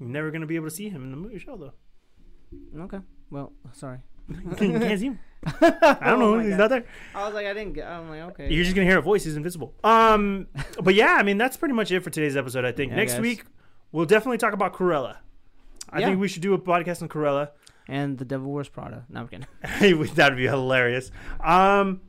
[0.00, 1.72] never gonna be able to see him in the movie show though.
[2.82, 2.98] Okay,
[3.30, 3.98] well, sorry.
[4.60, 5.18] you can't see him.
[5.44, 6.34] I don't know.
[6.34, 6.58] Oh my he's God.
[6.58, 6.84] not there.
[7.14, 7.86] I was like, I didn't get.
[7.88, 8.52] I'm like, okay.
[8.52, 9.24] You're just gonna hear a voice.
[9.24, 9.74] He's invisible.
[9.82, 10.46] Um,
[10.82, 12.64] but yeah, I mean that's pretty much it for today's episode.
[12.64, 13.20] I think Yeah, next guys.
[13.22, 13.44] week
[13.90, 15.16] we'll definitely talk about Cruella.
[15.90, 16.06] I Yeah.
[16.08, 17.50] think we should do a podcast on Cruella
[17.88, 19.04] and the Devil Wears Prada.
[19.08, 20.06] No, I'm kidding.
[20.14, 21.10] That'd be hilarious.
[21.40, 22.00] Um,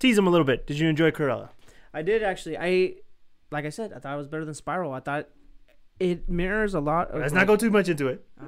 [0.00, 0.66] tease him a little bit.
[0.66, 1.50] Did you enjoy Cruella?
[1.94, 2.58] I did actually.
[2.58, 2.94] I,
[3.52, 4.92] like I said, I thought it was better than Spiral.
[4.92, 5.28] I thought
[6.00, 7.20] it mirrors a lot of.
[7.20, 8.24] Let's not go too much into it.
[8.42, 8.46] Oh.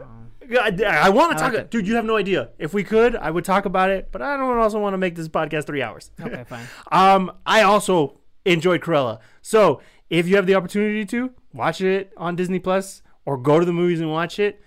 [0.60, 1.70] I, want to talk, like it.
[1.70, 1.86] dude.
[1.86, 2.50] You have no idea.
[2.58, 5.14] If we could, I would talk about it, but I don't also want to make
[5.14, 6.10] this podcast three hours.
[6.20, 6.66] Okay, fine.
[6.90, 9.20] Um, I also enjoyed Cruella.
[9.40, 9.80] So
[10.10, 13.72] if you have the opportunity to watch it on Disney Plus or go to the
[13.72, 14.62] movies and watch it,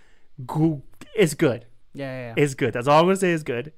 [0.46, 0.82] go,
[1.16, 1.66] it's good.
[1.94, 2.34] Yeah, yeah.
[2.36, 2.44] yeah.
[2.44, 2.74] It's good.
[2.74, 3.32] That's all I'm gonna say.
[3.32, 3.74] Is good.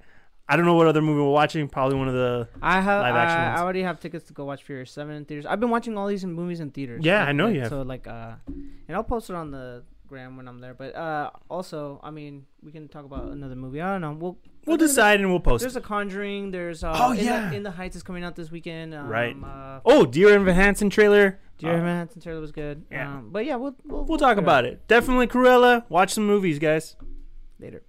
[0.50, 1.68] I don't know what other movie we're watching.
[1.68, 2.48] Probably one of the.
[2.62, 3.02] I have.
[3.02, 3.60] live I, action ones.
[3.60, 5.46] I already have tickets to go watch Furious Seven in theaters.
[5.46, 7.04] I've been watching all these in movies in theaters.
[7.04, 7.70] Yeah, Like- I know like, you have.
[7.70, 10.74] So like, uh, and I'll post it on the gram when I'm there.
[10.74, 13.82] But uh, also, I mean, we can talk about another movie.
[13.82, 14.14] I don't know.
[14.14, 15.62] We'll We'll decide and we'll post.
[15.62, 16.52] There's a Conjuring.
[16.52, 17.50] There's uh, Oh, in yeah.
[17.50, 18.94] the, in the Heights is coming out this weekend.
[18.94, 19.34] Um, Right.
[19.42, 21.40] Uh, Oh, Dear Evan Hansen trailer.
[21.58, 22.86] Dear Evan Hansen trailer was good.
[22.92, 23.16] yeah.
[23.16, 24.86] Um, but yeah, we'll we'll, We'll talk about it.
[24.90, 25.84] Definitely Cruella.
[25.90, 26.96] Watch some movies, guys.
[27.60, 27.84] later.